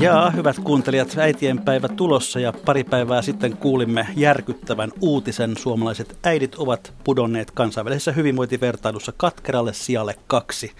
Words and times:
Ja 0.00 0.30
hyvät 0.36 0.56
kuuntelijat, 0.58 1.18
äitienpäivä 1.18 1.88
tulossa 1.88 2.40
ja 2.40 2.52
pari 2.52 2.84
päivää 2.84 3.22
sitten 3.22 3.56
kuulimme 3.56 4.06
järkyttävän 4.16 4.92
uutisen. 5.00 5.56
Suomalaiset 5.56 6.18
äidit 6.24 6.54
ovat 6.54 6.92
pudonneet 7.04 7.50
kansainvälisessä 7.50 8.12
hyvinvointivertailussa 8.12 9.12
katkeralle 9.16 9.72
sijalle 9.72 10.14
kaksi. 10.26 10.72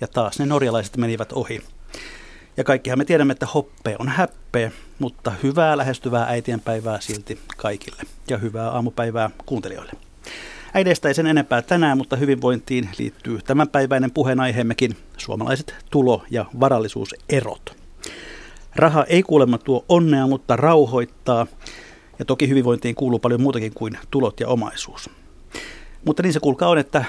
Ja 0.00 0.08
taas 0.08 0.38
ne 0.38 0.46
norjalaiset 0.46 0.96
menivät 0.96 1.32
ohi. 1.32 1.60
Ja 2.56 2.64
kaikkihan 2.64 2.98
me 2.98 3.04
tiedämme, 3.04 3.32
että 3.32 3.46
hoppe 3.46 3.96
on 3.98 4.08
häppeä, 4.08 4.70
mutta 4.98 5.32
hyvää 5.42 5.76
lähestyvää 5.76 6.26
äitienpäivää 6.26 7.00
silti 7.00 7.40
kaikille. 7.56 8.02
Ja 8.30 8.38
hyvää 8.38 8.70
aamupäivää 8.70 9.30
kuuntelijoille. 9.46 9.92
Äideistä 10.74 11.08
ei 11.08 11.14
sen 11.14 11.26
enempää 11.26 11.62
tänään, 11.62 11.98
mutta 11.98 12.16
hyvinvointiin 12.16 12.88
liittyy 12.98 13.38
tämänpäiväinen 13.42 14.10
puheenaiheemmekin 14.10 14.96
suomalaiset 15.16 15.74
tulo- 15.90 16.24
ja 16.30 16.44
varallisuuserot. 16.60 17.80
Raha 18.76 19.04
ei 19.04 19.22
kuulemma 19.22 19.58
tuo 19.58 19.84
onnea, 19.88 20.26
mutta 20.26 20.56
rauhoittaa. 20.56 21.46
Ja 22.18 22.24
toki 22.24 22.48
hyvinvointiin 22.48 22.94
kuuluu 22.94 23.18
paljon 23.18 23.42
muutakin 23.42 23.72
kuin 23.74 23.98
tulot 24.10 24.40
ja 24.40 24.48
omaisuus. 24.48 25.10
Mutta 26.04 26.22
niin 26.22 26.32
se 26.32 26.40
kuulkaa 26.40 26.68
on, 26.68 26.78
että 26.78 27.04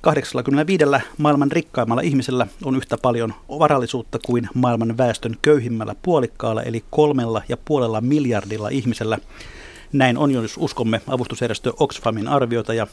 85 0.00 0.84
maailman 1.18 1.52
rikkaimmalla 1.52 2.02
ihmisellä 2.02 2.46
on 2.64 2.76
yhtä 2.76 2.96
paljon 3.02 3.34
varallisuutta 3.48 4.18
kuin 4.26 4.48
maailman 4.54 4.98
väestön 4.98 5.36
köyhimmällä 5.42 5.94
puolikkaalla, 6.02 6.62
eli 6.62 6.84
kolmella 6.90 7.42
ja 7.48 7.56
puolella 7.56 8.00
miljardilla 8.00 8.68
ihmisellä. 8.68 9.18
Näin 9.92 10.18
on, 10.18 10.30
jos 10.30 10.56
uskomme 10.58 11.00
avustusjärjestö 11.06 11.72
Oxfamin 11.78 12.28
arviota 12.28 12.74
ja 12.74 12.86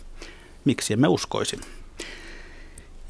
miksi 0.66 0.94
emme 0.94 1.08
uskoisi. 1.08 1.60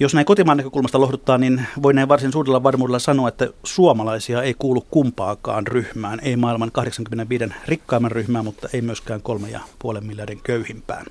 Jos 0.03 0.13
näin 0.13 0.25
kotimaan 0.25 0.57
näkökulmasta 0.57 1.01
lohduttaa, 1.01 1.37
niin 1.37 1.67
voi 1.83 1.93
näin 1.93 2.07
varsin 2.07 2.31
suurella 2.31 2.63
varmuudella 2.63 2.99
sanoa, 2.99 3.27
että 3.27 3.49
suomalaisia 3.63 4.41
ei 4.43 4.53
kuulu 4.53 4.81
kumpaakaan 4.91 5.67
ryhmään. 5.67 6.19
Ei 6.23 6.35
maailman 6.35 6.71
85 6.71 7.45
rikkaimman 7.67 8.11
ryhmään, 8.11 8.45
mutta 8.45 8.69
ei 8.73 8.81
myöskään 8.81 9.21
3,5 9.93 10.01
miljardin 10.01 10.39
köyhimpään. 10.43 11.05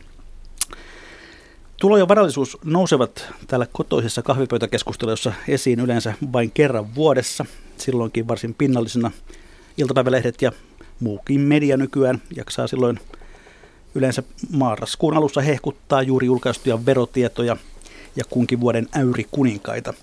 Tulo 1.81 1.97
ja 1.97 2.09
varallisuus 2.09 2.59
nousevat 2.65 3.27
täällä 3.47 3.67
kotoisessa 3.73 4.23
kahvipöytäkeskustelussa 4.23 5.33
esiin 5.49 5.81
yleensä 5.81 6.15
vain 6.33 6.51
kerran 6.51 6.95
vuodessa, 6.95 7.45
silloinkin 7.77 8.29
varsin 8.29 8.55
pinnallisena. 8.55 9.11
Iltapäivälehdet 9.79 10.43
ja 10.43 10.53
muukin 11.01 11.41
media 11.41 11.77
nykyään 11.77 12.23
jaksaa 12.37 12.67
silloin 12.67 13.01
yleensä 13.95 14.23
marraskuun 14.51 15.17
alussa 15.17 15.41
hehkuttaa 15.41 16.03
juuri 16.03 16.27
julkaistuja 16.27 16.87
verotietoja 16.87 17.57
ja 18.17 18.25
kunkin 18.31 18.61
vuoden 18.61 18.89
äyri 18.97 19.27
kuninkaita. 19.31 19.95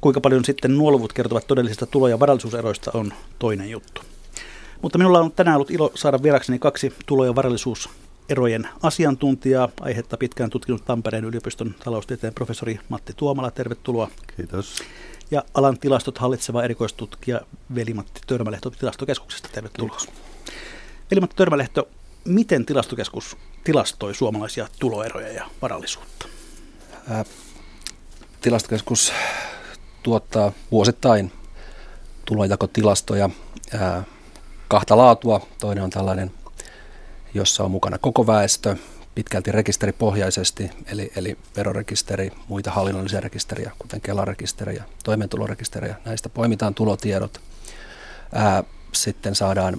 Kuinka 0.00 0.20
paljon 0.20 0.44
sitten 0.44 0.78
nuo 0.78 0.90
luvut 0.90 1.12
kertovat 1.12 1.46
todellisista 1.46 1.86
tulo- 1.86 2.08
ja 2.08 2.20
varallisuuseroista 2.20 2.90
on 2.94 3.12
toinen 3.38 3.70
juttu. 3.70 4.02
Mutta 4.82 4.98
minulla 4.98 5.20
on 5.20 5.32
tänään 5.32 5.56
ollut 5.56 5.70
ilo 5.70 5.92
saada 5.94 6.22
vierakseni 6.22 6.58
kaksi 6.58 6.92
tulo- 7.06 7.24
ja 7.24 7.34
varallisuuserojen 7.34 8.68
asiantuntijaa. 8.82 9.68
Aihetta 9.80 10.16
pitkään 10.16 10.50
tutkinut 10.50 10.84
Tampereen 10.84 11.24
yliopiston 11.24 11.74
taloustieteen 11.84 12.34
professori 12.34 12.80
Matti 12.88 13.12
Tuomala. 13.16 13.50
Tervetuloa. 13.50 14.10
Kiitos. 14.36 14.82
Ja 15.30 15.44
alan 15.54 15.78
tilastot 15.78 16.18
hallitseva 16.18 16.62
erikoistutkija 16.62 17.40
Veli-Matti 17.74 18.20
Törmälehto 18.26 18.70
Tilastokeskuksesta. 18.70 19.48
Tervetuloa. 19.52 19.98
Veli-Matti 21.10 21.36
Törmälehto, 21.36 21.88
miten 22.24 22.66
tilastokeskus 22.66 23.36
tilastoi 23.64 24.14
suomalaisia 24.14 24.68
tuloeroja 24.78 25.32
ja 25.32 25.46
varallisuutta? 25.62 26.26
Tilastokeskus 28.40 29.12
tuottaa 30.02 30.52
vuosittain 30.70 31.32
tulonjakotilastoja 32.24 33.30
kahta 34.68 34.96
laatua. 34.96 35.46
Toinen 35.60 35.84
on 35.84 35.90
tällainen, 35.90 36.30
jossa 37.34 37.64
on 37.64 37.70
mukana 37.70 37.98
koko 37.98 38.26
väestö, 38.26 38.76
pitkälti 39.14 39.52
rekisteripohjaisesti, 39.52 40.70
eli, 40.86 41.12
eli 41.16 41.38
verorekisteri, 41.56 42.32
muita 42.48 42.70
hallinnollisia 42.70 43.20
rekisteriä, 43.20 43.72
kuten 43.78 44.00
Kela-rekisteriä, 44.00 44.84
toimeentulorekisteriä. 45.04 45.96
Näistä 46.04 46.28
poimitaan 46.28 46.74
tulotiedot. 46.74 47.40
Sitten 48.92 49.34
saadaan 49.34 49.76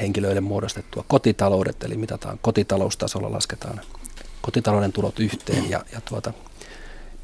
henkilöille 0.00 0.40
muodostettua 0.40 1.04
kotitaloudet, 1.08 1.82
eli 1.82 1.96
mitataan 1.96 2.38
kotitaloustasolla, 2.42 3.32
lasketaan 3.32 3.80
kotitalouden 4.42 4.92
tulot 4.92 5.20
yhteen 5.20 5.70
ja, 5.70 5.84
ja 5.92 6.00
tuota, 6.00 6.32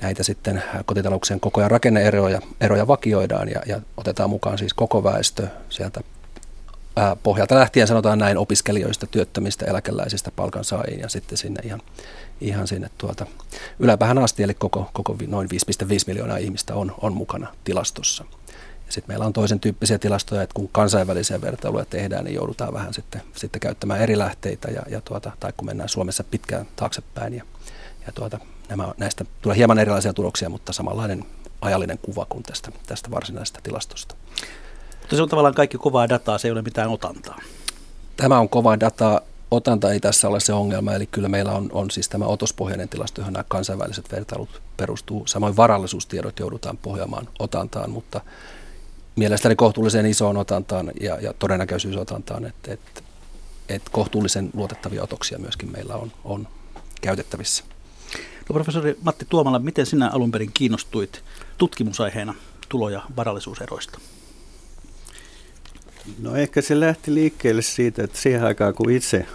näitä 0.02 0.22
sitten 0.22 0.62
kotitalouksien 0.86 1.40
koko- 1.40 1.60
ja 1.60 1.68
rakenneeroja 1.68 2.40
eroja 2.60 2.86
vakioidaan 2.86 3.48
ja, 3.48 3.62
ja 3.66 3.80
otetaan 3.96 4.30
mukaan 4.30 4.58
siis 4.58 4.74
koko 4.74 5.04
väestö 5.04 5.48
sieltä 5.70 6.00
ää, 6.96 7.16
pohjalta 7.16 7.54
lähtien 7.54 7.86
sanotaan 7.86 8.18
näin 8.18 8.38
opiskelijoista, 8.38 9.06
työttömistä, 9.06 9.66
eläkeläisistä, 9.66 10.30
palkansaajiin 10.30 11.00
ja 11.00 11.08
sitten 11.08 11.38
sinne 11.38 11.60
ihan, 11.64 11.82
ihan 12.40 12.68
sinne 12.68 12.90
tuota 12.98 13.26
yläpäähän 13.78 14.18
asti, 14.18 14.42
eli 14.42 14.54
koko, 14.54 14.90
koko 14.92 15.16
noin 15.26 15.48
5,5 15.84 15.88
miljoonaa 16.06 16.36
ihmistä 16.36 16.74
on, 16.74 16.94
on 17.00 17.12
mukana 17.12 17.46
tilastossa. 17.64 18.24
Sitten 18.88 19.10
meillä 19.12 19.26
on 19.26 19.32
toisen 19.32 19.60
tyyppisiä 19.60 19.98
tilastoja, 19.98 20.42
että 20.42 20.54
kun 20.54 20.68
kansainvälisiä 20.68 21.40
vertailuja 21.40 21.84
tehdään, 21.84 22.24
niin 22.24 22.34
joudutaan 22.34 22.74
vähän 22.74 22.94
sitten, 22.94 23.22
sitten 23.36 23.60
käyttämään 23.60 24.00
eri 24.00 24.18
lähteitä, 24.18 24.70
ja, 24.70 24.82
ja 24.88 25.00
tuota, 25.00 25.32
tai 25.40 25.52
kun 25.56 25.66
mennään 25.66 25.88
Suomessa 25.88 26.24
pitkään 26.24 26.66
taaksepäin, 26.76 27.34
ja, 27.34 27.44
ja 28.06 28.12
tuota, 28.12 28.38
nämä, 28.68 28.94
näistä 28.98 29.24
tulee 29.42 29.56
hieman 29.56 29.78
erilaisia 29.78 30.12
tuloksia, 30.12 30.48
mutta 30.48 30.72
samanlainen 30.72 31.24
ajallinen 31.60 31.98
kuva 32.02 32.26
kuin 32.28 32.42
tästä, 32.42 32.72
tästä 32.86 33.10
varsinaisesta 33.10 33.60
tilastosta. 33.62 34.14
Mutta 35.00 35.16
se 35.16 35.22
on 35.22 35.28
tavallaan 35.28 35.54
kaikki 35.54 35.78
kovaa 35.78 36.08
dataa, 36.08 36.38
se 36.38 36.48
ei 36.48 36.52
ole 36.52 36.62
mitään 36.62 36.90
otantaa. 36.90 37.38
Tämä 38.16 38.38
on 38.38 38.48
kovaa 38.48 38.80
dataa. 38.80 39.20
Otanta 39.50 39.92
ei 39.92 40.00
tässä 40.00 40.28
ole 40.28 40.40
se 40.40 40.52
ongelma, 40.52 40.92
eli 40.92 41.06
kyllä 41.06 41.28
meillä 41.28 41.52
on, 41.52 41.68
on 41.72 41.90
siis 41.90 42.08
tämä 42.08 42.24
otospohjainen 42.24 42.88
tilasto, 42.88 43.20
johon 43.20 43.32
nämä 43.32 43.44
kansainväliset 43.48 44.12
vertailut 44.12 44.62
perustuu. 44.76 45.26
Samoin 45.26 45.56
varallisuustiedot 45.56 46.38
joudutaan 46.38 46.76
pohjaamaan 46.76 47.28
otantaan, 47.38 47.90
mutta 47.90 48.20
mielestäni 49.18 49.56
kohtuullisen 49.56 50.06
isoon 50.06 50.36
otantaan 50.36 50.90
ja, 51.00 51.20
ja 51.20 51.32
todennäköisyysotantaan, 51.38 52.44
että, 52.44 52.72
että, 52.72 53.02
että 53.68 53.90
kohtuullisen 53.92 54.50
luotettavia 54.54 55.02
otoksia 55.02 55.38
myöskin 55.38 55.72
meillä 55.72 55.94
on, 55.94 56.12
on 56.24 56.48
käytettävissä. 57.00 57.64
No 58.48 58.52
professori 58.52 58.98
Matti 59.02 59.26
Tuomala, 59.28 59.58
miten 59.58 59.86
sinä 59.86 60.10
alun 60.10 60.30
perin 60.30 60.50
kiinnostuit 60.54 61.24
tutkimusaiheena 61.58 62.34
tulo- 62.68 62.88
ja 62.88 63.02
varallisuuseroista? 63.16 63.98
No 66.18 66.36
ehkä 66.36 66.62
se 66.62 66.80
lähti 66.80 67.14
liikkeelle 67.14 67.62
siitä, 67.62 68.04
että 68.04 68.18
siihen 68.18 68.44
aikaan 68.44 68.74
kun 68.74 68.90
itse 68.90 69.26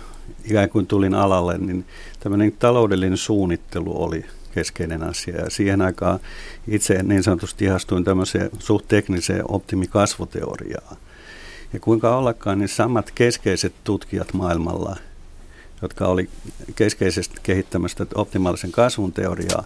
ikään 0.46 0.70
kuin 0.70 0.88
tulin 0.88 1.16
alalle, 1.16 1.58
niin 1.58 1.86
tämmöinen 2.20 2.52
taloudellinen 2.52 3.18
suunnittelu 3.18 4.04
oli 4.04 4.26
keskeinen 4.56 5.04
asia. 5.04 5.36
Ja 5.36 5.50
siihen 5.50 5.82
aikaan 5.82 6.20
itse 6.68 7.04
niin 7.04 7.24
sanotusti 7.24 7.66
ihastuin 7.66 8.04
tämmöiseen 8.04 8.50
suht 8.60 8.88
tekniseen 8.88 9.44
optimikasvuteoriaan. 9.48 10.98
Ja 11.74 11.80
kuinka 11.80 12.18
ollakaan, 12.18 12.60
niin 12.60 12.70
samat 12.70 13.12
keskeiset 13.16 13.74
tutkijat 13.84 14.34
maailmalla, 14.34 14.98
jotka 15.82 16.08
oli 16.08 16.30
keskeisesti 16.76 17.36
kehittämästä 17.44 18.06
optimaalisen 18.16 18.72
kasvun 18.72 19.14
teoriaa, 19.14 19.64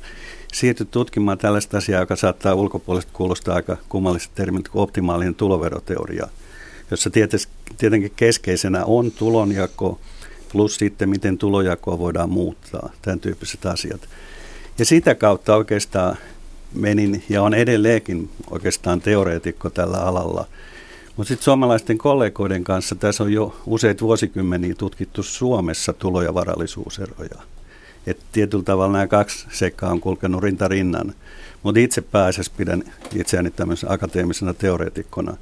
siirtyi 0.53 0.87
tutkimaan 0.91 1.37
tällaista 1.37 1.77
asiaa, 1.77 1.99
joka 1.99 2.15
saattaa 2.15 2.53
ulkopuolesta 2.53 3.11
kuulostaa 3.13 3.55
aika 3.55 3.77
kummalliset 3.89 4.31
termit 4.35 4.69
kuin 4.69 4.83
optimaalinen 4.83 5.35
tuloveroteoria, 5.35 6.27
jossa 6.91 7.09
tietenkin 7.77 8.13
keskeisenä 8.15 8.85
on 8.85 9.11
tulonjako 9.11 9.99
plus 10.51 10.75
sitten 10.75 11.09
miten 11.09 11.37
tulojakoa 11.37 11.99
voidaan 11.99 12.29
muuttaa, 12.29 12.89
tämän 13.01 13.19
tyyppiset 13.19 13.65
asiat. 13.65 14.01
Ja 14.79 14.85
sitä 14.85 15.15
kautta 15.15 15.55
oikeastaan 15.55 16.17
menin 16.73 17.23
ja 17.29 17.43
on 17.43 17.53
edelleenkin 17.53 18.29
oikeastaan 18.49 19.01
teoreetikko 19.01 19.69
tällä 19.69 19.97
alalla. 19.97 20.45
Mutta 21.15 21.27
sitten 21.27 21.45
suomalaisten 21.45 21.97
kollegoiden 21.97 22.63
kanssa 22.63 22.95
tässä 22.95 23.23
on 23.23 23.33
jo 23.33 23.55
useita 23.65 24.01
vuosikymmeniä 24.01 24.75
tutkittu 24.75 25.23
Suomessa 25.23 25.93
tulo- 25.93 26.21
ja 26.21 26.33
varallisuuseroja. 26.33 27.41
Et 28.07 28.17
tietyllä 28.31 28.63
tavalla 28.63 28.93
nämä 28.93 29.07
kaksi 29.07 29.47
seikkaa 29.51 29.91
on 29.91 30.01
kulkenut 30.01 30.43
rinta 30.43 30.67
rinnan. 30.67 31.13
Mutta 31.63 31.79
itse 31.79 32.01
pääasiassa 32.01 32.51
pidän 32.57 32.83
itseäni 33.15 33.51
tämmöisenä 33.51 33.93
akateemisena 33.93 34.53
teoreetikkona. 34.53 35.37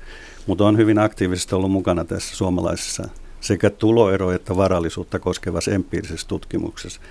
Mutta 0.47 0.65
on 0.65 0.77
hyvin 0.77 0.99
aktiivisesti 0.99 1.55
ollut 1.55 1.71
mukana 1.71 2.05
tässä 2.05 2.35
suomalaisessa 2.35 3.09
sekä 3.45 3.69
tuloero- 3.69 4.31
että 4.31 4.55
varallisuutta 4.55 5.19
koskevassa 5.19 5.71
empiirisessä 5.71 6.27
tutkimuksessa, 6.27 7.01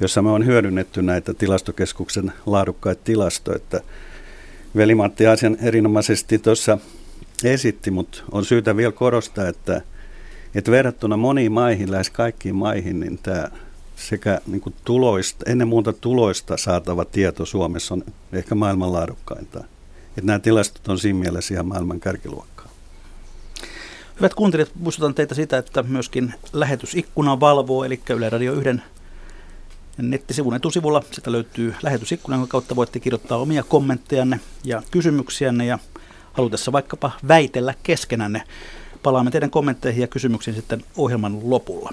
jossa 0.00 0.22
me 0.22 0.30
on 0.30 0.46
hyödynnetty 0.46 1.02
näitä 1.02 1.34
tilastokeskuksen 1.34 2.32
laadukkaita 2.46 3.02
tilastoja. 3.04 3.56
Että 3.56 3.80
Veli-Matti 4.76 5.26
asian 5.26 5.56
erinomaisesti 5.62 6.38
tuossa 6.38 6.78
esitti, 7.44 7.90
mutta 7.90 8.22
on 8.32 8.44
syytä 8.44 8.76
vielä 8.76 8.92
korostaa, 8.92 9.48
että, 9.48 9.82
että 10.54 10.70
verrattuna 10.70 11.16
moniin 11.16 11.52
maihin, 11.52 11.90
lähes 11.90 12.10
kaikkiin 12.10 12.54
maihin, 12.54 13.00
niin 13.00 13.18
tämä 13.22 13.48
sekä 13.96 14.40
niin 14.46 14.60
kuin 14.60 14.74
tuloista, 14.84 15.50
ennen 15.50 15.68
muuta 15.68 15.92
tuloista 15.92 16.56
saatava 16.56 17.04
tieto 17.04 17.44
Suomessa 17.44 17.94
on 17.94 18.04
ehkä 18.32 18.54
maailman 18.54 18.92
laadukkainta. 18.92 19.64
Että 20.08 20.22
nämä 20.26 20.38
tilastot 20.38 20.88
on 20.88 20.98
siinä 20.98 21.18
mielessä 21.18 21.54
ihan 21.54 21.66
maailman 21.66 22.00
kärkiluokkaa. 22.00 22.51
Hyvät 24.16 24.34
kuuntelijat, 24.34 24.70
muistutan 24.74 25.14
teitä 25.14 25.34
sitä, 25.34 25.58
että 25.58 25.82
myöskin 25.82 26.34
lähetysikkuna 26.52 27.40
valvoo, 27.40 27.84
eli 27.84 28.00
Yle 28.10 28.30
Radio 28.30 28.52
1 28.52 28.68
nettisivun 29.98 30.54
etusivulla. 30.54 31.02
Sitä 31.10 31.32
löytyy 31.32 31.74
lähetysikkuna, 31.82 32.36
jonka 32.36 32.50
kautta 32.50 32.76
voitte 32.76 33.00
kirjoittaa 33.00 33.38
omia 33.38 33.62
kommenttejanne 33.62 34.40
ja 34.64 34.82
kysymyksiänne 34.90 35.66
ja 35.66 35.78
halutessa 36.32 36.72
vaikkapa 36.72 37.10
väitellä 37.28 37.74
keskenänne. 37.82 38.42
Palaamme 39.02 39.30
teidän 39.30 39.50
kommentteihin 39.50 40.00
ja 40.00 40.06
kysymyksiin 40.06 40.56
sitten 40.56 40.84
ohjelman 40.96 41.50
lopulla. 41.50 41.90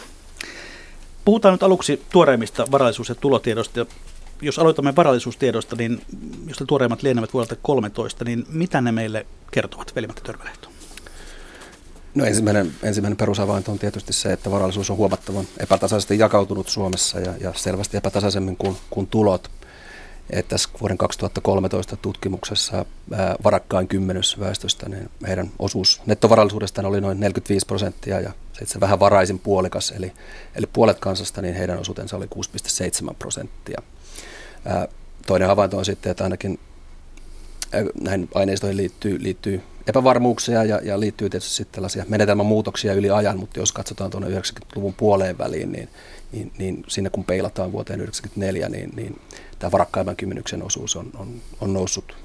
Puhutaan 1.25 1.53
nyt 1.53 1.63
aluksi 1.63 2.01
tuoreimmista 2.11 2.67
varallisuus- 2.71 3.09
ja 3.09 3.15
tulotiedosta. 3.15 3.85
Jos 4.41 4.59
aloitamme 4.59 4.95
varallisuustiedosta, 4.95 5.75
niin 5.75 6.01
jos 6.47 6.59
ne 6.59 6.65
tuoreimmat 6.65 7.03
lienevät 7.03 7.33
vuodelta 7.33 7.55
13, 7.61 8.25
niin 8.25 8.45
mitä 8.49 8.81
ne 8.81 8.91
meille 8.91 9.25
kertovat, 9.51 9.95
Veli-Matti 9.95 10.21
Törvälehto? 10.21 10.68
No 12.19 12.25
ensimmäinen, 12.25 12.71
ensimmäinen 12.83 13.17
perusavainto 13.17 13.71
on 13.71 13.79
tietysti 13.79 14.13
se, 14.13 14.33
että 14.33 14.51
varallisuus 14.51 14.89
on 14.89 14.97
huomattavan 14.97 15.45
epätasaisesti 15.59 16.19
jakautunut 16.19 16.69
Suomessa 16.69 17.19
ja, 17.19 17.33
ja 17.41 17.53
selvästi 17.55 17.97
epätasaisemmin 17.97 18.57
kuin, 18.57 18.77
kuin 18.89 19.07
tulot. 19.07 19.51
Että 20.29 20.49
tässä 20.49 20.69
vuoden 20.81 20.97
2013 20.97 21.97
tutkimuksessa 21.97 22.85
ää, 23.13 23.35
varakkain 23.43 23.87
kymmenys 23.87 24.39
väestöstä, 24.39 24.89
niin 24.89 25.09
heidän 25.27 25.51
osuus 25.59 26.01
nettovarallisuudestaan 26.05 26.85
oli 26.85 27.01
noin 27.01 27.19
45 27.19 27.65
prosenttia 27.65 28.19
ja 28.19 28.31
se 28.63 28.79
vähän 28.79 28.99
varaisin 28.99 29.39
puolikas, 29.39 29.91
eli, 29.91 30.11
eli 30.55 30.65
puolet 30.73 30.99
kansasta, 30.99 31.41
niin 31.41 31.55
heidän 31.55 31.79
osuutensa 31.79 32.17
oli 32.17 32.25
6,7 33.05 33.13
prosenttia. 33.19 33.81
Ää, 34.65 34.87
toinen 35.27 35.47
havainto 35.47 35.77
on 35.77 35.85
sitten, 35.85 36.11
että 36.11 36.23
ainakin 36.23 36.59
näihin 38.01 38.29
aineistoihin 38.35 38.77
liittyy, 38.77 39.23
liittyy 39.23 39.61
epävarmuuksia 39.89 40.63
ja, 40.63 40.79
ja 40.83 40.99
liittyy 40.99 41.29
tietysti 41.29 41.55
sitten 41.55 41.75
tällaisia 41.75 42.05
menetelmämuutoksia 42.07 42.93
yli 42.93 43.09
ajan, 43.09 43.39
mutta 43.39 43.59
jos 43.59 43.71
katsotaan 43.71 44.11
tuonne 44.11 44.39
90-luvun 44.39 44.93
puoleen 44.93 45.37
väliin, 45.37 45.71
niin, 45.71 45.89
niin, 46.31 46.51
niin 46.57 46.85
sinne 46.87 47.09
kun 47.09 47.23
peilataan 47.23 47.71
vuoteen 47.71 47.99
1994, 47.99 48.69
niin, 48.69 48.89
niin 48.95 49.21
tämä 49.59 49.71
varakkaimman 49.71 50.15
kymmenyksen 50.15 50.63
osuus 50.63 50.95
on, 50.95 51.11
on, 51.17 51.41
on 51.61 51.73
noussut 51.73 52.15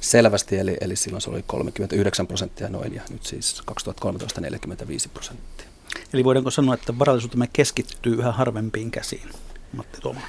selvästi, 0.00 0.58
eli, 0.58 0.76
eli 0.80 0.96
silloin 0.96 1.20
se 1.20 1.30
oli 1.30 1.44
39 1.46 2.26
prosenttia 2.26 2.68
noin, 2.68 2.94
ja 2.94 3.02
nyt 3.10 3.26
siis 3.26 3.62
2013 3.64 4.40
45 4.40 5.08
prosenttia. 5.08 5.66
Eli 6.12 6.24
voidaanko 6.24 6.50
sanoa, 6.50 6.74
että 6.74 6.98
varallisuutemme 6.98 7.48
keskittyy 7.52 8.14
yhä 8.14 8.32
harvempiin 8.32 8.90
käsiin, 8.90 9.28
Matti 9.72 10.00
Tuoma? 10.00 10.20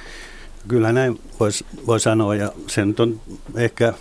Kyllä 0.68 0.92
näin 0.92 1.20
voisi 1.40 1.66
voi 1.86 2.00
sanoa, 2.00 2.34
ja 2.34 2.52
se 2.66 2.84
nyt 2.84 3.00
on 3.00 3.20
ehkä 3.56 3.94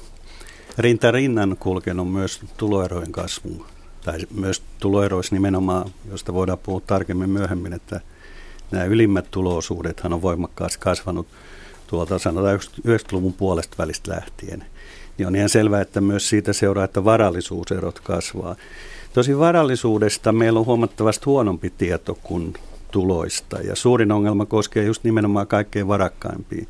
rinta 0.78 1.12
rinnan 1.12 1.58
kulkenut 1.60 2.12
myös 2.12 2.42
tuloerojen 2.58 3.12
kasvuun. 3.12 3.66
Tai 4.06 4.20
myös 4.36 4.62
tuloeroissa 4.80 5.36
nimenomaan, 5.36 5.92
josta 6.12 6.34
voidaan 6.34 6.58
puhua 6.58 6.82
tarkemmin 6.88 7.30
myöhemmin, 7.30 7.74
että 7.74 8.02
nämä 8.72 8.86
ylimmät 8.86 9.32
tuloosuudethan 9.32 10.14
on 10.14 10.22
voimakkaasti 10.22 10.80
kasvanut 10.80 11.28
tuolta 11.92 12.20
sanotaan 12.20 12.60
90-luvun 12.60 13.34
puolesta 13.34 13.76
välistä 13.78 14.12
lähtien. 14.12 14.66
Niin 15.18 15.28
on 15.28 15.36
ihan 15.36 15.50
selvää, 15.50 15.82
että 15.82 16.02
myös 16.02 16.30
siitä 16.30 16.54
seuraa, 16.54 16.84
että 16.84 17.04
varallisuuserot 17.04 18.00
kasvaa. 18.00 18.56
Tosi 19.14 19.38
varallisuudesta 19.38 20.32
meillä 20.32 20.60
on 20.60 20.66
huomattavasti 20.66 21.26
huonompi 21.26 21.70
tieto 21.70 22.18
kuin 22.24 22.54
tuloista. 22.92 23.60
Ja 23.60 23.76
suurin 23.76 24.12
ongelma 24.12 24.46
koskee 24.46 24.84
just 24.84 25.04
nimenomaan 25.04 25.48
kaikkein 25.48 25.88
varakkaimpia. 25.88 26.66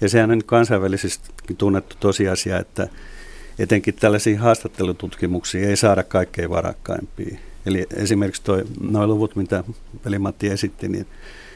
Ja 0.00 0.08
sehän 0.08 0.30
on 0.30 0.44
kansainvälisesti 0.46 1.30
tunnettu 1.58 1.96
tosiasia, 2.00 2.58
että 2.58 2.88
etenkin 3.60 3.94
tällaisia 3.94 4.40
haastattelututkimuksia 4.40 5.68
ei 5.68 5.76
saada 5.76 6.02
kaikkein 6.02 6.50
varakkaimpia. 6.50 7.38
Eli 7.66 7.86
esimerkiksi 7.96 8.42
nuo 8.80 9.06
luvut, 9.06 9.36
mitä 9.36 9.64
Veli-Matti 10.04 10.48
esitti, 10.48 10.88
niin 10.88 11.06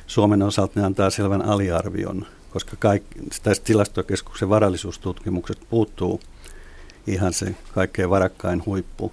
Suomen 0.06 0.42
osalta 0.42 0.80
ne 0.80 0.86
antaa 0.86 1.10
selvän 1.10 1.42
aliarvion, 1.42 2.26
koska 2.50 2.76
kaikki, 2.78 3.18
tästä 3.42 3.64
tilastokeskuksen 3.64 4.48
varallisuustutkimuksesta 4.48 5.66
puuttuu 5.70 6.20
ihan 7.06 7.32
se 7.32 7.54
kaikkein 7.74 8.10
varakkain 8.10 8.62
huippu. 8.66 9.12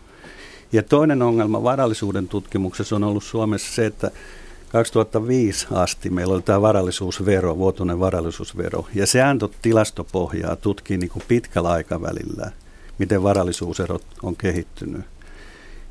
Ja 0.72 0.84
toinen 0.84 1.22
ongelma 1.22 1.64
varallisuuden 1.64 2.28
tutkimuksessa 2.28 2.96
on 2.96 3.04
ollut 3.04 3.24
Suomessa 3.24 3.76
se, 3.76 3.86
että 3.86 4.12
2005 4.70 5.68
asti 5.72 6.10
meillä 6.10 6.34
oli 6.34 6.42
tämä 6.42 6.62
varallisuusvero, 6.62 7.58
vuotuinen 7.58 8.00
varallisuusvero, 8.00 8.88
ja 8.96 9.08
se 9.08 9.22
antoi 9.22 9.50
tilastopohjaa 9.62 10.56
tutkii 10.56 10.98
niin 10.98 11.10
kuin 11.10 11.24
pitkällä 11.28 11.70
aikavälillä, 11.70 12.52
miten 13.02 13.24
varallisuuserot 13.24 14.06
on 14.24 14.36
kehittynyt. 14.36 15.02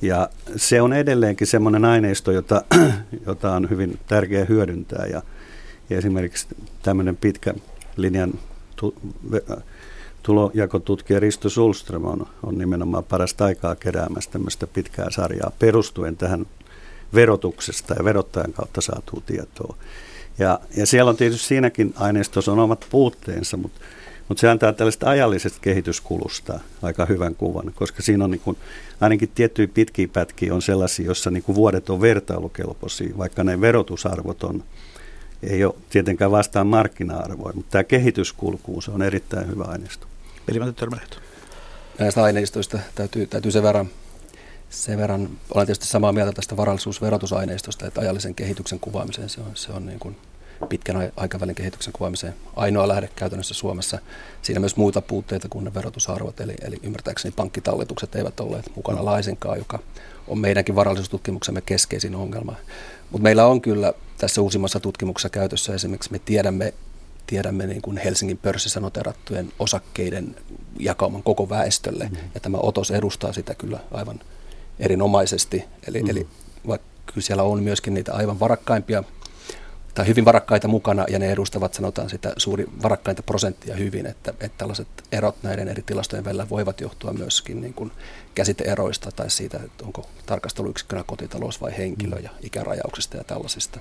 Ja 0.02 0.28
se 0.56 0.82
on 0.82 0.92
edelleenkin 0.92 1.46
semmoinen 1.46 1.84
aineisto, 1.84 2.32
jota, 2.32 2.64
jota 3.26 3.52
on 3.52 3.70
hyvin 3.70 3.98
tärkeää 4.06 4.44
hyödyntää, 4.44 5.06
ja, 5.06 5.22
ja 5.90 5.98
esimerkiksi 5.98 6.46
tämmöinen 6.82 7.16
pitkä 7.16 7.54
linjan 7.96 8.32
tu, 8.76 8.94
tulojakotutkija 10.22 11.20
Risto 11.20 11.48
Sulström 11.48 12.04
on, 12.04 12.26
on 12.42 12.58
nimenomaan 12.58 13.04
parasta 13.04 13.44
aikaa 13.44 13.76
keräämässä 13.76 14.30
tämmöistä 14.30 14.66
pitkää 14.66 15.10
sarjaa 15.10 15.52
perustuen 15.58 16.16
tähän 16.16 16.46
verotuksesta 17.14 17.94
ja 17.94 18.04
verottajan 18.04 18.52
kautta 18.52 18.80
saatuu 18.80 19.22
tietoa. 19.26 19.76
Ja, 20.38 20.60
ja 20.76 20.86
siellä 20.86 21.08
on 21.08 21.16
tietysti 21.16 21.46
siinäkin 21.46 21.94
aineistossa 21.96 22.52
on 22.52 22.58
omat 22.58 22.86
puutteensa, 22.90 23.56
mutta, 23.56 23.80
mutta 24.30 24.40
se 24.40 24.48
antaa 24.48 24.72
tällaista 24.72 25.10
ajallisesta 25.10 25.58
kehityskulusta 25.62 26.60
aika 26.82 27.06
hyvän 27.06 27.34
kuvan, 27.34 27.72
koska 27.74 28.02
siinä 28.02 28.24
on 28.24 28.30
niin 28.30 28.40
kuin, 28.40 28.56
ainakin 29.00 29.28
tiettyjä 29.34 29.68
pitkiä 29.74 30.08
pätkiä 30.08 30.54
on 30.54 30.62
sellaisia, 30.62 31.06
joissa 31.06 31.30
niin 31.30 31.42
kuin 31.42 31.56
vuodet 31.56 31.90
on 31.90 32.00
vertailukelpoisia, 32.00 33.18
vaikka 33.18 33.44
ne 33.44 33.60
verotusarvot 33.60 34.42
on, 34.42 34.64
ei 35.42 35.64
ole 35.64 35.74
tietenkään 35.90 36.30
vastaan 36.30 36.66
markkina-arvoja, 36.66 37.54
mutta 37.54 37.70
tämä 37.70 37.84
kehityskulku, 37.84 38.80
se 38.80 38.90
on 38.90 39.02
erittäin 39.02 39.48
hyvä 39.48 39.64
aineisto. 39.64 40.06
Näistä 41.98 42.22
aineistoista 42.22 42.78
täytyy, 42.94 43.26
täytyy 43.26 43.50
sen 43.50 43.62
verran 43.62 43.90
sen 44.70 44.98
verran 44.98 45.30
olen 45.54 45.66
tietysti 45.66 45.86
samaa 45.86 46.12
mieltä 46.12 46.32
tästä 46.32 46.56
varallisuusverotusaineistosta, 46.56 47.86
että 47.86 48.00
ajallisen 48.00 48.34
kehityksen 48.34 48.80
kuvaamiseen 48.80 49.28
se 49.28 49.40
on, 49.40 49.50
se 49.54 49.72
on 49.72 49.86
niin 49.86 49.98
kuin 49.98 50.16
pitkän 50.68 51.12
aikavälin 51.16 51.54
kehityksen 51.54 51.92
kuvaamiseen 51.92 52.34
ainoa 52.56 52.88
lähde 52.88 53.08
käytännössä 53.16 53.54
Suomessa. 53.54 53.98
Siinä 54.42 54.60
myös 54.60 54.76
muita 54.76 55.00
puutteita 55.00 55.48
kuin 55.48 55.64
ne 55.64 55.74
verotusarvot, 55.74 56.40
eli, 56.40 56.54
eli 56.62 56.76
ymmärtääkseni 56.82 57.34
pankkitalletukset 57.36 58.14
eivät 58.14 58.40
olleet 58.40 58.76
mukana 58.76 59.04
laisinkaan, 59.04 59.58
joka 59.58 59.78
on 60.28 60.38
meidänkin 60.38 60.74
varallisuustutkimuksemme 60.74 61.60
keskeisin 61.60 62.14
ongelma. 62.14 62.54
Mutta 63.10 63.22
meillä 63.22 63.46
on 63.46 63.60
kyllä 63.60 63.92
tässä 64.18 64.40
uusimmassa 64.40 64.80
tutkimuksessa 64.80 65.28
käytössä 65.28 65.74
esimerkiksi 65.74 66.12
me 66.12 66.18
tiedämme, 66.18 66.74
tiedämme 67.26 67.66
niin 67.66 67.82
kuin 67.82 67.96
Helsingin 67.96 68.38
pörssissä 68.38 68.80
noterattujen 68.80 69.52
osakkeiden 69.58 70.36
jakauman 70.78 71.22
koko 71.22 71.48
väestölle, 71.48 72.08
mm. 72.08 72.16
ja 72.34 72.40
tämä 72.40 72.58
otos 72.62 72.90
edustaa 72.90 73.32
sitä 73.32 73.54
kyllä 73.54 73.80
aivan 73.90 74.20
erinomaisesti. 74.78 75.64
Eli, 75.86 76.02
mm. 76.02 76.10
eli 76.10 76.26
vaikka 76.66 76.86
kyllä 77.06 77.22
siellä 77.26 77.42
on 77.42 77.62
myöskin 77.62 77.94
niitä 77.94 78.14
aivan 78.14 78.40
varakkaimpia 78.40 79.04
tai 79.94 80.06
hyvin 80.06 80.24
varakkaita 80.24 80.68
mukana, 80.68 81.04
ja 81.08 81.18
ne 81.18 81.32
edustavat 81.32 81.74
sanotaan 81.74 82.10
sitä 82.10 82.32
suuri 82.36 82.66
varakkainta 82.82 83.22
prosenttia 83.22 83.76
hyvin, 83.76 84.06
että, 84.06 84.30
että 84.30 84.58
tällaiset 84.58 84.88
erot 85.12 85.36
näiden 85.42 85.68
eri 85.68 85.82
tilastojen 85.82 86.24
välillä 86.24 86.48
voivat 86.50 86.80
johtua 86.80 87.12
myöskin 87.12 87.60
niin 87.60 87.74
kuin 87.74 87.92
käsiteeroista 88.34 89.12
tai 89.12 89.30
siitä, 89.30 89.60
että 89.64 89.84
onko 89.84 90.08
tarkasteluyksikkönä 90.26 91.04
kotitalous 91.06 91.60
vai 91.60 91.78
henkilö 91.78 92.18
ja 92.18 92.30
ikärajauksista 92.42 93.16
ja 93.16 93.24
tällaisista. 93.24 93.80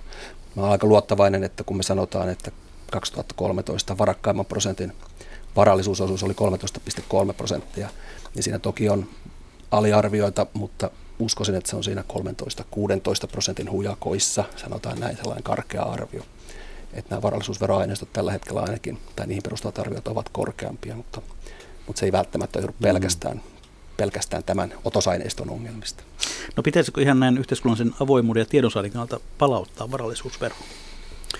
Mä 0.56 0.62
olen 0.62 0.72
aika 0.72 0.88
luottavainen, 0.88 1.44
että 1.44 1.63
kun 1.63 1.78
me 1.78 1.84
sanotaan, 1.84 2.30
että 2.30 2.51
2013 2.92 3.98
varakkaimman 3.98 4.46
prosentin 4.46 4.94
varallisuusosuus 5.56 6.24
oli 6.24 6.34
13,3 7.28 7.34
prosenttia, 7.34 7.89
niin 8.36 8.44
siinä 8.44 8.60
toki 8.60 8.89
on 8.89 9.08
aliarvioita, 9.72 10.46
mutta 10.54 10.92
uskoisin, 11.20 11.56
että 11.56 11.70
se 11.70 11.76
on 11.76 11.84
siinä 11.84 12.04
13-16 12.14 13.28
prosentin 13.32 13.72
hujakoissa, 13.72 14.44
sanotaan 14.56 15.00
näin 15.00 15.18
sellainen 15.18 15.44
karkea 15.44 15.84
arvio. 15.84 16.24
Että 16.94 17.10
nämä 17.10 17.22
varallisuusveroaineistot 17.22 18.14
tällä 18.14 18.32
hetkellä 18.32 18.62
ainakin, 18.62 18.98
tai 19.16 19.28
niihin 19.28 19.44
perustuvat 19.44 19.80
arviot 19.80 20.08
ovat 20.08 20.30
korkeampia, 20.30 20.96
mutta, 20.96 21.22
mutta 21.88 22.00
se 22.00 22.06
ei 22.06 22.12
välttämättä 22.12 22.60
joudu 22.60 22.76
pelkästään 22.82 23.42
pelkästään 24.00 24.44
tämän 24.44 24.74
otosaineiston 24.86 25.50
ongelmista. 25.50 26.04
No 26.56 26.64
pitäisikö 26.64 27.02
ihan 27.02 27.20
näin 27.20 27.38
yhteiskunnallisen 27.38 27.94
avoimuuden 28.00 28.42
ja 28.42 28.46
tiedonsaannin 28.46 28.92
kannalta 28.92 29.20
palauttaa 29.38 29.92
varallisuusvero? 29.92 30.56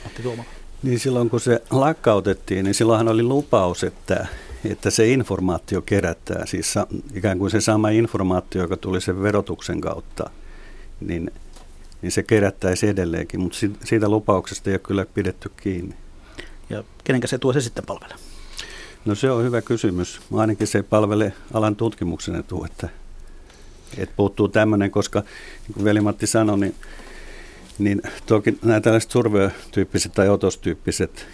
Matti 0.04 0.24
Tuomala. 0.24 0.50
Niin 0.84 1.00
silloin 1.00 1.30
kun 1.30 1.40
se 1.40 1.62
lakkautettiin, 1.72 2.66
niin 2.66 2.74
silloinhan 2.74 3.08
oli 3.08 3.24
lupaus, 3.24 3.84
että, 3.84 4.28
että 4.66 4.90
se 4.90 5.08
informaatio 5.08 5.82
kerätään, 5.82 6.48
siis 6.48 6.76
ikään 7.14 7.40
kuin 7.40 7.52
se 7.52 7.62
sama 7.62 7.90
informaatio, 7.90 8.62
joka 8.62 8.78
tuli 8.78 9.02
sen 9.02 9.22
verotuksen 9.22 9.82
kautta, 9.82 10.30
niin, 11.02 11.32
niin 12.02 12.12
se 12.12 12.24
kerättäisi 12.24 12.88
edelleenkin, 12.88 13.40
mutta 13.40 13.58
siitä 13.84 14.10
lupauksesta 14.10 14.70
ei 14.70 14.74
ole 14.74 14.80
kyllä 14.80 15.06
pidetty 15.06 15.52
kiinni. 15.58 15.96
Ja 16.70 16.84
kenenkä 17.04 17.28
se 17.28 17.38
tuo 17.38 17.54
se 17.54 17.62
sitten 17.62 17.86
palvelee? 17.86 18.18
No 19.06 19.16
se 19.16 19.32
on 19.32 19.44
hyvä 19.44 19.62
kysymys. 19.62 20.22
Ainakin 20.34 20.68
se 20.68 20.84
palvelee 20.84 21.34
alan 21.54 21.76
tutkimuksen 21.76 22.36
etu, 22.36 22.66
että, 22.66 22.90
että 23.98 24.16
puuttuu 24.16 24.48
tämmöinen, 24.48 24.92
koska 24.92 25.20
niin 25.20 25.74
kuin 25.74 25.84
veli-Matti 25.84 26.28
sanoi, 26.28 26.60
niin, 26.60 26.76
niin 27.80 28.02
toki 28.26 28.58
nämä 28.62 28.82
tällaiset 28.82 29.12
survey-tyyppiset 29.12 30.12
tai 30.12 30.30
otostyyppiset, 30.30 31.28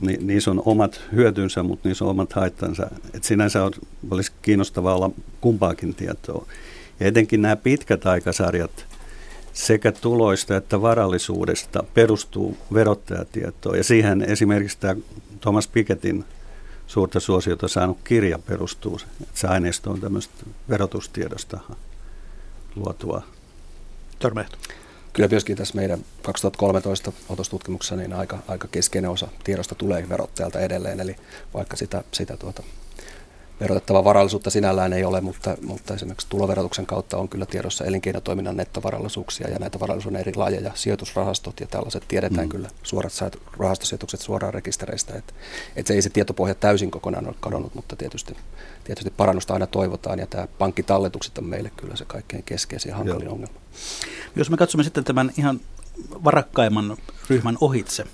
niin 0.00 0.26
niissä 0.26 0.50
on 0.50 0.62
omat 0.64 1.00
hyötynsä, 1.12 1.62
mutta 1.62 1.88
niissä 1.88 2.04
on 2.04 2.10
omat 2.10 2.32
haittansa. 2.32 2.90
Et 3.14 3.24
sinänsä 3.24 3.64
on, 3.64 3.72
olisi 4.10 4.32
kiinnostavaa 4.42 4.94
olla 4.94 5.10
kumpaakin 5.40 5.94
tietoa. 5.94 6.46
Ja 7.00 7.06
etenkin 7.06 7.42
nämä 7.42 7.56
pitkät 7.56 8.06
aikasarjat 8.06 8.86
sekä 9.52 9.92
tuloista 9.92 10.56
että 10.56 10.82
varallisuudesta 10.82 11.84
perustuu 11.94 12.56
verottajatietoon. 12.74 13.76
Ja 13.76 13.84
siihen 13.84 14.22
esimerkiksi 14.22 14.78
tämä 14.80 14.96
Thomas 15.40 15.68
Pikettin 15.68 16.24
suurta 16.86 17.20
suosiota 17.20 17.68
saanut 17.68 17.98
kirja 18.04 18.38
perustuu. 18.38 19.00
Se 19.34 19.46
aineisto 19.46 19.90
on 19.90 20.00
tämmöistä 20.00 20.34
verotustiedosta 20.68 21.60
luotua. 22.76 23.22
Törmähto. 24.18 24.56
Kyllä 25.16 25.28
myöskin 25.28 25.56
tässä 25.56 25.74
meidän 25.74 26.04
2013 26.22 27.12
otostutkimuksessa 27.28 27.96
niin 27.96 28.12
aika, 28.12 28.38
aika 28.48 28.68
keskeinen 28.68 29.10
osa 29.10 29.28
tiedosta 29.44 29.74
tulee 29.74 30.08
verottajalta 30.08 30.60
edelleen, 30.60 31.00
eli 31.00 31.16
vaikka 31.54 31.76
sitä, 31.76 32.04
sitä 32.12 32.36
tuota, 32.36 32.62
verotettavaa 33.60 34.04
varallisuutta 34.04 34.50
sinällään 34.50 34.92
ei 34.92 35.04
ole, 35.04 35.20
mutta, 35.20 35.56
mutta 35.62 35.94
esimerkiksi 35.94 36.26
tuloverotuksen 36.30 36.86
kautta 36.86 37.16
on 37.16 37.28
kyllä 37.28 37.46
tiedossa 37.46 37.84
elinkeinotoiminnan 37.84 38.56
nettovarallisuuksia 38.56 39.50
ja 39.50 39.58
näitä 39.58 39.80
varallisuuden 39.80 40.20
eri 40.20 40.32
lajeja, 40.34 40.72
sijoitusrahastot 40.74 41.60
ja 41.60 41.66
tällaiset 41.66 42.02
tiedetään 42.08 42.46
mm. 42.46 42.50
kyllä 42.50 42.68
suorat 42.82 43.12
rahastosijoitukset 43.58 44.20
suoraan 44.20 44.54
rekistereistä. 44.54 45.14
Että 45.14 45.32
et 45.76 45.86
se 45.86 45.94
ei 45.94 46.02
se 46.02 46.10
tietopohja 46.10 46.54
täysin 46.54 46.90
kokonaan 46.90 47.28
ole 47.28 47.34
kadonnut, 47.40 47.74
mutta 47.74 47.96
tietysti, 47.96 48.36
tietysti 48.86 49.10
parannusta 49.10 49.54
aina 49.54 49.66
toivotaan 49.66 50.18
ja 50.18 50.26
tämä 50.26 50.46
pankkitalletukset 50.58 51.38
on 51.38 51.44
meille 51.44 51.70
kyllä 51.76 51.96
se 51.96 52.04
kaikkein 52.04 52.42
keskeisin 52.42 52.90
ja 52.90 52.96
hankalin 52.96 53.24
Joo. 53.24 53.32
ongelma. 53.32 53.54
Jos 54.36 54.50
me 54.50 54.56
katsomme 54.56 54.84
sitten 54.84 55.04
tämän 55.04 55.32
ihan 55.38 55.60
varakkaimman 56.24 56.96
ryhmän 57.30 57.58
ohitse, 57.60 58.04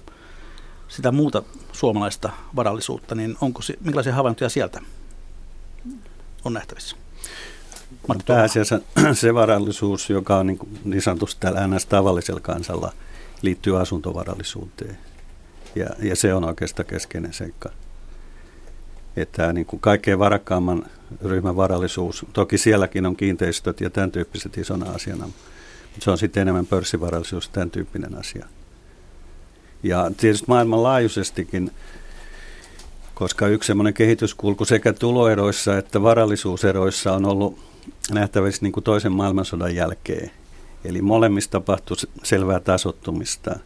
sitä 0.89 1.13
muuta 1.13 1.43
suomalaista 1.73 2.31
varallisuutta, 2.57 3.15
niin 3.15 3.37
onko, 3.41 3.61
minkälaisia 3.81 4.15
havaintoja 4.15 4.51
sieltä 4.51 4.81
on 6.45 6.53
nähtävissä? 6.53 6.97
Matti 8.09 8.25
Pääasiassa 8.27 8.81
se 9.13 9.35
varallisuus, 9.35 10.11
joka 10.11 10.37
on 10.37 10.47
niin, 10.47 10.59
niin 10.85 11.03
sanotusti 11.03 11.41
täällä 11.41 11.67
NS 11.67 11.87
tavallisella 11.87 12.41
kansalla, 12.41 12.93
liittyy 13.43 13.81
asuntovarallisuuteen. 13.81 14.99
Ja, 15.75 15.87
ja 15.99 16.17
se 16.17 16.35
on 16.35 16.45
oikeastaan 16.45 16.87
keskeinen 16.87 17.33
seikka. 17.33 17.71
Että 19.17 19.53
niin 19.53 19.67
kuin 19.67 19.81
kaikkein 19.81 20.19
varakkaamman 20.19 20.87
ryhmän 21.25 21.57
varallisuus, 21.57 22.27
toki 22.33 22.59
sielläkin 22.59 23.07
on 23.07 23.17
kiinteistöt 23.17 23.81
ja 23.81 23.91
tämän 23.91 24.11
tyyppiset 24.11 24.59
isona 24.59 24.91
asiana, 24.91 25.27
mutta 25.27 26.05
se 26.05 26.11
on 26.11 26.19
sitten 26.19 26.41
enemmän 26.41 26.67
pörssivarallisuus, 26.67 27.49
tämän 27.49 27.71
tyyppinen 27.71 28.19
asia. 28.19 28.47
Ja 29.83 30.11
tietysti 30.17 30.45
maailmanlaajuisestikin 30.49 31.71
koska 33.23 33.47
yksi 33.47 33.67
semmoinen 33.67 33.95
kehityskulku 33.95 34.65
sekä 34.65 34.93
tuloeroissa 34.93 35.79
että 35.79 36.03
varallisuuseroissa 36.03 37.13
on 37.13 37.27
ollut 37.27 37.59
nähtävissä 38.11 38.63
niin 38.63 38.73
kuin 38.73 38.85
toisen 38.85 39.13
maailmansodan 39.13 39.75
jälkeen. 39.75 40.31
Eli 40.85 41.03
molemmissa 41.03 41.51
tapahtui 41.51 41.97
selvää 42.23 42.61
tasottumista, 42.61 43.59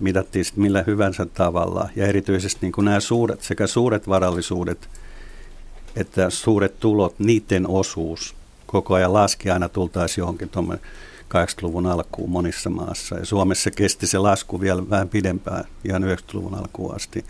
mitattiin 0.00 0.44
millä 0.56 0.84
hyvänsä 0.86 1.26
tavalla. 1.26 1.88
Ja 1.96 2.06
erityisesti 2.06 2.58
niin 2.62 2.72
kuin 2.72 2.84
nämä 2.84 3.00
suuret, 3.00 3.42
sekä 3.42 3.66
suuret 3.66 4.08
varallisuudet 4.08 4.88
että 5.96 6.30
suuret 6.30 6.80
tulot, 6.80 7.14
niiden 7.18 7.68
osuus 7.68 8.34
koko 8.66 8.94
ajan 8.94 9.12
laski 9.12 9.50
aina 9.50 9.68
tultaisiin 9.68 10.22
johonkin 10.22 10.50
80-luvun 11.28 11.86
alkuun 11.86 12.30
monissa 12.30 12.70
maassa. 12.70 13.16
Ja 13.16 13.26
Suomessa 13.26 13.70
kesti 13.70 14.06
se 14.06 14.18
lasku 14.18 14.60
vielä 14.60 14.90
vähän 14.90 15.08
pidempään, 15.08 15.64
ihan 15.84 16.02
90-luvun 16.02 16.54
alkuun 16.54 16.94
asti 16.94 17.24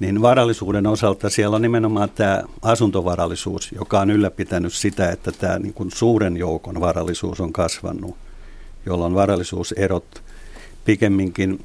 niin 0.00 0.22
varallisuuden 0.22 0.86
osalta 0.86 1.30
siellä 1.30 1.56
on 1.56 1.62
nimenomaan 1.62 2.10
tämä 2.10 2.42
asuntovarallisuus, 2.62 3.72
joka 3.72 4.00
on 4.00 4.10
ylläpitänyt 4.10 4.72
sitä, 4.72 5.10
että 5.10 5.32
tämä 5.32 5.58
niin 5.58 5.74
kuin 5.74 5.90
suuren 5.90 6.36
joukon 6.36 6.80
varallisuus 6.80 7.40
on 7.40 7.52
kasvanut, 7.52 8.16
jolloin 8.86 9.14
varallisuuserot 9.14 10.22
pikemminkin, 10.84 11.64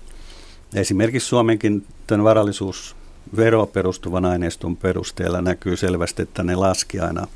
esimerkiksi 0.76 1.28
Suomenkin 1.28 1.86
tämän 2.08 2.24
varallisuus 2.24 2.96
perustuvan 3.74 4.26
aineiston 4.26 4.78
perusteella 4.78 5.42
näkyy 5.42 5.78
selvästi, 5.78 6.22
että 6.22 6.44
ne 6.44 6.56
laski 6.56 7.00
aina 7.00 7.28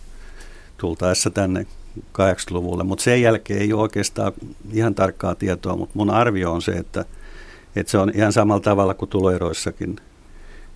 tultaessa 0.77 1.29
tänne 1.29 1.65
80-luvulle, 1.99 2.83
mutta 2.83 3.03
sen 3.03 3.21
jälkeen 3.21 3.61
ei 3.61 3.73
ole 3.73 3.81
oikeastaan 3.81 4.33
ihan 4.71 4.95
tarkkaa 4.95 5.35
tietoa, 5.35 5.75
mutta 5.75 5.97
mun 5.97 6.09
arvio 6.09 6.51
on 6.51 6.61
se, 6.61 6.71
että, 6.71 7.05
että 7.75 7.91
se 7.91 7.97
on 7.97 8.11
ihan 8.15 8.33
samalla 8.33 8.61
tavalla 8.61 8.93
kuin 8.93 9.09
tuloeroissakin– 9.09 9.95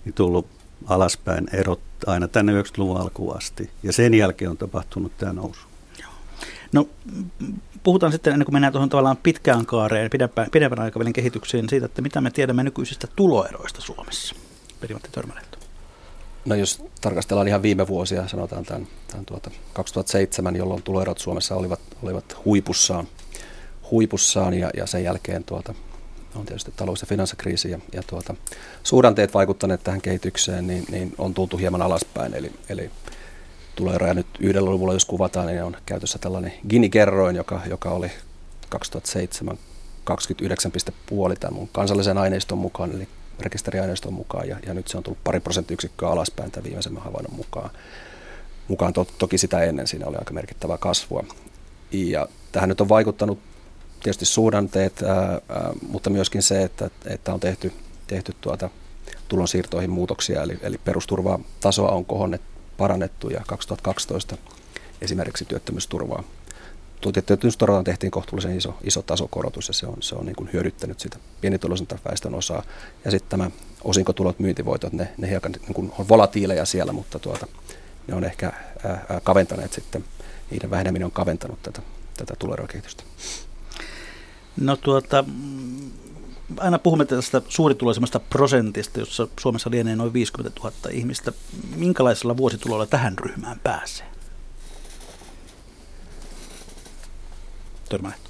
niin 0.06 0.14
tullut 0.14 0.46
alaspäin 0.86 1.46
erot 1.52 1.80
aina 2.06 2.28
tänne 2.28 2.62
90-luvun 2.62 3.00
alkuun 3.00 3.36
asti. 3.36 3.70
Ja 3.82 3.92
sen 3.92 4.14
jälkeen 4.14 4.50
on 4.50 4.56
tapahtunut 4.56 5.12
tämä 5.18 5.32
nousu. 5.32 5.60
No 6.72 6.88
puhutaan 7.86 8.12
sitten, 8.12 8.32
ennen 8.32 8.46
kuin 8.46 8.54
mennään 8.54 8.72
tuohon 8.72 8.88
tavallaan 8.88 9.16
pitkään 9.16 9.66
kaareen, 9.66 10.10
pidempään, 10.10 10.48
pidemmän 10.52 10.80
aikavälin 10.80 11.12
kehitykseen, 11.12 11.68
siitä, 11.68 11.86
että 11.86 12.02
mitä 12.02 12.20
me 12.20 12.30
tiedämme 12.30 12.62
nykyisistä 12.62 13.06
tuloeroista 13.16 13.80
Suomessa. 13.80 14.34
Perimatti 14.80 15.08
Törmälehto. 15.12 15.58
No 16.44 16.54
jos 16.54 16.84
tarkastellaan 17.00 17.48
ihan 17.48 17.62
viime 17.62 17.86
vuosia, 17.86 18.28
sanotaan 18.28 18.64
tämän, 18.64 18.86
tämän 19.08 19.26
tuota 19.26 19.50
2007, 19.72 20.56
jolloin 20.56 20.82
tuloerot 20.82 21.18
Suomessa 21.18 21.54
olivat, 21.54 21.80
olivat 22.02 22.36
huipussaan, 22.44 23.08
huipussaan 23.90 24.54
ja, 24.54 24.70
ja 24.76 24.86
sen 24.86 25.04
jälkeen 25.04 25.44
tuota, 25.44 25.74
on 26.34 26.46
tietysti 26.46 26.72
talous- 26.76 27.00
ja 27.00 27.06
finanssikriisi 27.06 27.70
ja, 27.70 27.78
ja 27.92 28.02
tuota, 28.02 28.34
suhdanteet 28.82 29.34
vaikuttaneet 29.34 29.84
tähän 29.84 30.00
kehitykseen, 30.00 30.66
niin, 30.66 30.84
niin 30.90 31.14
on 31.18 31.34
tultu 31.34 31.56
hieman 31.56 31.82
alaspäin. 31.82 32.34
Eli, 32.34 32.52
eli 32.68 32.90
tuloeroja 33.76 34.14
nyt 34.14 34.26
yhdellä 34.40 34.70
luvulla, 34.70 34.92
jos 34.92 35.04
kuvataan, 35.04 35.46
niin 35.46 35.62
on 35.62 35.76
käytössä 35.86 36.18
tällainen 36.18 36.52
Gini-kerroin, 36.68 37.36
joka, 37.36 37.60
joka 37.66 37.90
oli 37.90 38.10
2007 38.68 39.58
29,5 40.10 41.36
tämän 41.40 41.54
mun 41.54 41.68
kansallisen 41.72 42.18
aineiston 42.18 42.58
mukaan, 42.58 42.92
eli 42.92 43.08
rekisteriaineiston 43.40 44.12
mukaan, 44.12 44.48
ja, 44.48 44.56
ja 44.66 44.74
nyt 44.74 44.88
se 44.88 44.96
on 44.96 45.02
tullut 45.02 45.24
pari 45.24 45.40
prosenttiyksikköä 45.40 46.08
alaspäin 46.08 46.50
tämän 46.50 46.64
viimeisen 46.64 46.96
havainnon 46.96 47.34
mukaan. 47.34 47.70
mukaan 48.68 48.92
to, 48.92 49.06
toki 49.18 49.38
sitä 49.38 49.60
ennen 49.60 49.86
siinä 49.86 50.06
oli 50.06 50.16
aika 50.16 50.34
merkittävää 50.34 50.78
kasvua. 50.78 51.24
Ja 51.92 52.28
tähän 52.52 52.68
nyt 52.68 52.80
on 52.80 52.88
vaikuttanut 52.88 53.38
tietysti 54.02 54.24
suhdanteet, 54.24 55.02
ää, 55.02 55.40
ää, 55.48 55.72
mutta 55.88 56.10
myöskin 56.10 56.42
se, 56.42 56.62
että, 56.62 56.90
että 57.06 57.34
on 57.34 57.40
tehty, 57.40 57.72
tehty 58.06 58.32
tuota 58.40 58.70
tulonsiirtoihin 59.28 59.90
muutoksia, 59.90 60.42
eli, 60.42 60.58
eli 60.62 60.78
perusturvaa 60.78 61.38
tasoa 61.60 61.90
on 61.90 62.04
kohonnet, 62.04 62.42
parannettu 62.78 63.28
ja 63.28 63.40
2012 63.46 64.36
esimerkiksi 65.00 65.44
työttömyysturvaa. 65.44 66.22
Työttömyysturvaan 67.26 67.84
tehtiin 67.84 68.10
kohtuullisen 68.10 68.56
iso, 68.56 68.74
iso 68.84 69.02
tasokorotus 69.02 69.68
ja 69.68 69.74
se 69.74 69.86
on, 69.86 69.96
se 70.00 70.14
on 70.14 70.26
niin 70.26 70.36
kuin 70.36 70.50
hyödyttänyt 70.52 71.00
sitä 71.00 71.18
pienituloisinta 71.40 71.98
väestön 72.08 72.34
osaa. 72.34 72.62
Ja 73.04 73.10
sitten 73.10 73.30
tämä 73.30 73.50
osinkotulot, 73.84 74.38
myyntivoitot, 74.38 74.92
ne, 74.92 75.08
ne 75.16 75.30
hiukan 75.30 75.52
niin 75.52 75.74
kuin 75.74 75.92
on 75.98 76.08
volatiileja 76.08 76.64
siellä, 76.64 76.92
mutta 76.92 77.18
tuota, 77.18 77.46
ne 78.06 78.14
on 78.14 78.24
ehkä 78.24 78.52
ää, 78.84 79.20
kaventaneet 79.22 79.72
sitten, 79.72 80.04
niiden 80.50 80.70
väheneminen 80.70 81.06
on 81.06 81.12
kaventanut 81.12 81.62
tätä, 81.62 81.82
tätä 82.16 82.34
tuloerokehitystä. 82.38 83.02
No 84.56 84.76
tuota, 84.76 85.24
aina 86.58 86.78
puhumme 86.78 87.04
tästä 87.04 87.42
suurituloisemmasta 87.48 88.20
prosentista, 88.20 89.00
jossa 89.00 89.28
Suomessa 89.40 89.70
lienee 89.70 89.96
noin 89.96 90.12
50 90.12 90.60
000 90.60 90.72
ihmistä. 90.90 91.32
Minkälaisella 91.76 92.36
vuositulolla 92.36 92.86
tähän 92.86 93.18
ryhmään 93.18 93.60
pääsee? 93.60 94.06
Törmänet. 97.88 98.20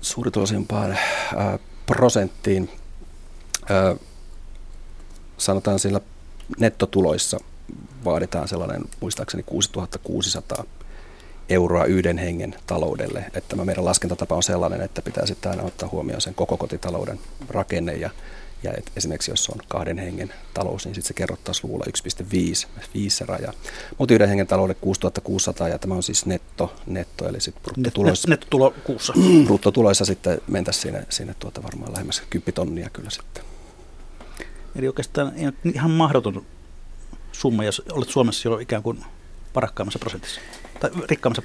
Suurituloisimpaan 0.00 0.90
äh, 0.90 0.98
prosenttiin 1.86 2.70
äh, 3.70 3.98
sanotaan 5.38 5.78
sillä 5.78 6.00
nettotuloissa 6.58 7.38
vaaditaan 8.04 8.48
sellainen 8.48 8.84
muistaakseni 9.00 9.42
6600 9.42 10.64
euroa 11.50 11.84
yhden 11.84 12.18
hengen 12.18 12.54
taloudelle. 12.66 13.18
Että 13.18 13.48
tämä 13.48 13.64
meidän 13.64 13.84
laskentatapa 13.84 14.36
on 14.36 14.42
sellainen, 14.42 14.80
että 14.80 15.02
pitää 15.02 15.26
sitten 15.26 15.50
aina 15.50 15.62
ottaa 15.62 15.88
huomioon 15.92 16.20
sen 16.20 16.34
koko 16.34 16.56
kotitalouden 16.56 17.20
rakenne 17.48 17.94
ja 17.94 18.10
ja 18.62 18.72
et 18.78 18.92
esimerkiksi 18.96 19.30
jos 19.30 19.48
on 19.48 19.60
kahden 19.68 19.98
hengen 19.98 20.32
talous, 20.54 20.84
niin 20.84 20.94
sitten 20.94 21.08
se 21.08 21.14
kerrottaisiin 21.14 21.68
luvulla 21.68 21.84
1,5, 21.88 22.84
5 22.94 23.16
se 23.16 23.24
raja. 23.26 23.52
Mutta 23.98 24.14
yhden 24.14 24.28
hengen 24.28 24.46
talouden 24.46 24.76
6600 24.80 25.68
ja 25.68 25.78
tämä 25.78 25.94
on 25.94 26.02
siis 26.02 26.26
netto, 26.26 26.74
netto 26.86 27.28
eli 27.28 27.40
sitten 27.40 27.62
bruttotuloissa. 27.62 28.28
Net, 28.28 28.40
nettotulo 28.40 28.74
kuussa. 28.84 29.12
bruttotuloissa 29.46 30.04
sitten 30.04 30.40
mentäisiin 30.46 30.82
sinne, 30.82 31.06
sinne 31.08 31.34
tuota 31.38 31.62
varmaan 31.62 31.92
lähemmäs 31.92 32.22
10 32.30 32.54
tonnia 32.54 32.90
kyllä 32.90 33.10
sitten. 33.10 33.44
Eli 34.76 34.86
oikeastaan 34.86 35.32
ei 35.36 35.72
ihan 35.74 35.90
mahdoton 35.90 36.46
summa, 37.32 37.64
jos 37.64 37.82
olet 37.92 38.08
Suomessa 38.08 38.48
jo 38.48 38.58
ikään 38.58 38.82
kuin 38.82 39.04
parakkaammassa 39.52 39.98
prosentissa 39.98 40.40
tai 40.80 40.90
rikkaammassa, 41.10 41.42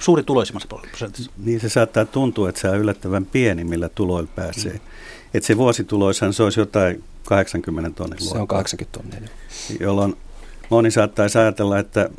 suurituloisimmassa 0.00 0.68
prosentissa. 0.68 1.30
Niin 1.44 1.60
se 1.60 1.68
saattaa 1.68 2.04
tuntua, 2.04 2.48
että 2.48 2.60
se 2.60 2.68
on 2.68 2.78
yllättävän 2.78 3.26
pieni, 3.26 3.64
millä 3.64 3.88
tuloilla 3.88 4.28
pääsee. 4.34 4.72
Mm. 4.72 4.80
Että 5.34 5.46
se 5.46 5.56
vuosituloissahan 5.56 6.32
se 6.32 6.42
olisi 6.42 6.60
jotain 6.60 7.04
80 7.24 7.90
tonnia 7.90 8.20
Se 8.20 8.38
on 8.38 8.48
80 8.48 8.98
tonnia. 8.98 9.30
Jolloin 9.80 10.16
moni 10.70 10.90
saattaisi 10.90 11.38
ajatella, 11.38 11.78
että 11.78 12.10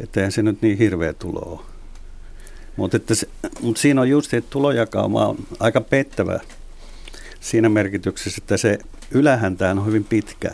että 0.00 0.20
eihän 0.20 0.32
se 0.32 0.42
nyt 0.42 0.62
niin 0.62 0.78
hirveä 0.78 1.12
tulo 1.12 1.40
ole. 1.40 1.60
Mutta 2.76 2.98
mut 3.60 3.76
siinä 3.76 4.00
on 4.00 4.08
just, 4.08 4.34
että 4.34 4.50
tulojakauma 4.50 5.26
on 5.26 5.36
aika 5.60 5.80
pettävä 5.80 6.40
siinä 7.40 7.68
merkityksessä, 7.68 8.40
että 8.42 8.56
se 8.56 8.78
ylähäntään 9.10 9.78
on 9.78 9.86
hyvin 9.86 10.04
pitkä. 10.04 10.50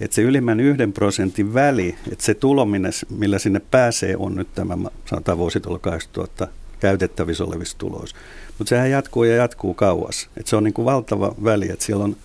Että 0.00 0.14
se 0.14 0.22
ylimmän 0.22 0.60
yhden 0.60 0.92
prosentin 0.92 1.54
väli, 1.54 1.94
että 2.12 2.24
se 2.24 2.34
tulo, 2.34 2.66
millä 3.10 3.38
sinne 3.38 3.60
pääsee, 3.70 4.16
on 4.16 4.34
nyt 4.34 4.48
tämä, 4.54 4.78
sanotaan 5.06 5.38
vuositulo 5.38 5.78
8000 5.78 6.48
käytettävissä 6.80 7.44
olevissa 7.44 7.78
tuloissa. 7.78 8.16
Mutta 8.58 8.68
sehän 8.68 8.90
jatkuu 8.90 9.24
ja 9.24 9.36
jatkuu 9.36 9.74
kauas. 9.74 10.28
Et 10.36 10.46
se 10.46 10.56
on 10.56 10.64
niin 10.64 10.74
kuin 10.74 10.84
valtava 10.84 11.34
väli, 11.44 11.70
että 11.70 11.84
siellä 11.84 12.04
on 12.04 12.16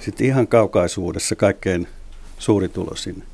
sitten 0.00 0.26
ihan 0.26 0.46
kaukaisuudessa 0.46 1.36
kaikkein 1.36 1.88
suuri 2.38 2.68
tulo 2.68 2.96
sinne. 2.96 3.24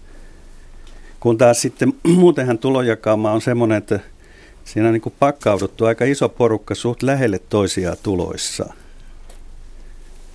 Kun 1.21 1.39
taas 1.39 1.61
sitten 1.63 1.93
muutenhan 2.21 2.59
tulojakauma 2.59 3.33
on 3.33 3.41
semmoinen, 3.41 3.79
että 3.79 4.01
siinä 4.65 4.89
on 4.89 4.93
niin 4.93 5.03
kuin 5.03 5.15
pakkauduttu 5.19 5.85
aika 5.85 6.05
iso 6.05 6.29
porukka 6.29 6.75
suht 6.75 7.03
lähelle 7.03 7.39
toisiaan 7.39 7.97
tuloissa. 8.03 8.75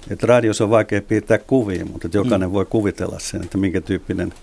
Et 0.09 0.23
radiossa 0.23 0.63
on 0.63 0.69
vaikea 0.69 1.01
piirtää 1.01 1.37
kuvia, 1.37 1.85
mutta 1.85 2.07
että 2.07 2.17
jokainen 2.17 2.49
mm. 2.49 2.53
voi 2.53 2.65
kuvitella 2.65 3.19
sen, 3.19 3.43
että 3.43 3.57
minkä 3.57 3.81
tyyppinen, 3.81 4.33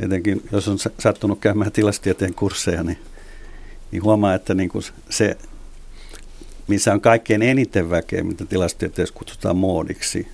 etenkin 0.00 0.42
jos 0.52 0.68
on 0.68 0.78
sattunut 0.98 1.40
käymään 1.40 1.72
tilastieteen 1.72 2.34
kursseja, 2.34 2.82
niin, 2.82 2.98
niin 3.90 4.02
huomaa, 4.02 4.34
että 4.34 4.54
niin 4.54 4.68
kuin 4.68 4.84
se 5.10 5.36
missä 6.68 6.92
on 6.92 7.00
kaikkein 7.00 7.42
eniten 7.42 7.90
väkeä, 7.90 8.24
mitä 8.24 8.44
tilastotieteessä 8.44 9.14
kutsutaan 9.14 9.56
moodiksi. 9.56 10.28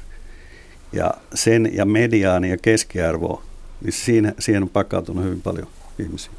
Ja 0.93 1.15
sen 1.35 1.71
ja 1.77 1.85
mediaani 1.85 2.51
ja 2.51 2.57
keskiarvo, 2.57 3.43
niin 3.81 3.93
siinä, 3.93 4.33
siihen 4.39 4.62
on 4.62 4.69
pakautunut 4.69 5.25
hyvin 5.25 5.43
paljon 5.43 5.67
ihmisiä. 5.99 6.33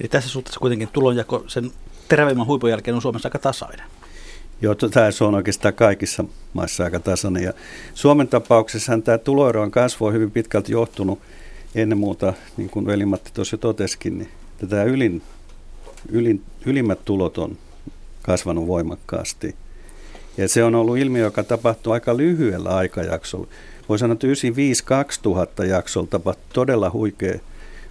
Eli 0.00 0.08
tässä 0.08 0.30
suhteessa 0.30 0.60
kuitenkin 0.60 0.88
tulonjako 0.88 1.44
sen 1.46 1.70
terävimmän 2.08 2.46
huipun 2.46 2.70
jälkeen 2.70 2.94
on 2.94 3.02
Suomessa 3.02 3.26
aika 3.26 3.38
tasainen. 3.38 3.86
Joo, 4.62 4.74
tämä 4.74 5.08
on 5.20 5.34
oikeastaan 5.34 5.74
kaikissa 5.74 6.24
maissa 6.52 6.84
aika 6.84 7.00
tasainen. 7.00 7.42
Ja 7.42 7.52
Suomen 7.94 8.28
tapauksessa 8.28 8.98
tämä 9.04 9.18
tuloerojen 9.18 9.70
kasvu 9.70 10.06
on 10.06 10.12
hyvin 10.12 10.30
pitkälti 10.30 10.72
johtunut 10.72 11.18
ennen 11.74 11.98
muuta, 11.98 12.32
niin 12.56 12.70
kuin 12.70 12.86
veli-Matti 12.86 13.30
tuossa 13.34 13.54
jo 13.54 13.58
totesikin, 13.58 14.18
niin 14.18 14.28
tämä 14.68 14.82
ylin, 14.82 15.22
ylin, 16.08 16.42
ylimmät 16.66 17.04
tulot 17.04 17.38
on 17.38 17.56
kasvanut 18.22 18.66
voimakkaasti. 18.66 19.54
Ja 20.36 20.48
se 20.48 20.64
on 20.64 20.74
ollut 20.74 20.98
ilmiö, 20.98 21.24
joka 21.24 21.42
tapahtuu 21.42 21.92
aika 21.92 22.16
lyhyellä 22.16 22.68
aikajaksolla. 22.68 23.46
Voi 23.88 23.98
sanoa, 23.98 24.12
että 24.12 24.26
95-2000 25.62 25.66
jaksolla 25.66 26.08
tapahtui 26.10 26.44
todella 26.52 26.90
huikea 26.90 27.38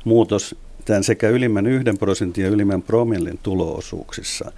muutos 0.06 0.56
tämän 0.86 1.04
sekä 1.04 1.30
ylimmän 1.30 1.68
yhden 1.68 1.98
prosentin 1.98 2.44
ja 2.44 2.50
ylimmän 2.50 2.82
promillin 2.82 3.40
tuloosuuksissa. 3.44 4.52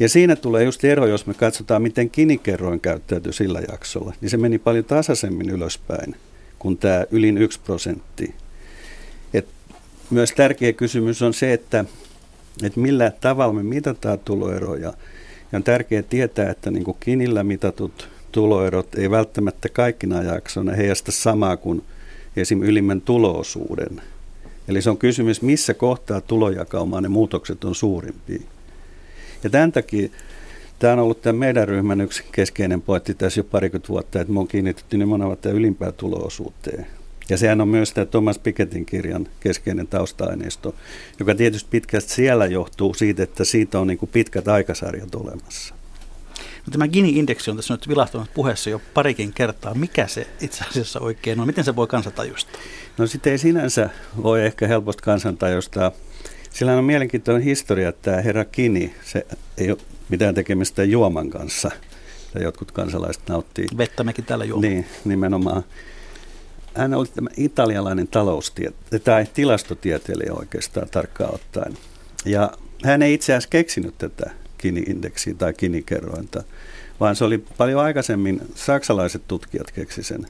Ja 0.00 0.08
siinä 0.08 0.36
tulee 0.36 0.64
just 0.64 0.84
ero, 0.84 1.06
jos 1.06 1.26
me 1.26 1.34
katsotaan, 1.34 1.82
miten 1.82 2.10
kinikerroin 2.10 2.80
käyttäytyi 2.80 3.32
sillä 3.32 3.60
jaksolla, 3.70 4.12
niin 4.20 4.30
se 4.30 4.36
meni 4.36 4.58
paljon 4.58 4.84
tasaisemmin 4.84 5.50
ylöspäin 5.50 6.16
kuin 6.58 6.76
tämä 6.76 7.04
ylin 7.10 7.38
1 7.38 7.60
prosentti. 7.60 8.34
Et 9.34 9.48
myös 10.10 10.32
tärkeä 10.32 10.72
kysymys 10.72 11.22
on 11.22 11.34
se, 11.34 11.52
että 11.52 11.84
että 12.62 12.80
millä 12.80 13.12
tavalla 13.20 13.52
me 13.52 13.62
mitataan 13.62 14.18
tuloeroja. 14.18 14.92
Ja 15.52 15.56
on 15.56 15.62
tärkeää 15.62 16.02
tietää, 16.02 16.50
että 16.50 16.70
niin 16.70 16.84
kuin 16.84 16.96
Kinillä 17.00 17.44
mitatut 17.44 18.08
tuloerot 18.32 18.94
ei 18.94 19.10
välttämättä 19.10 19.68
kaikkina 19.68 20.22
jaksoina 20.22 20.72
heijasta 20.72 21.12
samaa 21.12 21.56
kuin 21.56 21.82
esim. 22.36 22.62
ylimmän 22.62 23.00
tuloosuuden. 23.00 24.02
Eli 24.68 24.82
se 24.82 24.90
on 24.90 24.98
kysymys, 24.98 25.42
missä 25.42 25.74
kohtaa 25.74 26.20
tulojakaumaa 26.20 27.00
ne 27.00 27.08
muutokset 27.08 27.64
on 27.64 27.74
suurimpia. 27.74 28.42
Ja 29.44 29.50
tämän 29.50 29.72
takia 29.72 30.08
tämä 30.78 30.92
on 30.92 30.98
ollut 30.98 31.22
tämän 31.22 31.36
meidän 31.36 31.68
ryhmän 31.68 32.00
yksi 32.00 32.24
keskeinen 32.32 32.82
pointti 32.82 33.14
tässä 33.14 33.40
jo 33.40 33.44
parikymmentä 33.44 33.88
vuotta, 33.88 34.20
että 34.20 34.32
me 34.32 34.40
on 34.40 34.48
kiinnitetty 34.48 34.96
nimenomaan 34.96 35.38
tämä 35.38 35.54
ylimpään 35.54 35.94
tuloosuuteen. 35.94 36.86
Ja 37.30 37.36
sehän 37.36 37.60
on 37.60 37.68
myös 37.68 37.92
tämä 37.92 38.04
Thomas 38.04 38.38
Pikettin 38.38 38.86
kirjan 38.86 39.28
keskeinen 39.40 39.86
tausta-aineisto, 39.86 40.74
joka 41.18 41.34
tietysti 41.34 41.68
pitkästi 41.70 42.12
siellä 42.12 42.46
johtuu 42.46 42.94
siitä, 42.94 43.22
että 43.22 43.44
siitä 43.44 43.80
on 43.80 43.86
niin 43.86 43.98
kuin 43.98 44.10
pitkät 44.12 44.48
aikasarjat 44.48 45.14
olemassa. 45.14 45.74
No, 46.66 46.70
tämä 46.72 46.88
Gini-indeksi 46.88 47.50
on 47.50 47.56
tässä 47.56 47.74
nyt 47.74 47.88
vilahtunut 47.88 48.30
puheessa 48.34 48.70
jo 48.70 48.80
parikin 48.94 49.32
kertaa. 49.32 49.74
Mikä 49.74 50.06
se 50.06 50.26
itse 50.40 50.64
asiassa 50.70 51.00
oikein 51.00 51.40
on? 51.40 51.46
Miten 51.46 51.64
se 51.64 51.76
voi 51.76 51.86
kansantajusta? 51.86 52.58
No 52.98 53.06
sitten 53.06 53.30
ei 53.30 53.38
sinänsä 53.38 53.90
voi 54.22 54.46
ehkä 54.46 54.66
helposti 54.66 55.02
kansantajusta. 55.02 55.92
Sillä 56.50 56.76
on 56.76 56.84
mielenkiintoinen 56.84 57.42
historia, 57.42 57.88
että 57.88 58.10
tämä 58.10 58.22
herra 58.22 58.44
Kini, 58.44 58.94
se 59.04 59.26
ei 59.58 59.70
ole 59.70 59.78
mitään 60.08 60.34
tekemistä 60.34 60.84
juoman 60.84 61.30
kanssa. 61.30 61.70
Ja 62.34 62.42
jotkut 62.42 62.72
kansalaiset 62.72 63.22
nauttii. 63.28 63.66
Vettä 63.78 64.04
mekin 64.04 64.24
täällä 64.24 64.44
juomaan. 64.44 64.72
Niin, 64.72 64.86
nimenomaan 65.04 65.64
hän 66.74 66.94
oli 66.94 67.06
tämä 67.06 67.28
italialainen 67.36 68.08
taloustiete- 68.08 68.98
tai 69.04 69.26
tilastotieteilijä 69.34 70.32
oikeastaan 70.32 70.88
tarkkaan 70.90 71.34
ottaen. 71.34 71.76
Ja 72.24 72.52
hän 72.84 73.02
ei 73.02 73.14
itse 73.14 73.32
asiassa 73.32 73.48
keksinyt 73.48 73.98
tätä 73.98 74.30
Gini-indeksiä 74.58 75.34
tai 75.34 75.52
Gini-kerrointa, 75.52 76.42
vaan 77.00 77.16
se 77.16 77.24
oli 77.24 77.44
paljon 77.58 77.80
aikaisemmin 77.80 78.40
saksalaiset 78.54 79.22
tutkijat 79.28 79.70
keksi 79.70 80.02
sen. 80.02 80.26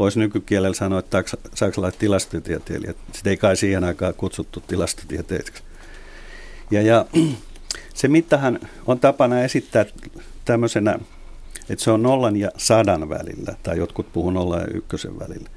Voisi 0.00 0.18
nykykielellä 0.18 0.74
sanoa, 0.74 0.98
että 0.98 1.24
saksalaiset 1.54 1.98
tilastotieteilijät, 1.98 2.96
sitä 3.12 3.30
ei 3.30 3.36
kai 3.36 3.56
siihen 3.56 3.84
aikaan 3.84 4.14
kutsuttu 4.14 4.60
tilastotieteeksi. 4.60 5.62
Ja, 6.70 6.82
ja 6.82 7.06
se 7.94 8.08
mittahan 8.08 8.58
on 8.86 9.00
tapana 9.00 9.42
esittää 9.42 9.86
tämmöisenä, 10.44 10.98
että 11.68 11.84
se 11.84 11.90
on 11.90 12.02
nollan 12.02 12.36
ja 12.36 12.50
sadan 12.56 13.08
välillä, 13.08 13.54
tai 13.62 13.78
jotkut 13.78 14.12
puhuu 14.12 14.30
nollan 14.30 14.60
ja 14.60 14.66
ykkösen 14.74 15.18
välillä. 15.18 15.48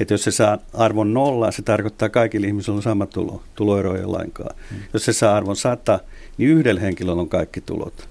Että 0.00 0.14
jos 0.14 0.24
se 0.24 0.30
saa 0.30 0.58
arvon 0.74 1.14
nolla, 1.14 1.50
se 1.50 1.62
tarkoittaa 1.62 2.08
kaikille 2.08 2.46
ihmisillä 2.46 2.76
on 2.76 2.82
sama 2.82 3.06
tulo, 3.06 3.42
tuloeroja 3.54 4.12
lainkaan. 4.12 4.56
Hmm. 4.70 4.78
Jos 4.92 5.04
se 5.04 5.12
saa 5.12 5.36
arvon 5.36 5.56
100, 5.56 6.00
niin 6.38 6.50
yhdellä 6.50 6.80
henkilöllä 6.80 7.22
on 7.22 7.28
kaikki 7.28 7.60
tulot. 7.60 8.08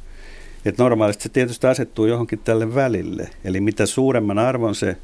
Et 0.65 0.77
normaalisti 0.77 1.23
se 1.23 1.29
tietysti 1.29 1.67
asettuu 1.67 2.05
johonkin 2.05 2.39
tälle 2.39 2.75
välille. 2.75 3.29
Eli 3.43 3.61
mitä 3.61 3.85
suuremman 3.85 4.39
arvon 4.39 4.75
se 4.75 4.97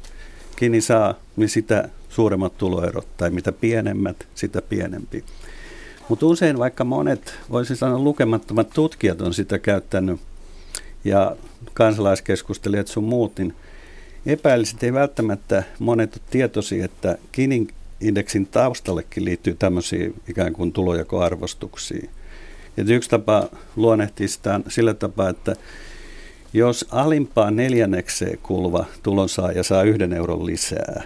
kini 0.56 0.80
saa, 0.80 1.14
niin 1.36 1.48
sitä 1.48 1.88
suuremmat 2.08 2.58
tuloerot, 2.58 3.16
tai 3.16 3.30
mitä 3.30 3.52
pienemmät, 3.52 4.26
sitä 4.34 4.62
pienempi. 4.62 5.24
Mutta 6.08 6.26
usein 6.26 6.58
vaikka 6.58 6.84
monet, 6.84 7.34
voisin 7.50 7.76
sanoa 7.76 7.98
lukemattomat 7.98 8.70
tutkijat 8.70 9.20
on 9.20 9.34
sitä 9.34 9.58
käyttänyt, 9.58 10.20
ja 11.04 11.36
kansalaiskeskustelijat 11.74 12.86
sun 12.86 13.04
muut, 13.04 13.38
niin 13.38 13.54
epäilisit 14.26 14.82
ei 14.82 14.92
välttämättä 14.92 15.62
monet 15.78 16.16
ole 16.16 16.22
tietoisia, 16.30 16.84
että 16.84 17.18
Kinin 17.32 17.68
indeksin 18.00 18.46
taustallekin 18.46 19.24
liittyy 19.24 19.54
tämmöisiä 19.54 20.10
ikään 20.28 20.52
kuin 20.52 20.72
tulojakoarvostuksia. 20.72 22.10
Et 22.76 22.88
yksi 22.88 23.10
tapa 23.10 23.48
luonnehtia 23.76 24.28
sitä 24.28 24.60
sillä 24.68 24.94
tapaa, 24.94 25.28
että 25.28 25.56
jos 26.54 26.86
alimpaan 26.90 27.56
neljännekseen 27.56 28.38
kuuluva 28.42 28.84
tulonsaaja 29.02 29.62
saa 29.62 29.82
yhden 29.82 30.12
euron 30.12 30.46
lisää, 30.46 31.02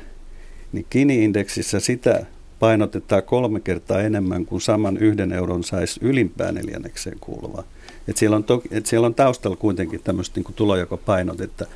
niin 0.72 0.86
Kini-indeksissä 0.90 1.80
sitä 1.80 2.26
painotetaan 2.58 3.22
kolme 3.22 3.60
kertaa 3.60 4.00
enemmän 4.00 4.46
kuin 4.46 4.60
saman 4.60 4.96
yhden 4.96 5.32
euron 5.32 5.64
saisi 5.64 6.00
ylimpään 6.02 6.54
neljännekseen 6.54 7.16
kuuluva. 7.20 7.64
Et 8.08 8.16
siellä, 8.16 8.36
on 8.36 8.44
to, 8.44 8.62
et 8.70 8.86
siellä 8.86 9.06
on 9.06 9.14
taustalla 9.14 9.56
kuitenkin 9.56 10.00
tämmöistä 10.04 10.40
niin 10.40 10.54
tulojakopainotetta. 10.54 11.66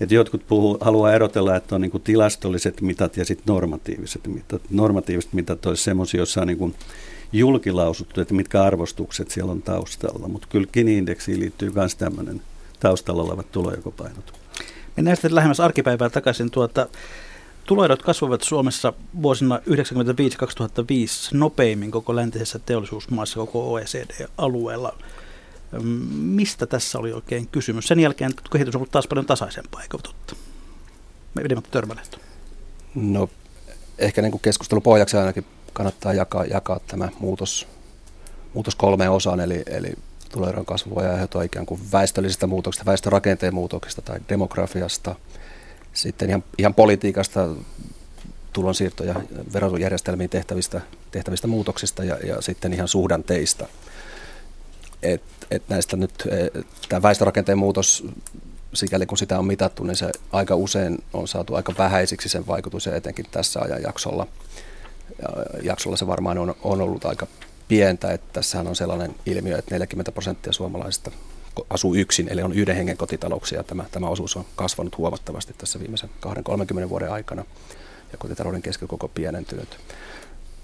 että 0.00 0.14
jotkut 0.14 0.46
puhuu, 0.48 0.78
haluaa 0.80 1.12
erotella, 1.12 1.56
että 1.56 1.74
on 1.74 1.80
niin 1.80 1.90
kuin 1.90 2.02
tilastolliset 2.02 2.80
mitat 2.80 3.16
ja 3.16 3.24
sitten 3.24 3.54
normatiiviset 3.54 4.26
mitat. 4.26 4.62
Normatiiviset 4.70 5.32
mitat 5.32 5.66
olisi 5.66 5.84
semmoisia, 5.84 6.18
joissa 6.18 6.40
on 6.40 6.46
niin 6.46 6.58
kuin 6.58 6.74
julkilausuttu, 7.32 8.20
että 8.20 8.34
mitkä 8.34 8.62
arvostukset 8.62 9.30
siellä 9.30 9.52
on 9.52 9.62
taustalla. 9.62 10.28
Mutta 10.28 10.48
kyllä 10.50 10.66
Gini-indeksiin 10.72 11.40
liittyy 11.40 11.72
myös 11.74 11.96
tämmöinen 11.96 12.40
taustalla 12.80 13.22
olevat 13.22 13.52
tulojakopainot. 13.52 14.32
Mennään 14.96 15.16
sitten 15.16 15.34
lähemmäs 15.34 15.60
arkipäivää 15.60 16.10
takaisin. 16.10 16.50
Tuota, 16.50 16.88
tuloerot 17.64 18.02
kasvavat 18.02 18.42
Suomessa 18.42 18.92
vuosina 19.22 19.56
1995-2005 19.56 19.62
nopeimmin 21.32 21.90
koko 21.90 22.16
läntisessä 22.16 22.58
teollisuusmaassa 22.58 23.36
koko 23.36 23.72
OECD-alueella. 23.72 24.98
Mistä 26.12 26.66
tässä 26.66 26.98
oli 26.98 27.12
oikein 27.12 27.48
kysymys? 27.48 27.86
Sen 27.86 28.00
jälkeen 28.00 28.32
kehitys 28.52 28.74
on 28.74 28.78
ollut 28.78 28.90
taas 28.90 29.06
paljon 29.06 29.26
tasaisempaa, 29.26 29.82
eikö 29.82 29.98
totta? 30.02 30.36
Me 31.34 31.42
Veli-Matti 31.42 31.70
Törmälehto. 31.70 32.18
No 32.94 33.28
ehkä 33.98 34.22
niin 34.22 34.32
kuin 34.32 34.40
keskustelupohjaksi 34.40 35.16
ainakin 35.16 35.46
kannattaa 35.72 36.12
jakaa, 36.12 36.44
jakaa 36.44 36.80
tämä 36.86 37.08
muutos, 37.18 37.66
muutos 38.54 38.74
kolmeen 38.74 39.10
osaan, 39.10 39.40
eli, 39.40 39.62
eli 39.66 39.92
tuloeron 40.32 40.66
kasvu 40.66 40.94
voi 40.94 41.06
aiheutua 41.06 41.42
ikään 41.42 41.66
kuin 41.66 41.80
väestöllisistä 41.92 42.46
muutoksista, 42.46 42.86
väestörakenteen 42.86 43.54
muutoksista 43.54 44.02
tai 44.02 44.20
demografiasta, 44.28 45.14
sitten 45.92 46.28
ihan, 46.28 46.44
ihan 46.58 46.74
politiikasta, 46.74 47.48
tulonsiirto- 48.52 49.04
ja 49.04 49.14
verojärjestelmiin 49.52 50.30
tehtävistä, 50.30 50.80
tehtävistä 51.10 51.46
muutoksista 51.46 52.04
ja, 52.04 52.16
ja 52.26 52.40
sitten 52.40 52.72
ihan 52.72 52.88
suhdanteista. 52.88 53.66
Et, 55.02 55.22
et 55.50 55.62
näistä 55.68 55.96
nyt 55.96 56.12
e, 56.26 56.62
tämä 56.88 57.02
väestörakenteen 57.02 57.58
muutos, 57.58 58.04
sikäli 58.74 59.06
kun 59.06 59.18
sitä 59.18 59.38
on 59.38 59.46
mitattu, 59.46 59.84
niin 59.84 59.96
se 59.96 60.10
aika 60.32 60.54
usein 60.54 60.98
on 61.12 61.28
saatu 61.28 61.54
aika 61.54 61.74
vähäisiksi 61.78 62.28
sen 62.28 62.46
vaikutus 62.46 62.86
ja 62.86 62.96
etenkin 62.96 63.26
tässä 63.30 63.60
ajanjaksolla 63.60 64.26
jaksolla 65.62 65.96
se 65.96 66.06
varmaan 66.06 66.38
on, 66.38 66.54
on 66.62 66.80
ollut 66.80 67.04
aika 67.04 67.26
pientä, 67.70 68.12
että 68.12 68.32
tässähän 68.32 68.66
on 68.66 68.76
sellainen 68.76 69.14
ilmiö, 69.26 69.58
että 69.58 69.74
40 69.74 70.12
prosenttia 70.12 70.52
suomalaisista 70.52 71.10
asuu 71.70 71.94
yksin, 71.94 72.28
eli 72.30 72.42
on 72.42 72.52
yhden 72.52 72.76
hengen 72.76 72.96
kotitalouksia. 72.96 73.62
Tämä, 73.62 73.84
tämä 73.90 74.08
osuus 74.08 74.36
on 74.36 74.44
kasvanut 74.56 74.98
huomattavasti 74.98 75.54
tässä 75.58 75.80
viimeisen 75.80 76.10
20-30 76.84 76.88
vuoden 76.88 77.12
aikana 77.12 77.44
ja 78.12 78.18
kotitalouden 78.18 78.62
keskikoko 78.62 79.08
pienentynyt. 79.08 79.68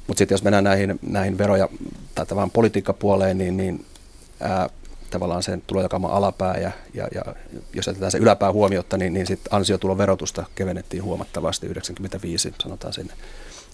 Mutta 0.07 0.19
sitten 0.19 0.35
jos 0.35 0.42
mennään 0.42 0.64
näihin, 0.64 0.99
näihin 1.03 1.38
veroja 1.38 1.69
tai 2.14 2.27
tämän 2.27 2.51
politiikkapuoleen, 2.51 3.38
niin, 3.38 3.57
niin 3.57 3.85
ää, 4.40 4.69
tavallaan 5.11 5.42
sen 5.42 5.62
tulojakama 5.66 6.09
alapää 6.09 6.57
ja, 6.59 6.71
ja, 6.95 7.09
ja 7.14 7.25
jos 7.73 7.87
jätetään 7.87 8.12
se 8.12 8.19
yläpää 8.19 8.53
huomiotta, 8.53 8.97
niin, 8.97 9.12
niin 9.12 9.27
sitten 9.27 9.55
ansiotuloverotusta 9.55 10.45
kevennettiin 10.55 11.03
huomattavasti 11.03 11.66
95, 11.66 12.55
sanotaan 12.62 12.92
sinne 12.92 13.14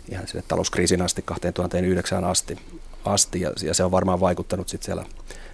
ihan 0.08 0.28
sinne 0.28 0.44
talouskriisin 0.48 1.02
asti, 1.02 1.22
2009 1.22 2.24
asti, 2.24 2.58
asti 3.04 3.40
ja, 3.40 3.52
ja 3.62 3.74
se 3.74 3.84
on 3.84 3.90
varmaan 3.90 4.20
vaikuttanut 4.20 4.68
sitten 4.68 4.84
siellä, 4.84 5.04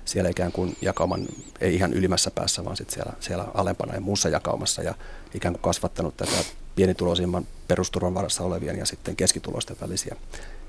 siellä 0.04 0.30
ikään 0.30 0.52
kuin 0.52 0.76
jakauman, 0.82 1.26
ei 1.60 1.74
ihan 1.74 1.92
ylimmässä 1.92 2.30
päässä, 2.30 2.64
vaan 2.64 2.76
sitten 2.76 2.94
siellä, 2.94 3.12
siellä 3.20 3.44
alempana 3.54 3.94
ja 3.94 4.00
muussa 4.00 4.28
jakaumassa 4.28 4.82
ja 4.82 4.94
ikään 5.34 5.54
kuin 5.54 5.62
kasvattanut 5.62 6.16
tätä 6.16 6.36
pienituloisimman 6.76 7.46
perusturvan 7.68 8.14
varassa 8.14 8.44
olevien 8.44 8.78
ja 8.78 8.86
sitten 8.86 9.16
keskituloisten 9.16 9.76
välisiä, 9.80 10.16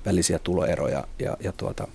välisiä 0.06 0.40
tuloeroja 0.40 1.08
ja, 1.20 1.38
ja 1.40 1.52
tuota, 1.52 1.88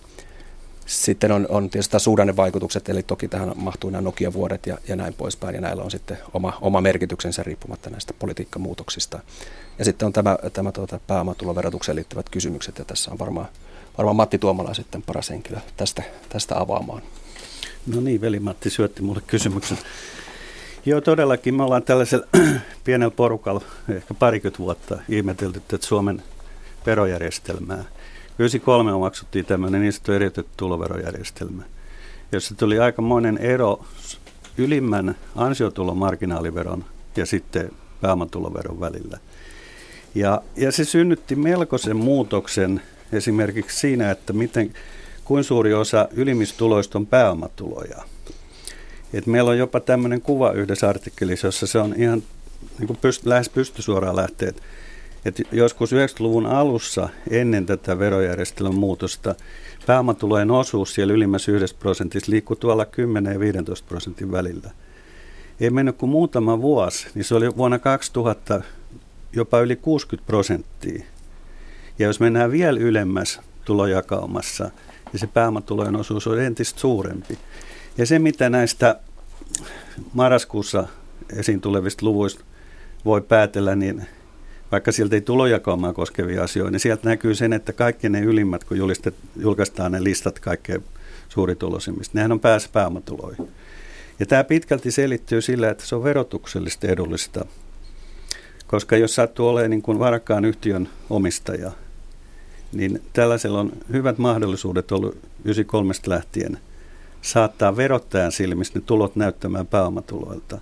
sitten 0.86 1.32
on, 1.32 1.46
on 1.48 1.70
tietysti 1.70 2.00
suhdannevaikutukset, 2.00 2.88
eli 2.88 3.02
toki 3.02 3.28
tähän 3.28 3.52
mahtuu 3.56 3.90
nämä 3.90 4.02
Nokia-vuodet 4.02 4.66
ja, 4.66 4.78
ja 4.88 4.96
näin 4.96 5.14
poispäin, 5.14 5.54
ja 5.54 5.60
näillä 5.60 5.82
on 5.82 5.90
sitten 5.90 6.18
oma, 6.34 6.58
oma 6.60 6.80
merkityksensä 6.80 7.42
riippumatta 7.42 7.90
näistä 7.90 8.14
politiikkamuutoksista. 8.18 9.20
Ja 9.78 9.84
sitten 9.84 10.06
on 10.06 10.12
tämä, 10.12 10.38
tämä 10.52 10.72
tuota, 10.72 11.00
pääomatuloverotukseen 11.06 11.96
liittyvät 11.96 12.28
kysymykset, 12.28 12.78
ja 12.78 12.84
tässä 12.84 13.10
on 13.10 13.18
varmaan, 13.18 13.48
varmaan 13.98 14.16
Matti 14.16 14.38
Tuomala 14.38 14.74
sitten 14.74 15.02
paras 15.02 15.30
henkilö 15.30 15.58
tästä, 15.76 16.02
tästä 16.28 16.60
avaamaan. 16.60 17.02
No 17.86 18.00
niin, 18.00 18.20
veli 18.20 18.40
Matti 18.40 18.70
syötti 18.70 19.02
mulle 19.02 19.22
kysymyksen. 19.26 19.78
Joo, 20.86 21.00
todellakin 21.00 21.54
me 21.54 21.62
ollaan 21.62 21.82
tällaisella 21.82 22.26
pienellä 22.84 23.14
porukalla 23.16 23.60
ehkä 23.88 24.14
parikymmentä 24.14 24.58
vuotta 24.58 24.98
ihmetelty 25.08 25.58
että 25.58 25.86
Suomen 25.86 26.22
verojärjestelmää. 26.86 27.84
93 28.38 28.92
omaksuttiin 28.92 29.44
tämmöinen 29.44 29.80
niin 29.80 29.92
sanottu 29.92 30.12
eriytetty 30.12 30.52
tuloverojärjestelmä, 30.56 31.62
jossa 32.32 32.54
tuli 32.54 32.78
aikamoinen 32.78 33.38
ero 33.38 33.84
ylimmän 34.58 35.16
ansiotulomarginaaliveron 35.36 36.84
ja 37.16 37.26
sitten 37.26 37.70
pääomatuloveron 38.00 38.80
välillä. 38.80 39.18
Ja, 40.14 40.42
ja 40.56 40.72
se 40.72 40.84
synnytti 40.84 41.36
melkoisen 41.36 41.96
muutoksen 41.96 42.82
esimerkiksi 43.12 43.78
siinä, 43.78 44.10
että 44.10 44.32
miten, 44.32 44.72
kuin 45.24 45.44
suuri 45.44 45.74
osa 45.74 46.08
ylimmistuloista 46.12 46.98
on 46.98 47.06
pääomatuloja. 47.06 48.02
Et 49.12 49.26
meillä 49.26 49.50
on 49.50 49.58
jopa 49.58 49.80
tämmöinen 49.80 50.20
kuva 50.20 50.52
yhdessä 50.52 50.88
artikkelissa, 50.88 51.46
jossa 51.46 51.66
se 51.66 51.78
on 51.78 51.94
ihan 51.96 52.22
niin 52.78 52.86
kuin 52.86 52.98
pyst, 53.00 53.26
lähes 53.26 53.48
pystysuoraan 53.48 54.16
lähtee, 54.16 54.48
että 54.48 54.62
että 55.24 55.42
joskus 55.52 55.92
90-luvun 55.92 56.46
alussa 56.46 57.08
ennen 57.30 57.66
tätä 57.66 57.98
verojärjestelmän 57.98 58.74
muutosta 58.74 59.34
pääomatulojen 59.86 60.50
osuus 60.50 60.94
siellä 60.94 61.14
ylimmässä 61.14 61.52
yhdessä 61.52 61.76
prosentissa 61.78 62.30
liikkui 62.30 62.56
tuolla 62.56 62.84
10 62.84 63.32
ja 63.32 63.40
15 63.40 63.88
prosentin 63.88 64.32
välillä. 64.32 64.70
Ei 65.60 65.70
mennyt 65.70 65.96
kuin 65.96 66.10
muutama 66.10 66.62
vuosi, 66.62 67.06
niin 67.14 67.24
se 67.24 67.34
oli 67.34 67.56
vuonna 67.56 67.78
2000 67.78 68.62
jopa 69.32 69.60
yli 69.60 69.76
60 69.76 70.26
prosenttia. 70.26 71.04
Ja 71.98 72.06
jos 72.06 72.20
mennään 72.20 72.52
vielä 72.52 72.80
ylemmäs 72.80 73.40
tulojakaumassa, 73.64 74.70
niin 75.12 75.20
se 75.20 75.26
pääomatulojen 75.26 75.96
osuus 75.96 76.26
on 76.26 76.40
entistä 76.40 76.80
suurempi. 76.80 77.38
Ja 77.98 78.06
se, 78.06 78.18
mitä 78.18 78.50
näistä 78.50 79.00
marraskuussa 80.12 80.86
esiin 81.36 81.60
tulevista 81.60 82.06
luvuista 82.06 82.44
voi 83.04 83.20
päätellä, 83.20 83.76
niin 83.76 84.06
vaikka 84.72 84.92
sieltä 84.92 85.16
ei 85.16 85.20
tulojakaumaa 85.20 85.92
koskevia 85.92 86.44
asioita, 86.44 86.70
niin 86.70 86.80
sieltä 86.80 87.08
näkyy 87.08 87.34
sen, 87.34 87.52
että 87.52 87.72
kaikki 87.72 88.08
ne 88.08 88.20
ylimmät, 88.20 88.64
kun 88.64 88.78
julistet, 88.78 89.14
julkaistaan 89.36 89.92
ne 89.92 90.04
listat 90.04 90.38
kaikkein 90.38 90.84
suurituloisimmista, 91.28 92.18
nehän 92.18 92.32
on 92.32 92.40
päässä 92.40 92.68
pääomatuloihin. 92.72 93.48
Ja 94.20 94.26
tämä 94.26 94.44
pitkälti 94.44 94.90
selittyy 94.90 95.40
sillä, 95.40 95.70
että 95.70 95.86
se 95.86 95.94
on 95.94 96.04
verotuksellisesti 96.04 96.88
edullista, 96.88 97.44
koska 98.66 98.96
jos 98.96 99.14
sattuu 99.14 99.48
olemaan 99.48 99.70
niin 99.70 99.82
kuin 99.82 99.98
varakkaan 99.98 100.44
yhtiön 100.44 100.88
omistaja, 101.10 101.72
niin 102.74 103.02
tällaisella 103.12 103.60
on 103.60 103.72
hyvät 103.92 104.18
mahdollisuudet 104.18 104.92
ollut 104.92 105.18
93 105.44 105.94
lähtien– 106.06 106.58
saattaa 107.24 107.76
verottajan 107.76 108.32
silmissä 108.32 108.78
ne 108.78 108.82
tulot 108.86 109.16
näyttämään 109.16 109.66
pääomatuloilta. 109.66 110.58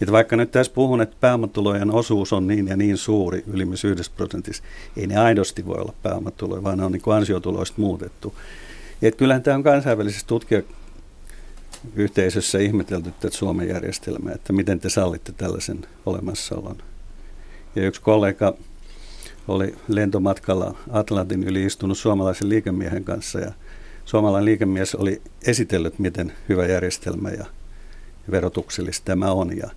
Että 0.00 0.12
vaikka 0.12 0.36
nyt 0.36 0.50
tässä 0.50 0.72
puhun, 0.72 1.00
että 1.00 1.16
pääomatulojen 1.20 1.90
osuus 1.90 2.32
on 2.32 2.46
niin 2.46 2.68
ja 2.68 2.76
niin 2.76 2.96
suuri, 2.96 3.44
ylimmäs 3.46 3.84
yhdessä 3.84 4.12
prosentissa, 4.16 4.62
ei 4.96 5.06
ne 5.06 5.16
aidosti 5.16 5.66
voi 5.66 5.78
olla 5.78 5.94
pääomatuloja, 6.02 6.62
vaan 6.62 6.78
ne 6.78 6.84
on 6.84 6.92
niin 6.92 7.02
ansiotuloista 7.16 7.80
muutettu. 7.80 8.34
Että 9.02 9.18
kyllähän 9.18 9.42
tämä 9.42 9.54
on 9.54 9.62
kansainvälisessä 9.62 10.26
tutkijakyyhteisössä 10.26 12.58
ihmetelty 12.58 13.12
tätä 13.20 13.36
Suomen 13.36 13.68
järjestelmää, 13.68 14.34
että 14.34 14.52
miten 14.52 14.80
te 14.80 14.90
sallitte 14.90 15.32
tällaisen 15.32 15.86
olemassaolon. 16.06 16.76
Ja 17.76 17.86
yksi 17.86 18.00
kollega 18.00 18.54
oli 19.48 19.74
lentomatkalla 19.88 20.76
Atlantin 20.90 21.42
yli 21.42 21.64
istunut 21.64 21.98
suomalaisen 21.98 22.48
liikemiehen 22.48 23.04
kanssa 23.04 23.40
ja 23.40 23.52
suomalainen 24.04 24.44
liikemies 24.44 24.94
oli 24.94 25.22
esitellyt, 25.46 25.98
miten 25.98 26.32
hyvä 26.48 26.66
järjestelmä 26.66 27.30
ja 27.30 27.46
verotuksellista 28.30 29.04
tämä 29.04 29.32
on. 29.32 29.56
Ja 29.56 29.70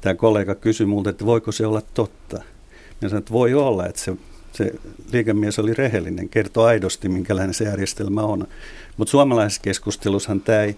tämä 0.00 0.14
kollega 0.14 0.54
kysyi 0.54 0.86
minulta, 0.86 1.10
että 1.10 1.26
voiko 1.26 1.52
se 1.52 1.66
olla 1.66 1.82
totta. 1.94 2.36
Minä 3.00 3.08
sanoin, 3.08 3.18
että 3.18 3.32
voi 3.32 3.54
olla, 3.54 3.86
että 3.86 4.00
se, 4.00 4.16
se 4.52 4.72
liikemies 5.12 5.58
oli 5.58 5.74
rehellinen, 5.74 6.28
kertoi 6.28 6.66
aidosti, 6.68 7.08
minkälainen 7.08 7.54
se 7.54 7.64
järjestelmä 7.64 8.22
on. 8.22 8.46
Mutta 8.96 9.10
suomalaisessa 9.10 9.62
keskustelussahan 9.62 10.40
tämä 10.40 10.62
ei, 10.62 10.76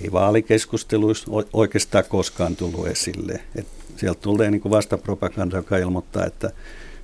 ei 0.00 0.12
vaalikeskusteluissa 0.12 1.30
oikeastaan 1.52 2.04
koskaan 2.08 2.56
tullut 2.56 2.86
esille. 2.86 3.40
Et 3.56 3.66
sieltä 3.96 4.20
tulee 4.20 4.50
niin 4.50 4.70
vastapropaganda, 4.70 5.56
joka 5.56 5.76
ilmoittaa, 5.76 6.26
että 6.26 6.50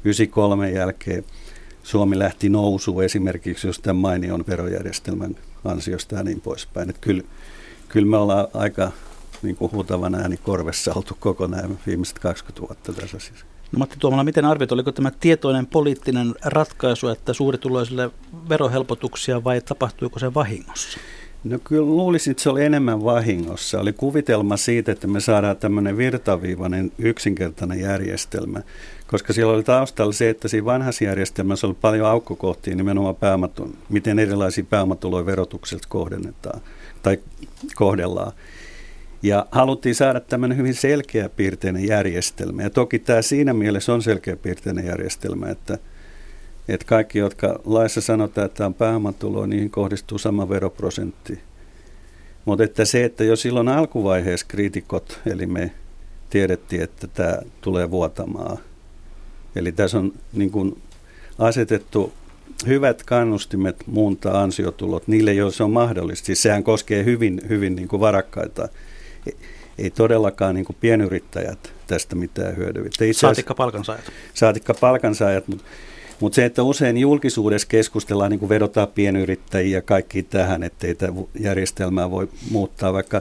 93 0.05 0.71
jälkeen– 0.71 1.25
Suomi 1.83 2.19
lähti 2.19 2.49
nousuun 2.49 3.05
esimerkiksi 3.05 3.67
just 3.67 3.83
tämän 3.83 3.97
mainion 3.97 4.45
verojärjestelmän 4.49 5.37
ansiosta 5.65 6.15
ja 6.15 6.23
niin 6.23 6.41
poispäin. 6.41 6.91
Että 6.91 7.01
kyllä, 7.01 7.23
kyllä 7.89 8.07
me 8.07 8.17
ollaan 8.17 8.49
aika 8.55 8.93
niin 9.43 9.57
kuin 9.57 9.73
huutavan 9.73 10.15
ääni 10.15 10.37
korvessa 10.37 10.93
oltu 10.95 11.17
koko 11.21 11.47
nämä 11.47 11.69
viimeiset 11.87 12.19
20 12.19 12.61
vuotta 12.61 12.93
tässä 12.93 13.17
asiassa. 13.17 13.45
No 13.73 13.79
Matti 13.79 13.97
Tuomala, 13.99 14.25
miten 14.25 14.45
arvioit, 14.45 14.73
oliko 14.73 14.93
tämä 14.93 15.11
tietoinen 15.21 15.67
poliittinen 15.67 16.35
ratkaisu, 16.45 17.09
että 17.09 17.33
suurituloisille 17.33 18.11
verohelpotuksia 18.49 19.45
vai 19.45 19.61
tapahtuiko 19.61 20.19
se 20.19 20.35
vahingossa? 20.35 20.99
No 21.45 21.59
kyllä 21.65 21.87
luulisin, 21.87 22.31
että 22.31 22.43
se 22.43 22.51
oli 22.51 22.65
enemmän 22.65 23.05
vahingossa. 23.05 23.81
Oli 23.81 23.93
kuvitelma 23.93 24.57
siitä, 24.57 24.93
että 24.93 25.07
me 25.07 25.21
saadaan 25.21 25.57
tämmöinen 25.57 25.97
virtaviivainen 25.97 26.93
yksinkertainen 26.99 27.81
järjestelmä, 27.81 28.61
koska 29.11 29.33
siellä 29.33 29.53
oli 29.53 29.63
taustalla 29.63 30.13
se, 30.13 30.31
että 30.31 30.49
siinä 30.49 30.65
vanhassa 30.65 31.05
järjestelmässä 31.05 31.67
oli 31.67 31.77
paljon 31.81 32.07
aukkokohtia 32.07 32.75
nimenomaan 32.75 33.17
pääomatun, 33.17 33.77
miten 33.89 34.19
erilaisia 34.19 34.65
pääomatuloja 34.71 35.27
verotukselta 35.27 35.87
kohdennetaan 35.89 36.61
tai 37.03 37.19
kohdellaan. 37.75 38.33
Ja 39.23 39.47
haluttiin 39.51 39.95
saada 39.95 40.21
tämmöinen 40.21 40.59
hyvin 40.59 40.75
selkeäpiirteinen 40.75 41.87
järjestelmä. 41.87 42.63
Ja 42.63 42.71
toki 42.71 42.99
tämä 42.99 43.23
siinä 43.23 43.53
mielessä 43.53 43.93
on 43.95 44.03
selkeäpiirteinen 44.03 44.87
järjestelmä, 44.87 45.49
että, 45.49 45.79
että 46.69 46.87
kaikki, 46.87 47.19
jotka 47.19 47.61
laissa 47.65 48.01
sanotaan, 48.01 48.45
että 48.45 48.67
on 48.67 48.75
pääomatulo, 48.75 49.47
niihin 49.47 49.71
kohdistuu 49.71 50.19
sama 50.19 50.49
veroprosentti. 50.49 51.41
Mutta 52.45 52.65
että 52.65 52.85
se, 52.85 53.05
että 53.05 53.25
jo 53.25 53.37
silloin 53.37 53.69
alkuvaiheessa 53.69 54.47
kriitikot, 54.49 55.21
eli 55.27 55.47
me 55.47 55.71
tiedettiin, 56.31 56.83
että 56.83 57.07
tämä 57.07 57.39
tulee 57.61 57.91
vuotamaan. 57.91 58.59
Eli 59.57 59.73
tässä 59.73 59.99
on 59.99 60.13
niin 60.33 60.51
kuin 60.51 60.79
asetettu 61.39 62.13
hyvät 62.67 63.03
kannustimet 63.03 63.77
muuntaa 63.87 64.43
ansiotulot 64.43 65.09
niille, 65.09 65.35
joilla 65.35 65.53
se 65.53 65.63
on 65.63 65.71
mahdollista. 65.71 66.27
Siis 66.27 66.43
sehän 66.43 66.65
koskee 66.65 67.05
hyvin, 67.05 67.41
hyvin 67.49 67.77
niin 67.77 67.89
kuin 67.89 68.01
varakkaita 68.01 68.69
ei 69.79 69.91
todellakaan 69.91 70.55
niin 70.55 70.67
pienyrittäjät 70.81 71.73
tästä 71.87 72.15
mitään 72.15 72.57
hyödy. 72.57 72.91
Saatikka 73.13 73.55
palkansaajat. 73.55 74.05
Saatikka 74.35 74.75
palkansaajat, 74.75 75.49
mutta 75.49 75.65
mutta 76.21 76.37
se, 76.37 76.45
että 76.45 76.63
usein 76.63 76.97
julkisuudessa 76.97 77.69
keskustellaan, 77.69 78.31
niin 78.31 78.39
kuin 78.39 78.49
vedotaan 78.49 78.89
pienyrittäjiä 78.89 79.79
ja 79.79 79.83
kaikki 79.83 80.23
tähän, 80.23 80.63
ettei 80.63 80.95
tätä 80.95 81.13
järjestelmää 81.41 82.11
voi 82.11 82.29
muuttaa, 82.51 82.93
vaikka 82.93 83.21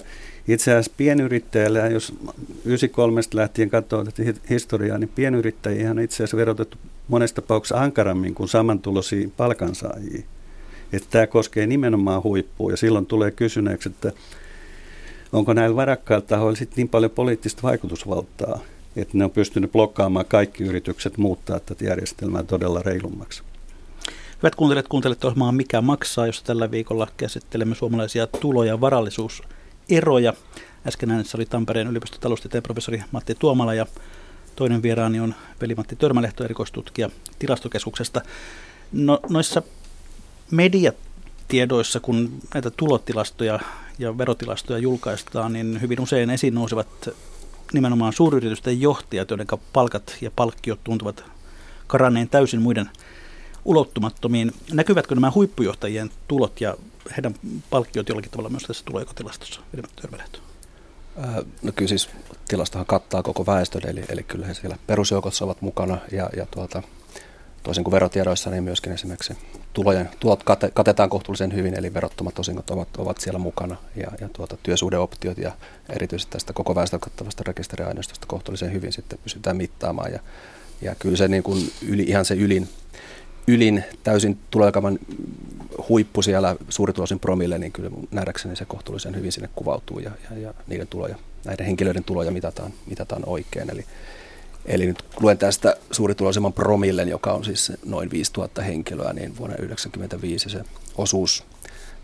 itse 0.54 0.72
asiassa 0.72 0.92
pienyrittäjällä, 0.98 1.80
jos 1.80 2.14
93 2.66 3.22
lähtien 3.34 3.70
katsoo 3.70 4.04
tätä 4.04 4.24
historiaa, 4.50 4.98
niin 4.98 5.12
pienyrittäjiä 5.16 5.92
on 5.92 6.00
itse 6.00 6.16
asiassa 6.16 6.38
verotettu 6.38 6.78
monesta 7.08 7.42
tapauksessa 7.42 7.82
ankarammin 7.82 8.36
kuin 8.36 8.50
samantuloisia 8.50 9.30
palkansaajia. 9.38 10.24
Että 10.94 11.08
tämä 11.12 11.28
koskee 11.28 11.68
nimenomaan 11.68 12.24
huippua 12.24 12.72
ja 12.72 12.78
silloin 12.78 13.06
tulee 13.06 13.32
kysyneeksi, 13.32 13.90
että 13.90 14.12
onko 15.34 15.54
näillä 15.54 15.76
varakkailla 15.76 16.26
tahoilla 16.26 16.56
sitten 16.56 16.76
niin 16.78 16.90
paljon 16.90 17.12
poliittista 17.12 17.64
vaikutusvaltaa, 17.64 18.60
että 18.96 19.18
ne 19.18 19.24
on 19.24 19.32
pystynyt 19.32 19.72
blokkaamaan 19.72 20.26
kaikki 20.26 20.64
yritykset 20.64 21.18
muuttaa 21.18 21.60
tätä 21.60 21.86
järjestelmää 21.86 22.44
todella 22.44 22.82
reilummaksi. 22.86 23.44
Hyvät 24.44 24.56
kuuntelijat, 24.56 24.88
kuuntelette 24.88 25.28
ohjelmaa 25.28 25.52
Mikä 25.52 25.82
maksaa, 25.82 26.26
jossa 26.26 26.46
tällä 26.46 26.72
viikolla 26.72 27.08
käsittelemme 27.18 27.76
suomalaisia 27.76 28.28
tulo- 28.28 28.64
ja 28.64 28.82
varallisuuseroja. 29.90 30.34
Äsken 30.88 31.12
äänessä 31.12 31.38
oli 31.38 31.46
Tampereen 31.46 31.88
yliopiston 31.88 32.20
taloustieteen 32.20 32.64
professori 32.64 33.04
Matti 33.12 33.36
Tuomala 33.36 33.74
ja 33.74 33.86
toinen 34.56 34.82
vieraani 34.82 35.20
on 35.20 35.36
veli-Matti 35.62 35.96
Törmälehto, 35.96 36.44
erikoistutkija 36.44 37.10
tilastokeskuksesta. 37.40 38.22
No, 38.92 39.20
noissa 39.30 39.62
mediatiedoissa, 40.52 42.00
kun 42.00 42.32
näitä 42.54 42.72
tulotilastoja 42.72 43.60
ja 44.00 44.18
verotilastoja 44.18 44.80
julkaistaan, 44.80 45.54
niin 45.54 45.82
hyvin 45.82 46.02
usein 46.02 46.30
esiin 46.30 46.56
nousevat 46.56 47.10
nimenomaan 47.74 48.14
suuryritysten 48.14 48.82
johtajat, 48.82 49.30
joiden 49.30 49.48
palkat 49.74 50.18
ja 50.22 50.32
palkkiot 50.36 50.80
tuntuvat 50.84 51.24
karanneen 51.88 52.30
täysin 52.30 52.62
muiden 52.62 52.90
ulottumattomiin. 53.66 54.52
Näkyvätkö 54.72 55.16
nämä 55.16 55.32
huippujohtajien 55.36 56.10
tulot 56.28 56.62
ja 56.62 56.76
heidän 57.18 57.34
palkkiot 57.70 58.10
jollakin 58.10 58.32
tavalla 58.32 58.50
myös 58.50 58.64
tässä 58.64 58.86
tulojakotilastossa? 58.86 59.62
No 61.62 61.72
kyllä 61.76 61.90
siis 61.90 62.10
tilastohan 62.48 62.86
kattaa 62.86 63.24
koko 63.24 63.46
väestön, 63.46 63.82
eli, 63.88 64.04
eli 64.10 64.24
kyllä 64.24 64.46
he 64.46 64.54
siellä 64.54 64.78
perusjoukossa 64.88 65.46
ovat 65.46 65.62
mukana 65.62 65.98
ja, 66.12 66.30
ja 66.36 66.46
tuota, 66.52 66.84
toisin 67.64 67.84
kuin 67.84 67.92
verotiedoissa, 67.92 68.50
niin 68.50 68.64
myöskin 68.64 68.94
esimerkiksi 68.94 69.38
tulojen, 69.74 70.10
tulot 70.20 70.44
kate, 70.44 70.72
katetaan 70.74 71.10
kohtuullisen 71.10 71.54
hyvin, 71.54 71.80
eli 71.80 71.94
verottomat 71.94 72.40
osingot 72.40 72.70
ovat, 72.70 72.88
ovat 72.98 73.18
siellä 73.18 73.40
mukana, 73.40 73.76
ja, 73.96 74.08
ja 74.22 74.30
tuota, 74.34 74.58
työsuhdeoptiot 74.64 75.38
ja 75.38 75.52
erityisesti 75.90 76.32
tästä 76.32 76.54
koko 76.54 76.76
väestön 76.76 77.00
kattavasta 77.00 77.44
rekisteriaineistosta 77.48 78.28
kohtuullisen 78.28 78.74
hyvin 78.74 78.94
sitten 78.94 79.20
pysytään 79.24 79.58
mittaamaan, 79.58 80.12
ja, 80.12 80.20
ja 80.82 80.96
kyllä 80.96 81.18
se 81.18 81.28
niin 81.28 81.44
kuin 81.44 81.72
yli, 81.88 82.04
ihan 82.04 82.26
se 82.26 82.36
ylin, 82.36 82.70
ylin 83.54 83.84
täysin 84.04 84.38
tulojakaman 84.52 85.00
huippu 85.90 86.22
siellä 86.22 86.56
suurituloisin 86.70 87.20
promille, 87.20 87.58
niin 87.58 87.72
kyllä 87.72 87.90
nähdäkseni 88.12 88.56
se 88.56 88.66
kohtuullisen 88.66 89.16
hyvin 89.16 89.32
sinne 89.32 89.50
kuvautuu, 89.56 90.00
ja, 90.00 90.12
ja, 90.30 90.38
ja 90.38 90.54
niiden 90.68 90.88
tuloja, 90.88 91.16
näiden 91.46 91.66
henkilöiden 91.66 92.04
tuloja 92.04 92.32
mitataan, 92.32 92.74
mitataan 92.86 93.24
oikein, 93.26 93.70
eli 93.70 93.86
Eli 94.66 94.86
nyt 94.86 95.04
luen 95.20 95.38
tästä 95.38 95.78
suurituloisemman 95.92 96.54
promillen, 96.54 97.10
joka 97.10 97.34
on 97.34 97.46
siis 97.46 97.72
noin 97.86 98.12
5000 98.12 98.62
henkilöä, 98.62 99.14
niin 99.14 99.38
vuonna 99.38 99.56
1995 99.56 100.50
se 100.50 100.64
osuus 100.98 101.44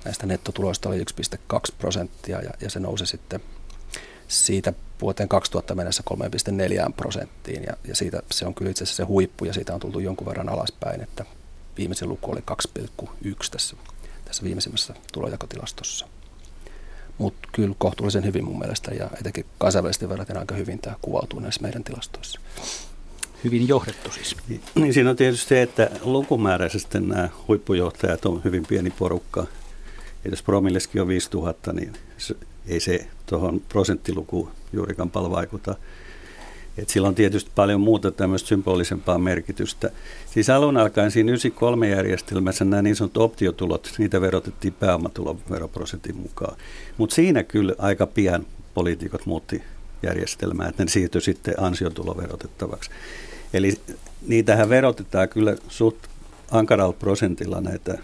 näistä 0.06 0.26
nettotuloista 0.26 0.90
oli 0.90 1.00
1,2 1.00 1.60
prosenttia 1.78 2.42
ja, 2.42 2.52
ja 2.62 2.70
se 2.70 2.80
nousi 2.80 3.06
sitten 3.06 3.42
siitä 4.28 4.74
vuoteen 5.02 5.30
2000 5.30 5.76
mennessä 5.76 6.04
3,4 6.88 6.94
prosenttiin. 6.98 7.64
Ja, 7.64 7.78
ja 7.88 7.96
siitä 7.96 8.22
se 8.32 8.46
on 8.46 8.56
kyllä 8.56 8.72
itse 8.72 8.84
asiassa 8.84 9.04
se 9.04 9.08
huippu 9.08 9.46
ja 9.46 9.54
siitä 9.54 9.74
on 9.74 9.80
tultu 9.80 10.00
jonkun 10.00 10.28
verran 10.28 10.50
alaspäin, 10.50 11.02
että 11.02 11.26
viimeisin 11.78 12.10
luku 12.10 12.32
oli 12.32 12.44
2,1 13.02 13.36
tässä, 13.52 13.76
tässä 14.26 14.44
viimeisimmässä 14.44 14.94
tulojakotilastossa. 15.14 16.08
Mutta 17.18 17.50
kyllä 17.52 17.76
kohtuullisen 17.78 18.26
hyvin 18.26 18.44
mun 18.44 18.60
mielestä 18.60 18.92
ja 18.92 19.10
etenkin 19.20 19.46
kansainvälisesti 19.58 20.10
verraten 20.10 20.38
aika 20.38 20.56
hyvin 20.56 20.80
tämä 20.80 20.96
kuvautuu 21.02 21.40
näissä 21.40 21.62
meidän 21.62 21.84
tilastoissa. 21.84 22.40
Hyvin 23.44 23.68
johdettu 23.68 24.12
siis. 24.12 24.36
Niin, 24.48 24.62
niin 24.76 24.94
siinä 24.94 25.10
on 25.10 25.16
tietysti 25.16 25.50
se, 25.50 25.62
että 25.62 25.90
lukumääräisesti 26.02 27.00
nämä 27.00 27.30
huippujohtajat 27.48 28.26
on 28.26 28.42
hyvin 28.44 28.66
pieni 28.66 28.90
porukka. 28.90 29.48
Ja 30.24 30.30
jos 30.30 30.44
promilleskin 30.44 31.02
on 31.02 31.08
5000, 31.08 31.74
niin 31.74 31.94
se, 32.18 32.36
ei 32.68 32.80
se 32.80 33.08
tuohon 33.26 33.62
prosenttilukuun 33.70 34.52
juurikaan 34.74 35.12
paljon 35.12 35.32
vaikuta. 35.32 35.76
Et 36.78 36.90
sillä 36.90 37.08
on 37.08 37.16
tietysti 37.16 37.52
paljon 37.56 37.82
muuta 37.82 38.12
tämmöistä 38.12 38.48
symbolisempaa 38.48 39.18
merkitystä. 39.18 39.92
Siis 40.34 40.50
alun 40.50 40.78
alkaen 40.78 41.12
siinä 41.12 41.32
93 41.32 41.90
järjestelmässä 41.90 42.66
nämä 42.66 42.82
niin 42.82 42.96
sanotut 42.96 43.24
optiotulot, 43.24 43.94
niitä 43.98 44.22
verotettiin 44.22 44.74
pääomatuloveroprosentin 44.74 46.18
mukaan. 46.18 46.58
Mutta 46.98 47.16
siinä 47.16 47.44
kyllä 47.44 47.74
aika 47.78 48.08
pian 48.08 48.46
poliitikot 48.74 49.26
muutti 49.26 49.64
järjestelmää, 50.04 50.68
että 50.68 50.84
ne 50.84 50.90
siirtyi 50.90 51.22
sitten 51.22 51.54
ansiotuloverotettavaksi. 51.58 52.90
Eli 53.54 53.74
niitähän 54.28 54.70
verotetaan 54.70 55.30
kyllä 55.30 55.56
suht 55.68 55.98
ankaralla 56.52 56.94
prosentilla 56.94 57.62
näitä, 57.62 57.98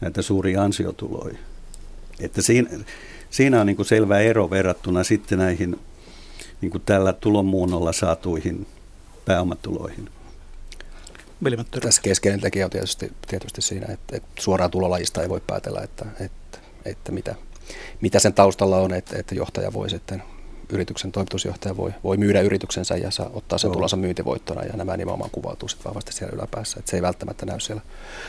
näitä 0.00 0.22
suuria 0.22 0.62
ansiotuloja. 0.62 1.38
Että 2.20 2.42
siinä, 2.42 2.70
siinä 3.30 3.60
on 3.60 3.66
niin 3.66 3.76
kuin 3.76 3.86
selvä 3.86 4.18
ero 4.18 4.50
verrattuna 4.50 5.04
sitten 5.04 5.38
näihin 5.38 5.78
niin 6.60 6.70
kuin 6.70 6.82
tällä 6.86 7.12
tulonmuunnolla 7.12 7.92
saatuihin 7.92 8.66
pääomatuloihin. 9.24 10.08
Tässä 11.82 12.02
keskeinen 12.02 12.40
tekijä 12.40 12.64
on 12.64 12.70
tietysti, 12.70 13.12
tietysti 13.28 13.62
siinä, 13.62 13.92
että, 13.92 14.16
että 14.16 14.28
suoraan 14.38 14.70
tulolajista 14.70 15.22
ei 15.22 15.28
voi 15.28 15.40
päätellä, 15.46 15.80
että, 15.80 16.06
että, 16.20 16.58
että 16.84 17.12
mitä, 17.12 17.34
mitä 18.00 18.18
sen 18.18 18.34
taustalla 18.34 18.76
on, 18.76 18.94
että, 18.94 19.18
että 19.18 19.34
johtaja 19.34 19.72
voi 19.72 19.90
sitten 19.90 20.22
yrityksen 20.68 21.12
toimitusjohtaja 21.12 21.76
voi, 21.76 21.94
voi 22.04 22.16
myydä 22.16 22.40
yrityksensä 22.40 22.96
ja 22.96 23.10
saa 23.10 23.30
ottaa 23.34 23.58
sen 23.58 23.72
tulonsa 23.72 23.96
myyntivoittona 23.96 24.64
ja 24.64 24.76
nämä 24.76 24.96
nimenomaan 24.96 25.30
kuvautuu 25.30 25.68
sitten 25.68 25.84
vahvasti 25.84 26.12
siellä 26.12 26.34
yläpäässä. 26.36 26.78
Että 26.78 26.90
se 26.90 26.96
ei 26.96 27.02
välttämättä 27.02 27.46
näy 27.46 27.60
siellä 27.60 27.82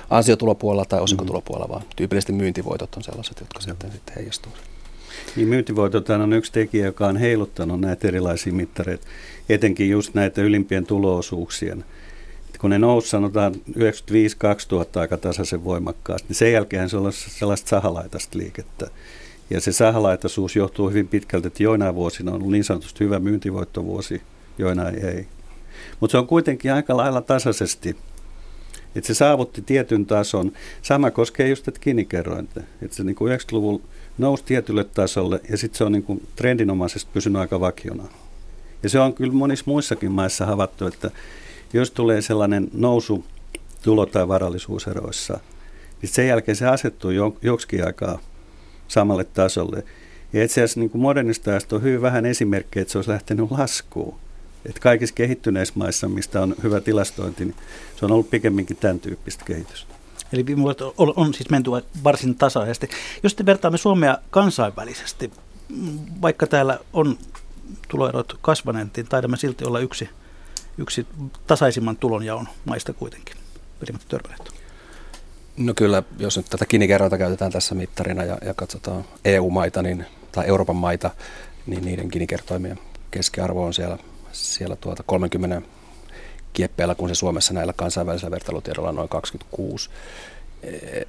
ansiotulopuolella 0.09 0.85
tai 0.85 0.99
osinkotulopuolella, 0.99 1.69
vaan 1.69 1.83
tyypillisesti 1.95 2.33
myyntivoitot 2.33 2.95
on 2.95 3.03
sellaiset, 3.03 3.39
jotka 3.39 3.61
sitten, 3.61 3.91
sitten 3.91 4.15
heijastuu. 4.15 4.51
Niin 5.35 5.47
myyntivoitot 5.47 6.09
on 6.09 6.33
yksi 6.33 6.51
tekijä, 6.51 6.85
joka 6.85 7.07
on 7.07 7.17
heiluttanut 7.17 7.81
näitä 7.81 8.07
erilaisia 8.07 8.53
mittareita, 8.53 9.07
etenkin 9.49 9.89
just 9.89 10.13
näitä 10.13 10.41
ylimpien 10.41 10.85
tuloosuuksien. 10.85 11.85
Kun 12.59 12.69
ne 12.69 12.77
nousi 12.77 13.09
sanotaan 13.09 13.55
95-2000 13.55 14.99
aika 14.99 15.17
tasaisen 15.17 15.63
voimakkaasti, 15.63 16.27
niin 16.27 16.35
sen 16.35 16.51
jälkeen 16.51 16.89
se 16.89 16.97
on 16.97 17.13
sellaista 17.13 17.69
sahalaitaista 17.69 18.37
liikettä. 18.37 18.87
Ja 19.49 19.61
se 19.61 19.71
sahalaitaisuus 19.71 20.55
johtuu 20.55 20.89
hyvin 20.89 21.07
pitkälti, 21.07 21.47
että 21.47 21.63
joinain 21.63 21.95
vuosina 21.95 22.31
on 22.31 22.37
ollut 22.37 22.51
niin 22.51 22.63
sanotusti 22.63 23.03
hyvä 23.03 23.19
myyntivoittovuosi, 23.19 24.21
joinain 24.57 25.05
ei. 25.05 25.27
Mutta 25.99 26.11
se 26.11 26.17
on 26.17 26.27
kuitenkin 26.27 26.73
aika 26.73 26.97
lailla 26.97 27.21
tasaisesti 27.21 27.95
että 28.97 29.07
se 29.07 29.13
saavutti 29.13 29.61
tietyn 29.61 30.05
tason. 30.05 30.51
Sama 30.81 31.11
koskee 31.11 31.47
just 31.47 31.65
tätä 31.65 31.79
kinikerrointa. 31.79 32.61
Että 32.81 32.95
se 32.95 33.03
niin 33.03 33.15
kuin 33.15 33.39
90-luvulla 33.39 33.81
nousi 34.17 34.43
tietylle 34.43 34.83
tasolle 34.83 35.41
ja 35.49 35.57
sitten 35.57 35.77
se 35.77 35.83
on 35.83 35.91
niin 35.91 36.03
kuin 36.03 36.27
trendinomaisesti 36.35 37.09
pysynyt 37.13 37.41
aika 37.41 37.59
vakiona. 37.59 38.03
Ja 38.83 38.89
se 38.89 38.99
on 38.99 39.13
kyllä 39.13 39.33
monissa 39.33 39.65
muissakin 39.67 40.11
maissa 40.11 40.45
havaittu, 40.45 40.87
että 40.87 41.11
jos 41.73 41.91
tulee 41.91 42.21
sellainen 42.21 42.67
nousu 42.73 43.25
tulo- 43.81 44.05
tai 44.05 44.27
varallisuuseroissa, 44.27 45.39
niin 46.01 46.09
sen 46.09 46.27
jälkeen 46.27 46.55
se 46.55 46.67
asettuu 46.67 47.11
joksikin 47.41 47.85
aikaa 47.85 48.19
samalle 48.87 49.23
tasolle. 49.23 49.83
Ja 50.33 50.43
itse 50.43 50.63
asiassa 50.63 50.79
niin 50.79 50.91
modernista 50.93 51.51
ajasta 51.51 51.75
on 51.75 51.81
hyvin 51.81 52.01
vähän 52.01 52.25
esimerkkejä, 52.25 52.81
että 52.81 52.91
se 52.91 52.97
olisi 52.97 53.11
lähtenyt 53.11 53.51
laskuun. 53.51 54.17
Että 54.65 54.79
kaikissa 54.79 55.15
kehittyneissä 55.15 55.73
maissa, 55.77 56.09
mistä 56.09 56.41
on 56.41 56.55
hyvä 56.63 56.81
tilastointi, 56.81 57.45
niin 57.45 57.55
se 57.99 58.05
on 58.05 58.11
ollut 58.11 58.29
pikemminkin 58.29 58.77
tämän 58.77 58.99
tyyppistä 58.99 59.45
kehitystä. 59.45 59.96
Eli 60.33 60.45
viime 60.45 60.61
vuodet 60.61 60.81
on, 60.81 61.13
on 61.15 61.33
siis 61.33 61.49
menty 61.49 61.69
varsin 62.03 62.35
tasaisesti. 62.35 62.89
Jos 63.23 63.35
te 63.35 63.45
vertaamme 63.45 63.77
Suomea 63.77 64.17
kansainvälisesti, 64.29 65.31
vaikka 66.21 66.47
täällä 66.47 66.79
on 66.93 67.17
tuloerot 67.87 68.37
kasvaneet, 68.41 68.87
niin 68.95 69.07
taidamme 69.07 69.37
silti 69.37 69.65
olla 69.65 69.79
yksi, 69.79 70.09
yksi 70.77 71.07
tasaisimman 71.47 71.97
tulonjaon 71.97 72.47
maista 72.65 72.93
kuitenkin. 72.93 73.37
Törmänet. 74.07 74.53
No 75.57 75.73
kyllä, 75.73 76.03
jos 76.19 76.37
nyt 76.37 76.45
tätä 76.49 76.65
Gini-kerrointa 76.65 77.17
käytetään 77.17 77.51
tässä 77.51 77.75
mittarina 77.75 78.23
ja, 78.23 78.37
ja 78.45 78.53
katsotaan 78.53 79.05
EU-maita 79.25 79.81
niin, 79.81 80.05
tai 80.31 80.47
Euroopan 80.47 80.75
maita, 80.75 81.11
niin 81.65 81.85
niiden 81.85 82.07
Gini-kertoimien 82.11 82.79
keskiarvo 83.11 83.65
on 83.65 83.73
siellä, 83.73 83.97
siellä 84.31 84.75
tuota 84.75 85.03
30 85.05 85.61
kieppeillä, 86.53 86.95
kun 86.95 87.09
se 87.09 87.15
Suomessa 87.15 87.53
näillä 87.53 87.73
kansainvälisillä 87.73 88.31
vertailutiedoilla 88.31 88.89
on 88.89 88.95
noin 88.95 89.09
26. 89.09 89.89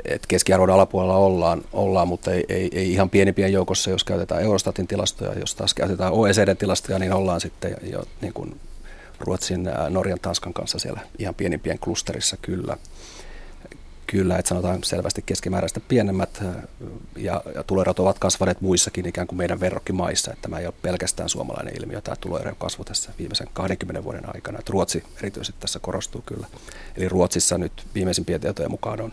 Et 0.04 0.26
keskiarvon 0.26 0.70
alapuolella 0.70 1.16
ollaan, 1.16 1.64
ollaan 1.72 2.08
mutta 2.08 2.32
ei, 2.32 2.44
ei, 2.48 2.70
ei 2.72 2.92
ihan 2.92 3.10
pienimpien 3.10 3.52
joukossa, 3.52 3.90
jos 3.90 4.04
käytetään 4.04 4.42
Eurostatin 4.42 4.86
tilastoja, 4.86 5.38
jos 5.38 5.54
taas 5.54 5.74
käytetään 5.74 6.12
OECD-tilastoja, 6.12 6.98
niin 6.98 7.12
ollaan 7.12 7.40
sitten 7.40 7.76
jo 7.82 8.02
niin 8.20 8.32
kuin 8.32 8.60
Ruotsin, 9.20 9.70
Norjan, 9.88 10.20
Tanskan 10.20 10.54
kanssa 10.54 10.78
siellä 10.78 11.00
ihan 11.18 11.34
pienimpien 11.34 11.78
klusterissa 11.78 12.36
kyllä 12.42 12.76
kyllä, 14.10 14.38
että 14.38 14.48
sanotaan 14.48 14.84
selvästi 14.84 15.22
keskimääräistä 15.26 15.80
pienemmät 15.80 16.42
ja, 17.16 17.42
ja 17.54 17.62
tuloerot 17.62 17.98
ovat 17.98 18.18
kasvaneet 18.18 18.60
muissakin 18.60 19.06
ikään 19.06 19.26
kuin 19.26 19.38
meidän 19.38 19.60
verrokkimaissa, 19.60 20.32
että 20.32 20.42
tämä 20.42 20.58
ei 20.58 20.66
ole 20.66 20.74
pelkästään 20.82 21.28
suomalainen 21.28 21.76
ilmiö, 21.80 22.00
tämä 22.00 22.16
tuloerojen 22.16 22.56
kasvu 22.58 22.84
tässä 22.84 23.12
viimeisen 23.18 23.48
20 23.52 24.04
vuoden 24.04 24.34
aikana. 24.34 24.58
Että 24.58 24.72
Ruotsi 24.72 25.04
erityisesti 25.18 25.60
tässä 25.60 25.78
korostuu 25.78 26.22
kyllä. 26.26 26.46
Eli 26.96 27.08
Ruotsissa 27.08 27.58
nyt 27.58 27.72
viimeisimpien 27.94 28.40
tietojen 28.40 28.70
mukaan 28.70 29.00
on, 29.00 29.12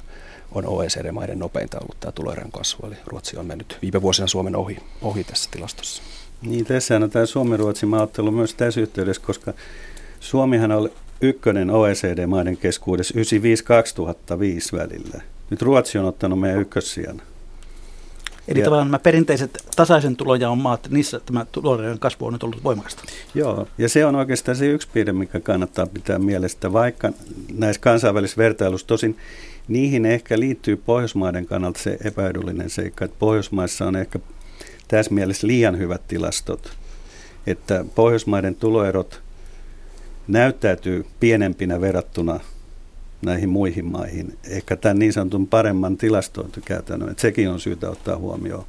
on 0.51 0.65
OECD-maiden 0.65 1.39
nopeinta 1.39 1.79
ollut 1.79 1.99
tämä 1.99 2.11
tuloerojen 2.11 2.51
kasvu, 2.51 2.87
eli 2.87 2.95
Ruotsi 3.05 3.37
on 3.37 3.45
mennyt 3.45 3.77
viime 3.81 4.01
vuosina 4.01 4.27
Suomen 4.27 4.55
ohi, 4.55 4.77
ohi 5.01 5.23
tässä 5.23 5.49
tilastossa. 5.51 6.03
Niin, 6.41 6.65
tässä 6.65 6.95
on 6.95 7.09
tämä 7.09 7.25
Suomi-Ruotsi 7.25 7.85
maaottelu 7.85 8.31
myös 8.31 8.53
tässä 8.53 8.81
yhteydessä, 8.81 9.21
koska 9.25 9.53
Suomihan 10.19 10.71
oli 10.71 10.93
ykkönen 11.21 11.69
OECD-maiden 11.69 12.57
keskuudessa 12.57 13.13
95-2005 13.13 14.77
välillä. 14.77 15.21
Nyt 15.49 15.61
Ruotsi 15.61 15.97
on 15.97 16.05
ottanut 16.05 16.39
meidän 16.39 16.61
ykkössijan. 16.61 17.21
Eli 18.47 18.59
ja, 18.59 18.65
tavallaan 18.65 18.87
nämä 18.87 18.99
perinteiset 18.99 19.65
tasaisen 19.75 20.15
tulonjaon 20.15 20.57
maat, 20.57 20.87
niissä 20.89 21.19
tämä 21.19 21.45
tulojen 21.51 21.99
kasvu 21.99 22.25
on 22.25 22.33
nyt 22.33 22.43
ollut 22.43 22.63
voimakasta. 22.63 23.03
Joo, 23.33 23.67
ja 23.77 23.89
se 23.89 24.05
on 24.05 24.15
oikeastaan 24.15 24.55
se 24.55 24.67
yksi 24.67 24.87
piirre, 24.93 25.13
mikä 25.13 25.39
kannattaa 25.39 25.85
pitää 25.85 26.19
mielestä, 26.19 26.73
vaikka 26.73 27.11
näissä 27.53 27.81
kansainvälisissä 27.81 28.37
vertailussa 28.37 28.87
tosin 28.87 29.17
niihin 29.67 30.05
ehkä 30.05 30.39
liittyy 30.39 30.75
Pohjoismaiden 30.75 31.45
kannalta 31.45 31.79
se 31.79 31.97
epäedullinen 32.03 32.69
seikka, 32.69 33.05
että 33.05 33.17
Pohjoismaissa 33.19 33.85
on 33.85 33.95
ehkä 33.95 34.19
tässä 34.87 35.13
mielessä 35.13 35.47
liian 35.47 35.77
hyvät 35.77 36.01
tilastot, 36.07 36.71
että 37.47 37.85
Pohjoismaiden 37.95 38.55
tuloerot 38.55 39.21
näyttäytyy 40.27 41.05
pienempinä 41.19 41.81
verrattuna 41.81 42.39
näihin 43.21 43.49
muihin 43.49 43.85
maihin. 43.85 44.37
Ehkä 44.49 44.75
tämän 44.75 44.99
niin 44.99 45.13
sanotun 45.13 45.47
paremman 45.47 45.97
tilastointikäytännön, 45.97 47.09
että 47.09 47.21
sekin 47.21 47.49
on 47.49 47.59
syytä 47.59 47.89
ottaa 47.89 48.17
huomioon. 48.17 48.65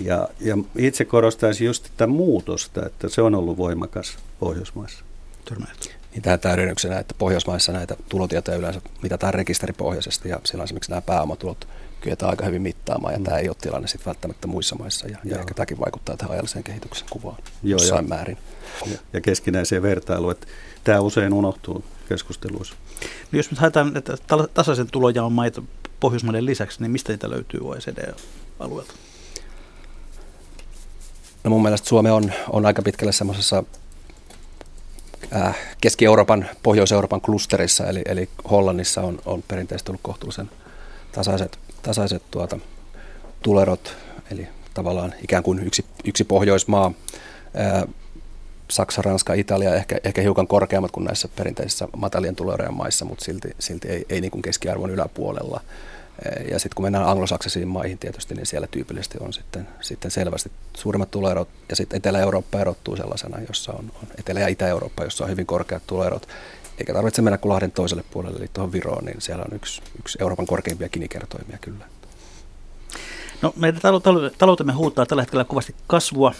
Ja, 0.00 0.28
ja 0.40 0.58
itse 0.76 1.04
korostaisin 1.04 1.66
just 1.66 1.84
tätä 1.84 2.06
muutosta, 2.06 2.86
että 2.86 3.08
se 3.08 3.22
on 3.22 3.34
ollut 3.34 3.56
voimakas 3.56 4.18
Pohjoismaissa. 4.40 5.04
Niin 6.14 6.22
tähän 6.22 6.40
täydennyksenä, 6.40 6.98
että 6.98 7.14
Pohjoismaissa 7.18 7.72
näitä 7.72 7.96
tulotietoja 8.08 8.56
yleensä 8.56 8.80
mitataan 9.02 9.34
rekisteripohjaisesti 9.34 10.28
ja 10.28 10.40
silloin 10.44 10.64
esimerkiksi 10.64 10.90
nämä 10.90 11.00
pääomatulot 11.00 11.68
kyetään 12.00 12.30
aika 12.30 12.44
hyvin 12.44 12.62
mittaamaan 12.62 13.14
ja 13.14 13.18
mm. 13.18 13.24
tämä 13.24 13.38
ei 13.38 13.48
ole 13.48 13.56
tilanne 13.60 13.88
sitten 13.88 14.06
välttämättä 14.06 14.46
muissa 14.46 14.76
maissa 14.76 15.08
ja, 15.08 15.18
ja 15.24 15.38
ehkä 15.38 15.54
tämäkin 15.54 15.80
vaikuttaa 15.80 16.16
tähän 16.16 16.32
ajalliseen 16.32 16.64
kehityksen 16.64 17.06
kuvaan 17.10 17.36
Joo, 17.62 17.78
jossain 17.78 18.04
ja, 18.04 18.08
määrin. 18.08 18.38
Ja, 18.86 18.98
ja 19.12 19.20
keskinäiseen 19.20 19.82
vertailuun, 19.82 20.32
että 20.32 20.46
tämä 20.84 21.00
usein 21.00 21.32
unohtuu 21.32 21.84
keskusteluissa. 22.08 22.74
No 23.32 23.36
jos 23.36 23.50
me 23.50 23.56
haetaan 23.56 23.96
että 23.96 24.16
tasaisen 24.54 24.90
tulojaon 24.90 25.32
maita 25.32 25.62
Pohjoismaiden 26.00 26.46
lisäksi, 26.46 26.80
niin 26.80 26.90
mistä 26.90 27.12
niitä 27.12 27.30
löytyy 27.30 27.60
OECD-alueelta? 27.62 28.94
No 31.44 31.50
mun 31.50 31.62
mielestä 31.62 31.88
Suomi 31.88 32.10
on, 32.10 32.32
on 32.50 32.66
aika 32.66 32.82
pitkälle 32.82 33.12
semmoisessa 33.12 33.64
Keski-Euroopan, 35.80 36.48
Pohjois-Euroopan 36.62 37.20
klusterissa, 37.20 37.86
eli, 37.86 38.02
eli 38.06 38.28
Hollannissa 38.50 39.02
on, 39.02 39.18
on 39.26 39.42
perinteisesti 39.48 39.90
ollut 39.90 40.02
kohtuullisen 40.02 40.50
tasaiset, 41.12 41.58
tasaiset 41.82 42.22
tuota, 42.30 42.58
tulerot, 43.42 43.96
eli 44.30 44.48
tavallaan 44.74 45.14
ikään 45.22 45.42
kuin 45.42 45.58
yksi, 45.58 45.84
yksi 46.04 46.24
Pohjoismaa. 46.24 46.92
Äh, 47.60 47.84
Saksa, 48.70 49.02
Ranska, 49.02 49.34
Italia 49.34 49.74
ehkä, 49.74 49.98
ehkä 50.04 50.22
hiukan 50.22 50.46
korkeammat 50.46 50.90
kuin 50.90 51.04
näissä 51.04 51.28
perinteisissä 51.36 51.88
matalien 51.96 52.36
tuloerojen 52.36 52.74
maissa, 52.74 53.04
mutta 53.04 53.24
silti, 53.24 53.48
silti 53.58 53.88
ei, 53.88 54.06
ei 54.08 54.20
niin 54.20 54.30
kuin 54.30 54.42
keskiarvon 54.42 54.90
yläpuolella. 54.90 55.60
Eh, 56.22 56.50
ja 56.50 56.58
sitten 56.58 56.74
kun 56.74 56.84
mennään 56.84 57.08
anglosaksisiin 57.08 57.68
maihin 57.68 57.98
tietysti, 57.98 58.34
niin 58.34 58.46
siellä 58.46 58.66
tyypillisesti 58.66 59.18
on 59.20 59.32
sitten, 59.32 59.68
sitten 59.80 60.10
selvästi 60.10 60.52
suurimmat 60.76 61.10
tuloerot. 61.10 61.48
Ja 61.68 61.76
sitten 61.76 61.96
Etelä-Eurooppa 61.96 62.60
erottuu 62.60 62.96
sellaisena, 62.96 63.40
jossa 63.48 63.72
on, 63.72 63.92
on 64.02 64.08
Etelä- 64.18 64.40
ja 64.40 64.48
Itä-Eurooppa, 64.48 65.04
jossa 65.04 65.24
on 65.24 65.30
hyvin 65.30 65.46
korkeat 65.46 65.82
tuloerot. 65.86 66.28
Eikä 66.78 66.92
tarvitse 66.92 67.22
mennä 67.22 67.38
kuin 67.38 67.50
Lahden 67.50 67.72
toiselle 67.72 68.04
puolelle, 68.10 68.38
eli 68.38 68.48
tuohon 68.52 68.72
Viroon, 68.72 69.04
niin 69.04 69.20
siellä 69.20 69.44
on 69.50 69.56
yksi, 69.56 69.82
yksi 69.98 70.18
Euroopan 70.20 70.46
korkeimpia 70.46 70.88
kinikertoimia 70.88 71.58
kyllä. 71.60 71.84
No, 73.42 73.52
meidän 73.56 73.80
taloutemme 74.38 74.72
huutaa 74.72 75.06
tällä 75.06 75.22
hetkellä 75.22 75.44
kovasti 75.44 75.74
kasvua. 75.86 76.34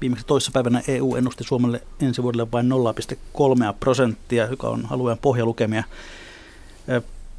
Viimeksi 0.00 0.26
toissapäivänä 0.26 0.82
EU 0.88 1.14
ennusti 1.14 1.44
Suomelle 1.44 1.82
ensi 2.00 2.22
vuodelle 2.22 2.52
vain 2.52 2.66
0,3 2.70 3.74
prosenttia, 3.80 4.46
joka 4.46 4.68
on 4.68 4.86
alueen 4.90 5.18
pohjalukemia. 5.18 5.84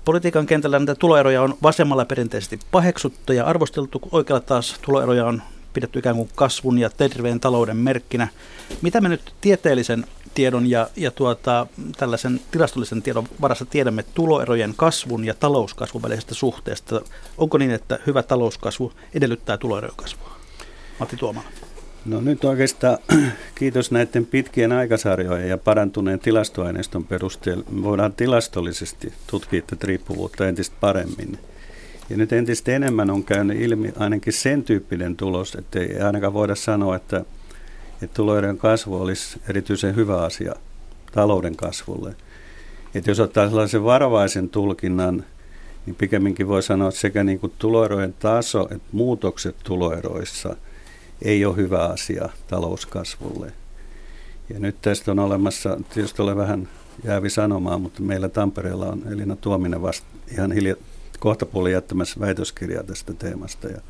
Politiikan 0.08 0.46
kentällä 0.46 0.80
näitä 0.80 0.96
tuloeroja 0.96 1.42
on 1.42 1.56
vasemmalla 1.64 2.06
perinteisesti 2.06 2.60
paheksuttu 2.72 3.34
ja 3.34 3.46
arvosteltu, 3.46 4.02
oikealla 4.12 4.42
taas 4.42 4.76
tuloeroja 4.82 5.26
on 5.26 5.42
pidetty 5.74 6.00
ikään 6.00 6.16
kuin 6.16 6.30
kasvun 6.36 6.78
ja 6.78 6.90
terveen 6.90 7.40
talouden 7.40 7.78
merkkinä. 7.78 8.28
Mitä 8.82 9.02
me 9.02 9.10
nyt 9.10 9.34
tieteellisen 9.42 10.06
tiedon 10.34 10.70
ja, 10.70 10.88
ja 10.96 11.12
tuota, 11.12 11.68
tällaisen 11.98 12.42
tilastollisen 12.52 13.02
tiedon 13.02 13.28
varassa 13.42 13.66
tiedämme 13.66 14.04
tuloerojen 14.04 14.74
kasvun 14.76 15.26
ja 15.26 15.34
talouskasvun 15.34 16.02
välisestä 16.02 16.36
suhteesta? 16.36 17.02
Onko 17.38 17.58
niin, 17.58 17.72
että 17.72 18.00
hyvä 18.08 18.24
talouskasvu 18.24 18.94
edellyttää 19.14 19.58
tuloerojen 19.58 19.96
kasvua? 19.98 20.38
Matti 21.00 21.18
Tuomala. 21.18 21.67
No 22.08 22.22
nyt 22.22 22.44
oikeastaan 22.44 22.98
kiitos 23.56 23.92
näiden 23.92 24.26
pitkien 24.26 24.72
aikasarjojen 24.72 25.50
ja 25.50 25.58
parantuneen 25.58 26.20
tilastoaineiston 26.20 27.04
perusteella 27.04 27.64
voidaan 27.84 28.14
tilastollisesti 28.14 29.14
tutkia 29.28 29.62
tätä 29.62 29.88
riippuvuutta 29.88 30.48
entistä 30.48 30.76
paremmin. 30.80 31.40
Ja 32.10 32.18
nyt 32.18 32.34
entistä 32.34 32.72
enemmän 32.72 33.10
on 33.10 33.24
käynyt 33.24 33.62
ilmi 33.62 33.94
ainakin 34.00 34.34
sen 34.34 34.64
tyyppinen 34.64 35.16
tulos, 35.16 35.56
että 35.56 35.80
ei 35.80 36.00
ainakaan 36.00 36.34
voida 36.34 36.56
sanoa, 36.56 36.96
että, 36.96 37.26
että 38.02 38.16
tuloiden 38.16 38.58
kasvu 38.58 39.02
olisi 39.02 39.42
erityisen 39.50 39.96
hyvä 39.96 40.22
asia 40.22 40.54
talouden 41.12 41.56
kasvulle. 41.56 42.16
Että 42.96 43.12
jos 43.12 43.20
ottaa 43.20 43.48
sellaisen 43.48 43.84
varovaisen 43.84 44.50
tulkinnan, 44.50 45.26
niin 45.86 45.96
pikemminkin 45.96 46.48
voi 46.48 46.64
sanoa, 46.64 46.90
että 46.90 47.02
sekä 47.02 47.24
niin 47.24 47.40
kuin 47.40 47.54
tuloerojen 47.60 48.14
taso 48.14 48.62
että 48.72 48.88
muutokset 48.92 49.56
tuloeroissa– 49.64 50.56
ei 51.22 51.46
ole 51.46 51.56
hyvä 51.56 51.86
asia 51.86 52.30
talouskasvulle. 52.48 53.54
Ja 54.54 54.60
nyt 54.60 54.82
tästä 54.82 55.12
on 55.12 55.20
olemassa, 55.20 55.78
tietysti 55.94 56.22
olen 56.22 56.38
vähän 56.38 56.70
jäävi 57.04 57.30
sanomaan, 57.30 57.82
mutta 57.82 58.02
meillä 58.02 58.30
Tampereella 58.30 58.86
on 58.86 59.04
Elina 59.12 59.36
Tuominen 59.36 59.82
vasta 59.82 60.08
ihan 60.32 60.52
hilja, 60.52 60.76
kohta 61.20 61.46
puoli 61.46 61.72
jättämässä 61.72 62.20
väitöskirjaa 62.20 62.84
tästä 62.84 63.14
teemasta. 63.14 63.68
Ja, 63.68 63.82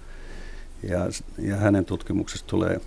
ja, 0.84 1.00
ja 1.38 1.56
hänen 1.56 1.86
tutkimuksesta 1.86 2.48
tulee 2.48 2.82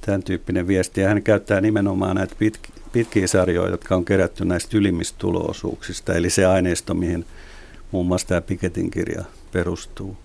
tämän 0.00 0.22
tyyppinen 0.22 0.66
viesti. 0.66 1.00
Ja 1.00 1.08
hän 1.08 1.22
käyttää 1.22 1.60
nimenomaan 1.60 2.16
näitä 2.16 2.34
pit, 2.38 2.58
pitkiä 2.92 3.26
sarjoja, 3.26 3.70
jotka 3.70 3.96
on 3.96 4.04
kerätty 4.04 4.44
näistä 4.44 4.76
ylimmistä 4.76 5.18
tuloosuuksista, 5.18 6.14
eli 6.14 6.30
se 6.30 6.46
aineisto, 6.46 6.94
mihin 6.94 7.26
muun 7.90 8.06
muassa 8.06 8.28
tämä 8.28 8.40
Piketin 8.40 8.90
kirja 8.90 9.24
perustuu. 9.52 10.16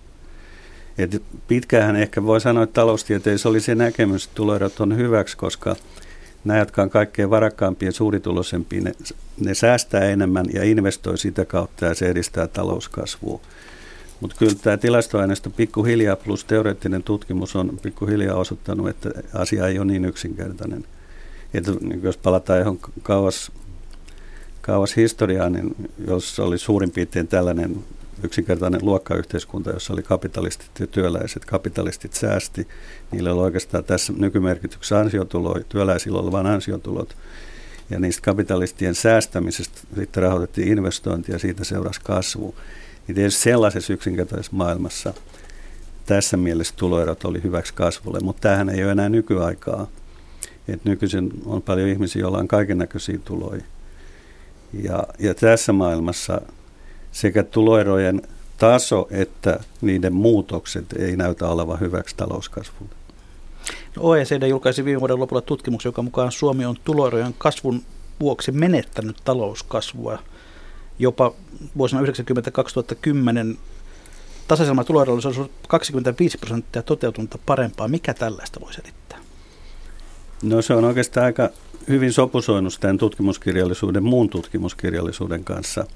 Et 0.98 1.22
pitkään 1.48 1.96
ehkä 1.96 2.22
voi 2.22 2.40
sanoa, 2.40 2.64
että 2.64 2.74
taloustieteessä 2.74 3.48
oli 3.48 3.60
se 3.60 3.74
näkemys, 3.74 4.24
että 4.24 4.34
tuloerot 4.34 4.80
on 4.80 4.96
hyväksi, 4.96 5.36
koska 5.36 5.76
nämä, 6.44 6.58
jotka 6.58 6.82
on 6.82 6.90
kaikkein 6.90 7.30
varakkaampia 7.30 7.88
ja 7.88 7.92
suurituloisempia, 7.92 8.80
ne, 8.80 8.92
ne 9.40 9.54
säästää 9.54 10.04
enemmän 10.04 10.46
ja 10.52 10.64
investoi 10.64 11.18
sitä 11.18 11.44
kautta 11.44 11.84
ja 11.84 11.94
se 11.94 12.08
edistää 12.08 12.46
talouskasvua. 12.46 13.40
Mutta 14.20 14.36
kyllä 14.38 14.54
tämä 14.62 14.76
tilastoaineisto 14.76 15.50
pikkuhiljaa 15.50 16.16
plus 16.16 16.44
teoreettinen 16.44 17.02
tutkimus 17.02 17.56
on 17.56 17.78
pikkuhiljaa 17.82 18.36
osoittanut, 18.36 18.88
että 18.88 19.10
asia 19.34 19.66
ei 19.66 19.78
ole 19.78 19.86
niin 19.86 20.04
yksinkertainen. 20.04 20.84
Niin 21.52 22.00
jos 22.02 22.16
palataan 22.16 22.58
johon 22.58 22.78
kauas, 23.02 23.52
kauas 24.60 24.96
historiaan, 24.96 25.52
niin 25.52 25.74
jos 26.06 26.38
oli 26.38 26.58
suurin 26.58 26.90
piirtein 26.90 27.28
tällainen 27.28 27.84
yksinkertainen 28.24 28.80
luokkayhteiskunta, 28.84 29.70
jossa 29.70 29.92
oli 29.92 30.02
kapitalistit 30.02 30.70
ja 30.80 30.86
työläiset. 30.86 31.44
Kapitalistit 31.44 32.14
säästi, 32.14 32.68
niillä 33.10 33.32
oli 33.32 33.40
oikeastaan 33.40 33.84
tässä 33.84 34.12
nykymerkityksessä 34.16 34.98
ansiotuloja, 34.98 35.64
työläisillä 35.68 36.18
oli 36.18 36.32
vain 36.32 36.46
ansiotulot. 36.46 37.16
Ja 37.90 38.00
niistä 38.00 38.22
kapitalistien 38.22 38.94
säästämisestä 38.94 39.80
sitten 39.94 40.22
rahoitettiin 40.22 40.68
investointia 40.68 41.34
ja 41.34 41.38
siitä 41.38 41.64
seurasi 41.64 42.00
kasvu. 42.04 42.54
Niin 43.06 43.14
tietysti 43.14 43.42
sellaisessa 43.42 43.92
yksinkertaisessa 43.92 44.56
maailmassa 44.56 45.14
tässä 46.06 46.36
mielessä 46.36 46.74
tuloerot 46.76 47.24
oli 47.24 47.42
hyväksi 47.42 47.74
kasvulle, 47.74 48.20
mutta 48.20 48.40
tämähän 48.40 48.68
ei 48.68 48.84
ole 48.84 48.92
enää 48.92 49.08
nykyaikaa. 49.08 49.86
Et 50.68 50.84
nykyisin 50.84 51.30
on 51.46 51.62
paljon 51.62 51.88
ihmisiä, 51.88 52.20
joilla 52.20 52.38
on 52.38 52.48
kaiken 52.48 52.78
näköisiä 52.78 53.18
tuloja. 53.24 53.62
Ja, 54.82 55.04
ja 55.18 55.34
tässä 55.34 55.72
maailmassa 55.72 56.40
sekä 57.14 57.42
tuloerojen 57.42 58.22
taso 58.58 59.08
että 59.10 59.60
niiden 59.80 60.14
muutokset 60.14 60.92
ei 60.98 61.16
näytä 61.16 61.48
olevan 61.48 61.80
hyväksi 61.80 62.16
talouskasvulle. 62.16 62.92
No 63.96 64.02
OECD 64.02 64.46
julkaisi 64.48 64.84
viime 64.84 65.00
vuoden 65.00 65.20
lopulla 65.20 65.42
tutkimuksen, 65.42 65.88
joka 65.88 66.02
mukaan 66.02 66.32
Suomi 66.32 66.64
on 66.64 66.76
tuloerojen 66.84 67.34
kasvun 67.38 67.82
vuoksi 68.20 68.52
menettänyt 68.52 69.16
talouskasvua. 69.24 70.18
Jopa 70.98 71.34
vuosina 71.76 72.02
1990-2010 72.02 72.04
tasaisemman 74.48 74.84
tuloerolla 74.84 75.20
olisi 75.24 75.40
ollut 75.40 75.52
25 75.68 76.38
prosenttia 76.38 76.82
toteutunutta 76.82 77.38
parempaa. 77.46 77.88
Mikä 77.88 78.14
tällaista 78.14 78.60
voi 78.60 78.74
selittää? 78.74 79.18
No 80.42 80.62
se 80.62 80.74
on 80.74 80.84
oikeastaan 80.84 81.26
aika 81.26 81.50
hyvin 81.88 82.12
sopusoinnut 82.12 82.76
tämän 82.80 82.98
tutkimuskirjallisuuden, 82.98 84.04
muun 84.04 84.28
tutkimuskirjallisuuden 84.30 85.44
kanssa– 85.44 85.86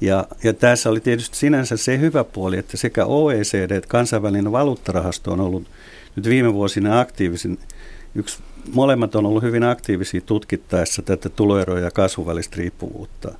ja, 0.00 0.26
ja 0.44 0.52
tässä 0.52 0.90
oli 0.90 1.00
tietysti 1.00 1.36
sinänsä 1.36 1.76
se 1.76 1.98
hyvä 1.98 2.24
puoli, 2.24 2.58
että 2.58 2.76
sekä 2.76 3.06
OECD 3.06 3.70
että 3.70 3.88
kansainvälinen 3.88 4.52
valuuttarahasto 4.52 5.32
on 5.32 5.40
ollut 5.40 5.64
nyt 6.16 6.28
viime 6.28 6.54
vuosina 6.54 7.00
aktiivisin. 7.00 7.58
Yksi, 8.14 8.38
molemmat 8.72 9.14
on 9.14 9.26
ollut 9.26 9.42
hyvin 9.42 9.64
aktiivisia 9.64 10.20
tutkittaessa 10.20 11.02
tätä 11.02 11.28
tuloeroja 11.28 11.84
ja 11.84 11.90
kasvuvälistä 11.90 12.56
riippuvuutta. 12.56 13.34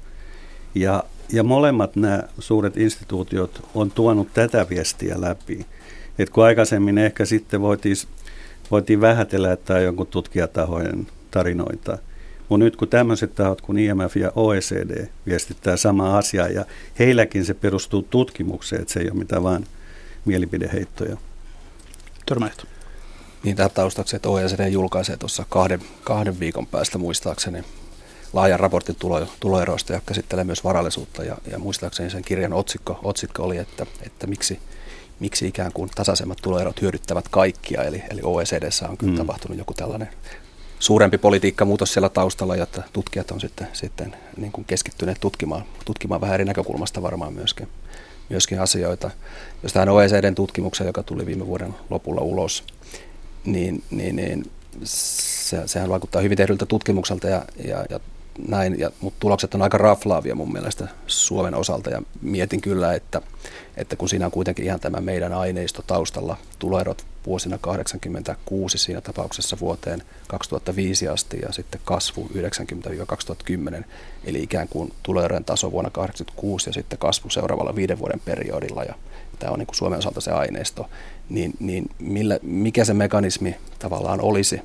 Ja, 0.74 1.04
ja 1.32 1.42
molemmat 1.42 1.96
nämä 1.96 2.22
suuret 2.38 2.76
instituutiot 2.76 3.68
on 3.74 3.90
tuonut 3.90 4.28
tätä 4.34 4.66
viestiä 4.70 5.20
läpi. 5.20 5.66
Et 6.18 6.30
kun 6.30 6.44
aikaisemmin 6.44 6.98
ehkä 6.98 7.24
sitten 7.24 7.60
voitiin, 7.60 7.96
voitiin 8.70 9.00
vähätellä, 9.00 9.52
että 9.52 9.74
on 9.74 9.82
jonkun 9.82 10.06
tutkijatahojen 10.06 11.06
tarinoita– 11.30 11.98
mutta 12.48 12.64
nyt 12.64 12.76
kun 12.76 12.88
tämmöiset 12.88 13.34
tahot 13.34 13.60
kuin 13.60 13.78
IMF 13.78 14.16
ja 14.16 14.32
OECD 14.34 15.06
viestittää 15.26 15.76
samaa 15.76 16.18
asiaa 16.18 16.48
ja 16.48 16.64
heilläkin 16.98 17.44
se 17.44 17.54
perustuu 17.54 18.02
tutkimukseen, 18.02 18.82
että 18.82 18.94
se 18.94 19.00
ei 19.00 19.10
ole 19.10 19.18
mitään 19.18 19.42
vain 19.42 19.66
mielipideheittoja. 20.24 21.16
Törmäjät. 22.26 22.66
Niin 23.42 23.56
tähän 23.56 23.70
taustaksi, 23.74 24.16
että 24.16 24.28
OECD 24.28 24.68
julkaisee 24.68 25.16
tuossa 25.16 25.44
kahden, 25.48 25.80
kahden 26.04 26.40
viikon 26.40 26.66
päästä 26.66 26.98
muistaakseni 26.98 27.64
laajan 28.32 28.60
raportin 28.60 28.96
tulo, 28.96 29.26
tuloeroista 29.40 29.92
ja 29.92 30.00
käsittelee 30.06 30.44
myös 30.44 30.64
varallisuutta. 30.64 31.24
Ja, 31.24 31.36
ja 31.50 31.58
muistaakseni 31.58 32.10
sen 32.10 32.24
kirjan 32.24 32.52
otsikko, 32.52 32.98
otsikko 33.02 33.42
oli, 33.42 33.56
että, 33.56 33.86
että 34.00 34.26
miksi, 34.26 34.58
miksi 35.20 35.46
ikään 35.48 35.72
kuin 35.72 35.90
tasaisemmat 35.94 36.38
tuloerot 36.42 36.82
hyödyttävät 36.82 37.28
kaikkia. 37.28 37.82
Eli, 37.82 38.02
eli 38.10 38.20
OECDssä 38.24 38.88
on 38.88 38.96
kyllä 38.96 39.12
mm. 39.12 39.18
tapahtunut 39.18 39.58
joku 39.58 39.74
tällainen 39.74 40.08
suurempi 40.78 41.18
politiikkamuutos 41.18 41.92
siellä 41.92 42.08
taustalla, 42.08 42.56
jotta 42.56 42.82
tutkijat 42.92 43.30
on 43.30 43.40
sitten, 43.40 43.68
sitten 43.72 44.16
niin 44.36 44.52
kuin 44.52 44.64
keskittyneet 44.64 45.20
tutkimaan, 45.20 45.64
tutkimaan 45.84 46.20
vähän 46.20 46.34
eri 46.34 46.44
näkökulmasta 46.44 47.02
varmaan 47.02 47.32
myöskin, 47.32 47.68
myöskin 48.28 48.60
asioita. 48.60 49.10
Jos 49.62 49.72
tähän 49.72 49.88
OECDn 49.88 50.34
tutkimukseen, 50.34 50.86
joka 50.86 51.02
tuli 51.02 51.26
viime 51.26 51.46
vuoden 51.46 51.74
lopulla 51.90 52.20
ulos, 52.20 52.64
niin, 53.44 53.82
niin, 53.90 54.16
niin 54.16 54.50
se, 54.84 55.62
sehän 55.66 55.88
vaikuttaa 55.88 56.22
hyvin 56.22 56.36
tehdyltä 56.36 56.66
tutkimukselta 56.66 57.28
ja, 57.28 57.44
ja, 57.64 57.84
ja 57.90 58.00
näin, 58.48 58.78
ja, 58.78 58.90
mutta 59.00 59.20
tulokset 59.20 59.54
on 59.54 59.62
aika 59.62 59.78
raflaavia 59.78 60.34
mun 60.34 60.52
mielestä 60.52 60.88
Suomen 61.06 61.54
osalta 61.54 61.90
ja 61.90 62.02
mietin 62.22 62.60
kyllä, 62.60 62.94
että, 62.94 63.22
että 63.76 63.96
kun 63.96 64.08
siinä 64.08 64.26
on 64.26 64.32
kuitenkin 64.32 64.64
ihan 64.64 64.80
tämä 64.80 65.00
meidän 65.00 65.32
aineisto 65.32 65.82
taustalla, 65.86 66.36
tuloerot 66.58 67.06
vuosina 67.26 67.58
86 67.58 68.78
siinä 68.78 69.00
tapauksessa 69.00 69.56
vuoteen 69.60 70.02
2005 70.28 71.08
asti 71.08 71.38
ja 71.42 71.52
sitten 71.52 71.80
kasvu 71.84 72.30
90-2010, 73.80 73.84
eli 74.24 74.42
ikään 74.42 74.68
kuin 74.68 74.92
tuloerojen 75.02 75.44
taso 75.44 75.72
vuonna 75.72 75.90
1986 75.90 76.68
ja 76.68 76.74
sitten 76.74 76.98
kasvu 76.98 77.30
seuraavalla 77.30 77.76
viiden 77.76 77.98
vuoden 77.98 78.20
periodilla 78.20 78.84
ja 78.84 78.94
tämä 79.38 79.52
on 79.52 79.58
niin 79.58 79.66
kuin 79.66 79.76
Suomen 79.76 79.98
osalta 79.98 80.20
se 80.20 80.30
aineisto, 80.30 80.90
niin, 81.28 81.52
niin 81.60 81.90
millä, 81.98 82.38
mikä 82.42 82.84
se 82.84 82.94
mekanismi 82.94 83.56
tavallaan 83.78 84.20
olisi, 84.20 84.62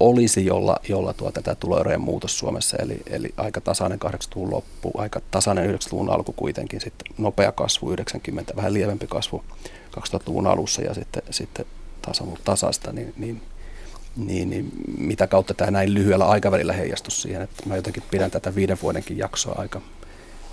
olisi, 0.00 0.46
jolla, 0.46 0.76
jolla 0.88 1.12
tuo 1.12 1.32
tätä 1.32 1.54
tuloerojen 1.54 2.00
muutos 2.00 2.38
Suomessa, 2.38 2.76
eli, 2.76 3.02
eli 3.06 3.34
aika 3.36 3.60
tasainen 3.60 3.98
80-luvun 4.04 4.50
loppu, 4.50 4.92
aika 4.94 5.20
tasainen 5.30 5.74
90-luvun 5.74 6.10
alku 6.10 6.32
kuitenkin, 6.32 6.80
sitten 6.80 7.14
nopea 7.18 7.52
kasvu 7.52 7.90
90, 7.90 8.56
vähän 8.56 8.72
lievempi 8.72 9.06
kasvu 9.06 9.44
2000-luvun 9.96 10.46
alussa 10.46 10.82
ja 10.82 10.94
sitten, 10.94 11.22
sitten 11.30 11.66
taas 12.02 12.20
on 12.20 12.26
ollut 12.26 12.44
tasasta, 12.44 12.92
niin, 12.92 13.14
niin, 13.16 13.42
niin, 14.16 14.50
niin 14.50 14.70
mitä 14.98 15.26
kautta 15.26 15.54
tämä 15.54 15.70
näin 15.70 15.94
lyhyellä 15.94 16.24
aikavälillä 16.24 16.72
heijastus 16.72 17.22
siihen, 17.22 17.42
että 17.42 17.62
mä 17.66 17.76
jotenkin 17.76 18.02
pidän 18.10 18.30
tätä 18.30 18.54
viiden 18.54 18.78
vuodenkin 18.82 19.18
jaksoa 19.18 19.54
aika, 19.58 19.80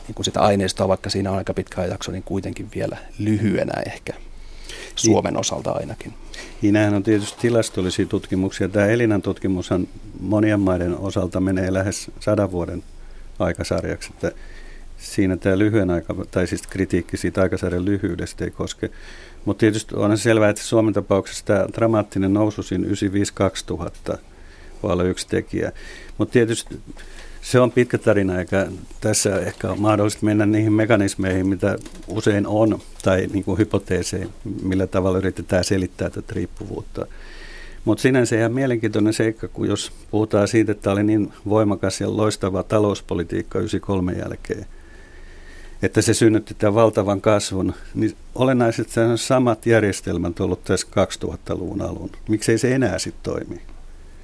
niin 0.07 0.15
kuin 0.15 0.25
sitä 0.25 0.41
aineistoa, 0.41 0.87
vaikka 0.87 1.09
siinä 1.09 1.31
on 1.31 1.37
aika 1.37 1.53
pitkä 1.53 1.85
jakso, 1.85 2.11
niin 2.11 2.23
kuitenkin 2.23 2.69
vielä 2.75 2.97
lyhyenä 3.19 3.81
ehkä 3.85 4.13
Suomen 4.95 5.37
osalta 5.37 5.71
ainakin. 5.71 6.13
Siinähän 6.61 6.93
on 6.93 7.03
tietysti 7.03 7.41
tilastollisia 7.41 8.05
tutkimuksia. 8.05 8.69
Tämä 8.69 8.85
Elinan 8.85 9.21
tutkimushan 9.21 9.87
monien 10.19 10.59
maiden 10.59 10.97
osalta 10.97 11.39
menee 11.39 11.73
lähes 11.73 12.11
sadan 12.19 12.51
vuoden 12.51 12.83
aikasarjaksi, 13.39 14.09
että 14.13 14.31
siinä 14.97 15.37
tämä 15.37 15.57
lyhyen 15.57 15.89
aika, 15.89 16.15
tai 16.31 16.47
siis 16.47 16.67
kritiikki 16.67 17.17
siitä 17.17 17.41
aikasarjan 17.41 17.85
lyhyydestä 17.85 18.45
ei 18.45 18.51
koske. 18.51 18.89
Mutta 19.45 19.59
tietysti 19.59 19.95
on 19.95 20.17
selvää, 20.17 20.49
että 20.49 20.63
Suomen 20.63 20.93
tapauksessa 20.93 21.45
tämä 21.45 21.67
dramaattinen 21.73 22.33
nousu 22.33 22.63
siinä 22.63 22.87
95-2000 24.13 24.17
voi 24.83 24.91
olla 24.91 25.03
yksi 25.03 25.27
tekijä. 25.27 25.71
Mutta 26.17 26.33
tietysti 26.33 26.79
se 27.45 27.59
on 27.59 27.71
pitkä 27.71 27.97
tarina, 27.97 28.39
eikä 28.39 28.67
tässä 29.01 29.39
ehkä 29.39 29.69
ole 29.69 29.79
mahdollista 29.79 30.25
mennä 30.25 30.45
niihin 30.45 30.73
mekanismeihin, 30.73 31.47
mitä 31.47 31.77
usein 32.07 32.47
on, 32.47 32.79
tai 33.03 33.27
niin 33.33 33.43
kuin 33.43 33.57
hypoteeseihin, 33.57 34.29
millä 34.63 34.87
tavalla 34.87 35.17
yritetään 35.17 35.63
selittää 35.63 36.09
tätä 36.09 36.33
riippuvuutta. 36.35 37.05
Mutta 37.85 38.01
sinänsä 38.01 38.35
ihan 38.35 38.53
mielenkiintoinen 38.53 39.13
seikka, 39.13 39.47
kun 39.47 39.67
jos 39.67 39.91
puhutaan 40.11 40.47
siitä, 40.47 40.71
että 40.71 40.91
oli 40.91 41.03
niin 41.03 41.33
voimakas 41.49 42.01
ja 42.01 42.17
loistava 42.17 42.63
talouspolitiikka 42.63 43.59
93 43.59 44.13
jälkeen, 44.13 44.65
että 45.81 46.01
se 46.01 46.13
synnytti 46.13 46.53
tämän 46.53 46.75
valtavan 46.75 47.21
kasvun, 47.21 47.73
niin 47.93 48.15
olennaiset 48.35 48.87
samat 49.15 49.65
järjestelmät 49.65 50.39
on 50.39 50.45
ollut 50.45 50.63
tässä 50.63 50.87
2000-luvun 51.23 51.81
alun. 51.81 52.11
Miksei 52.29 52.57
se 52.57 52.75
enää 52.75 52.99
sitten 52.99 53.33
toimi? 53.33 53.61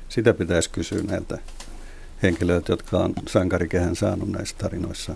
Sitä 0.09 0.33
pitäisi 0.33 0.69
kysyä 0.69 1.03
näiltä 1.03 1.37
henkilöiltä, 2.23 2.73
jotka 2.73 2.97
on 2.97 3.13
sankarikehän 3.27 3.95
saanut 3.95 4.29
näissä 4.29 4.55
tarinoissa. 4.57 5.15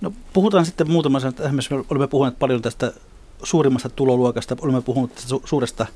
No, 0.00 0.12
puhutaan 0.32 0.66
sitten 0.66 0.90
muutama 0.90 1.20
sana. 1.20 1.34
Olemme 1.90 2.06
puhuneet 2.06 2.38
paljon 2.38 2.62
tästä 2.62 2.92
suurimmasta 3.42 3.88
tuloluokasta. 3.88 4.56
Olemme 4.60 4.82
puhuneet 4.82 5.14
tästä 5.14 5.34
su- 5.34 5.42
suuresta 5.44 5.86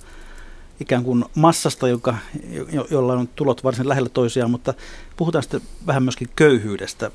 ikään 0.80 1.04
kuin 1.04 1.24
massasta, 1.34 1.88
joka, 1.88 2.16
jo, 2.72 2.86
jolla 2.90 3.12
on 3.12 3.28
tulot 3.28 3.64
varsin 3.64 3.88
lähellä 3.88 4.08
toisiaan, 4.08 4.50
mutta 4.50 4.74
puhutaan 5.16 5.42
sitten 5.42 5.60
vähän 5.86 6.02
myöskin 6.02 6.28
köyhyydestä. 6.36 7.10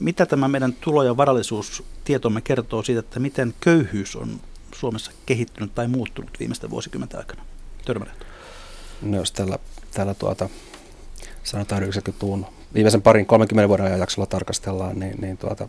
Mitä 0.00 0.26
tämä 0.26 0.48
meidän 0.48 0.72
tulo- 0.80 1.02
ja 1.02 1.16
varallisuustietomme 1.16 2.40
kertoo 2.40 2.82
siitä, 2.82 3.00
että 3.00 3.20
miten 3.20 3.54
köyhyys 3.60 4.16
on 4.16 4.40
Suomessa 4.74 5.10
kehittynyt 5.26 5.74
tai 5.74 5.88
muuttunut 5.88 6.30
viimeisten 6.38 6.70
vuosikymmenten 6.70 7.18
aikana? 7.18 7.42
Törmänneet. 7.84 8.26
No 9.02 9.16
jos 9.16 9.32
tällä, 9.32 9.58
tällä 9.94 10.14
tuota, 10.14 10.48
sanotaan 11.46 11.82
90-luvun 11.82 12.46
viimeisen 12.74 13.02
parin 13.02 13.26
30 13.26 13.68
vuoden 13.68 13.86
ajan 13.86 14.00
jaksolla 14.00 14.26
tarkastellaan, 14.26 14.98
niin, 14.98 15.20
niin 15.20 15.38
tuota, 15.38 15.68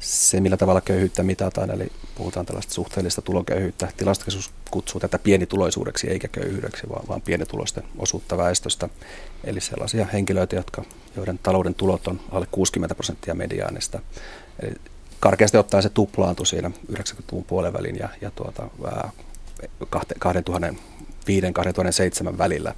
se, 0.00 0.40
millä 0.40 0.56
tavalla 0.56 0.80
köyhyyttä 0.80 1.22
mitataan, 1.22 1.70
eli 1.70 1.92
puhutaan 2.14 2.46
tällaista 2.46 2.74
suhteellista 2.74 3.22
tuloköyhyyttä. 3.22 3.88
Tilastokeskus 3.96 4.50
kutsuu 4.70 5.00
tätä 5.00 5.18
pienituloisuudeksi 5.18 6.10
eikä 6.10 6.28
köyhyydeksi, 6.28 6.88
vaan, 6.88 7.08
vaan 7.08 7.22
pienituloisten 7.22 7.84
osuutta 7.98 8.38
väestöstä. 8.38 8.88
Eli 9.44 9.60
sellaisia 9.60 10.06
henkilöitä, 10.12 10.56
jotka, 10.56 10.84
joiden 11.16 11.40
talouden 11.42 11.74
tulot 11.74 12.08
on 12.08 12.20
alle 12.30 12.46
60 12.50 12.94
prosenttia 12.94 13.34
mediaanista. 13.34 14.00
Eli 14.62 14.74
karkeasti 15.20 15.58
ottaen 15.58 15.82
se 15.82 15.88
tuplaantui 15.88 16.46
siinä 16.46 16.70
90-luvun 16.92 17.44
puolen 17.44 17.72
välin 17.72 17.98
ja, 17.98 18.08
ja 18.20 18.30
tuota, 18.30 18.70
2005-2007 19.84 22.38
välillä. 22.38 22.74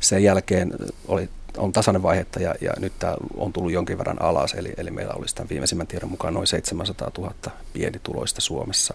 Sen 0.00 0.22
jälkeen 0.22 0.72
oli, 1.08 1.28
on 1.56 1.72
tasainen 1.72 2.02
vaihetta 2.02 2.40
ja, 2.40 2.54
ja 2.60 2.72
nyt 2.78 2.92
tämä 2.98 3.14
on 3.36 3.52
tullut 3.52 3.72
jonkin 3.72 3.98
verran 3.98 4.22
alas, 4.22 4.54
eli, 4.54 4.72
eli 4.76 4.90
meillä 4.90 5.14
olisi 5.14 5.34
tämän 5.34 5.48
viimeisimmän 5.48 5.86
tiedon 5.86 6.10
mukaan 6.10 6.34
noin 6.34 6.46
700 6.46 7.10
000 7.18 7.34
pienituloista 7.72 8.40
Suomessa. 8.40 8.94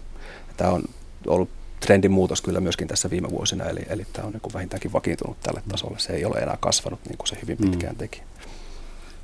Tämä 0.56 0.70
on 0.70 0.82
ollut 1.26 1.48
trendin 1.80 2.12
muutos 2.12 2.42
kyllä 2.42 2.60
myöskin 2.60 2.88
tässä 2.88 3.10
viime 3.10 3.30
vuosina, 3.30 3.64
eli, 3.64 3.80
eli 3.88 4.06
tämä 4.12 4.26
on 4.26 4.32
niin 4.32 4.54
vähintäänkin 4.54 4.92
vakiintunut 4.92 5.40
tälle 5.40 5.62
tasolle. 5.68 5.98
Se 5.98 6.12
ei 6.12 6.24
ole 6.24 6.36
enää 6.36 6.56
kasvanut 6.60 7.00
niin 7.08 7.18
kuin 7.18 7.28
se 7.28 7.38
hyvin 7.42 7.56
mm. 7.58 7.70
pitkään 7.70 7.96
teki. 7.96 8.22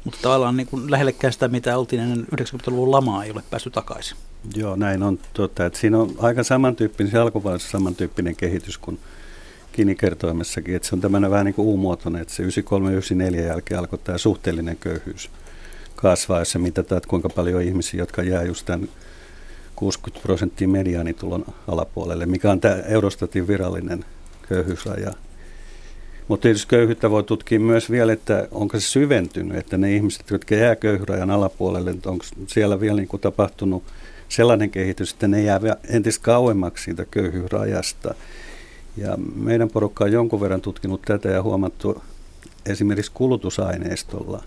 Mutta 0.04 0.18
tavallaan 0.22 0.56
niin 0.56 0.66
kuin 0.66 0.90
lähellekään 0.90 1.32
sitä, 1.32 1.48
mitä 1.48 1.78
oltiin 1.78 2.02
ennen 2.02 2.26
90-luvun 2.34 2.90
lamaa, 2.90 3.24
ei 3.24 3.30
ole 3.30 3.42
päässyt 3.50 3.72
takaisin. 3.72 4.16
Joo, 4.54 4.76
näin 4.76 5.02
on. 5.02 5.18
Totta, 5.32 5.66
että 5.66 5.78
siinä 5.78 5.98
on 5.98 6.14
aika 6.18 6.42
samantyyppinen, 6.42 7.10
se 7.10 7.18
alkuvaiheessa 7.18 7.70
samantyyppinen 7.70 8.36
kehitys 8.36 8.78
kuin 8.78 9.00
Gini-kertoimessakin, 9.78 10.76
että 10.76 10.88
se 10.88 10.94
on 10.94 11.00
tämmöinen 11.00 11.30
vähän 11.30 11.46
niin 11.46 11.54
kuin 11.54 11.68
U-muotoinen, 11.68 12.22
että 12.22 12.34
se 12.34 12.42
93-94 12.42 13.40
jälkeen 13.40 13.78
alkoi 13.78 13.98
tämä 13.98 14.18
suhteellinen 14.18 14.76
köyhyys 14.76 15.30
kasvaa, 15.96 16.38
jos 16.38 16.50
se 16.50 16.58
mitataan, 16.58 16.96
että 16.96 17.08
kuinka 17.08 17.28
paljon 17.28 17.62
ihmisiä, 17.62 18.00
jotka 18.00 18.22
jää 18.22 18.42
just 18.42 18.66
tämän 18.66 18.88
60 19.76 20.22
prosenttia 20.22 20.68
mediaanitulon 20.68 21.44
alapuolelle, 21.68 22.26
mikä 22.26 22.50
on 22.50 22.60
tämä 22.60 22.74
Eurostatin 22.74 23.48
virallinen 23.48 24.04
köyhyysraja. 24.48 25.12
Mutta 26.28 26.42
tietysti 26.42 26.68
köyhyyttä 26.68 27.10
voi 27.10 27.24
tutkia 27.24 27.60
myös 27.60 27.90
vielä, 27.90 28.12
että 28.12 28.48
onko 28.50 28.80
se 28.80 28.86
syventynyt, 28.86 29.58
että 29.58 29.78
ne 29.78 29.94
ihmiset, 29.94 30.30
jotka 30.30 30.54
jää 30.54 30.76
köyhyrajan 30.76 31.30
alapuolelle, 31.30 31.94
onko 32.06 32.24
siellä 32.46 32.80
vielä 32.80 32.96
niin 32.96 33.08
kuin 33.08 33.20
tapahtunut 33.20 33.82
sellainen 34.28 34.70
kehitys, 34.70 35.12
että 35.12 35.28
ne 35.28 35.42
jää 35.42 35.60
entistä 35.88 36.24
kauemmaksi 36.24 36.84
siitä 36.84 37.06
köyhyysrajasta. 37.10 38.14
Ja 38.98 39.16
meidän 39.34 39.70
porukka 39.70 40.04
on 40.04 40.12
jonkun 40.12 40.40
verran 40.40 40.60
tutkinut 40.60 41.02
tätä 41.02 41.28
ja 41.28 41.42
huomattu 41.42 42.02
esimerkiksi 42.66 43.12
kulutusaineistolla, 43.14 44.42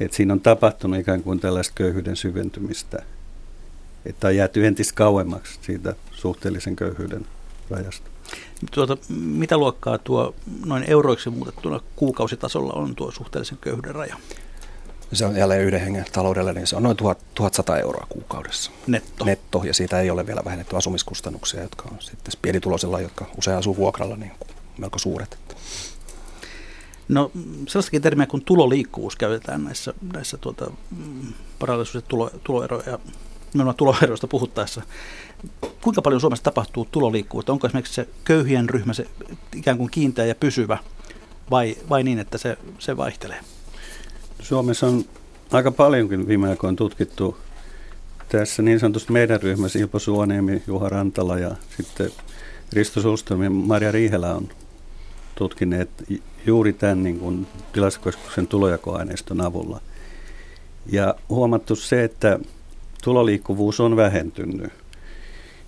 että 0.00 0.16
siinä 0.16 0.32
on 0.32 0.40
tapahtunut 0.40 1.00
ikään 1.00 1.22
kuin 1.22 1.40
tällaista 1.40 1.72
köyhyyden 1.74 2.16
syventymistä, 2.16 3.02
että 4.06 4.28
on 4.28 4.36
jääty 4.36 4.66
entistä 4.66 4.94
kauemmaksi 4.94 5.58
siitä 5.62 5.94
suhteellisen 6.10 6.76
köyhyyden 6.76 7.26
rajasta. 7.70 8.10
Tuota, 8.70 8.96
mitä 9.08 9.58
luokkaa 9.58 9.98
tuo 9.98 10.34
noin 10.66 10.84
euroiksi 10.90 11.30
muutettuna 11.30 11.80
kuukausitasolla 11.96 12.72
on 12.72 12.94
tuo 12.94 13.10
suhteellisen 13.10 13.58
köyhyyden 13.60 13.94
raja? 13.94 14.16
Se 15.12 15.26
on 15.26 15.36
jälleen 15.36 15.62
yhden 15.62 15.80
hengen 15.80 16.04
taloudelle, 16.12 16.52
niin 16.52 16.66
se 16.66 16.76
on 16.76 16.82
noin 16.82 16.96
1100 16.96 17.78
euroa 17.78 18.06
kuukaudessa. 18.08 18.70
Netto. 18.86 19.24
Netto, 19.24 19.62
ja 19.64 19.74
siitä 19.74 20.00
ei 20.00 20.10
ole 20.10 20.26
vielä 20.26 20.42
vähennetty 20.44 20.76
asumiskustannuksia, 20.76 21.62
jotka 21.62 21.88
on 21.92 21.96
sitten 22.00 22.34
pienituloisilla, 22.42 23.00
jotka 23.00 23.26
usein 23.38 23.56
asuu 23.56 23.76
vuokralla, 23.76 24.16
niin 24.16 24.32
melko 24.78 24.98
suuret. 24.98 25.38
No 27.08 27.30
sellaistakin 27.68 28.02
termiä 28.02 28.26
kuin 28.26 28.44
tuloliikkuvuus 28.44 29.16
käytetään 29.16 29.64
näissä, 29.64 29.94
näissä 30.12 30.36
tuota, 30.36 30.70
mm, 30.96 31.32
parallisuus- 31.58 31.94
ja 31.94 32.08
tulo, 32.08 32.30
tuloeroja, 32.44 32.98
nimenomaan 33.52 33.76
tuloeroista 33.76 34.26
puhuttaessa. 34.26 34.82
Kuinka 35.82 36.02
paljon 36.02 36.20
Suomessa 36.20 36.44
tapahtuu 36.44 36.88
tuloliikkuvuutta? 36.90 37.52
Onko 37.52 37.66
esimerkiksi 37.66 37.94
se 37.94 38.08
köyhien 38.24 38.68
ryhmä 38.68 38.92
se 38.92 39.06
ikään 39.56 39.78
kuin 39.78 39.90
kiinteä 39.90 40.24
ja 40.24 40.34
pysyvä 40.34 40.78
vai, 41.50 41.76
vai 41.88 42.02
niin, 42.02 42.18
että 42.18 42.38
se, 42.38 42.58
se 42.78 42.96
vaihtelee? 42.96 43.40
Suomessa 44.40 44.86
on 44.86 45.04
aika 45.52 45.70
paljonkin 45.70 46.28
viime 46.28 46.48
aikoina 46.48 46.76
tutkittu 46.76 47.36
tässä 48.28 48.62
niin 48.62 48.80
sanotusti 48.80 49.12
meidän 49.12 49.42
ryhmässä 49.42 49.78
Ilpo 49.78 49.98
Suoniemi, 49.98 50.62
Juha 50.66 50.88
Rantala 50.88 51.38
ja 51.38 51.56
sitten 51.76 52.10
Risto 52.72 53.00
Sulström 53.00 53.42
ja 53.42 53.50
Maria 53.50 53.92
Riihelä 53.92 54.34
on 54.34 54.48
tutkineet 55.34 55.90
juuri 56.46 56.72
tämän 56.72 57.02
niin 57.02 57.18
kuin 57.18 57.46
tilastokeskuksen 57.72 58.46
tulojakoaineiston 58.46 59.40
avulla. 59.40 59.80
Ja 60.86 61.14
huomattu 61.28 61.76
se, 61.76 62.04
että 62.04 62.38
tuloliikkuvuus 63.04 63.80
on 63.80 63.96
vähentynyt. 63.96 64.72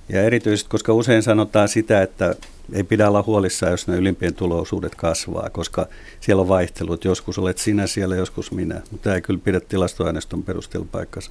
Ja 0.09 0.23
erityisesti, 0.23 0.71
koska 0.71 0.93
usein 0.93 1.23
sanotaan 1.23 1.69
sitä, 1.69 2.03
että 2.03 2.35
ei 2.73 2.85
pidä 2.85 3.09
olla 3.09 3.25
huolissaan, 3.27 3.73
jos 3.73 3.89
ne 3.89 3.97
ylimpien 3.97 4.35
tulousuudet 4.35 4.95
kasvaa, 4.95 5.51
koska 5.51 5.87
siellä 6.21 6.41
on 6.41 6.49
vaihtelut. 6.49 7.05
Joskus 7.05 7.39
olet 7.39 7.59
sinä 7.59 7.87
siellä, 7.87 8.17
joskus 8.17 8.53
minä. 8.53 8.81
Mutta 8.91 9.15
ei 9.15 9.21
kyllä 9.21 9.41
pidä 9.45 9.61
tilastoaineiston 9.61 10.43
perusteella 10.43 10.89
paikkansa. 10.93 11.31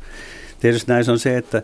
Tietysti 0.59 0.91
näissä 0.91 1.11
on 1.11 1.19
se, 1.19 1.37
että, 1.37 1.61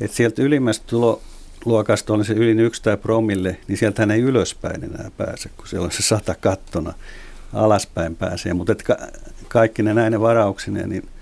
että 0.00 0.16
sieltä 0.16 0.42
ylimmästä 0.42 0.84
tuloluokasta 0.86 2.12
on 2.12 2.24
se 2.24 2.32
yli 2.32 2.62
yksi 2.62 2.82
tai 2.82 2.96
promille, 2.96 3.56
niin 3.68 3.78
sieltä 3.78 4.08
ei 4.14 4.20
ylöspäin 4.20 4.84
enää 4.84 5.10
pääse, 5.16 5.50
kun 5.56 5.68
siellä 5.68 5.84
on 5.84 5.92
se 5.92 6.02
sata 6.02 6.34
kattona. 6.34 6.94
Alaspäin 7.52 8.16
pääsee, 8.16 8.54
mutta 8.54 8.74
ka- 8.74 8.98
kaikki 9.48 9.82
ne 9.82 9.94
näine 9.94 10.20
varauksineen, 10.20 10.88
niin– 10.88 11.08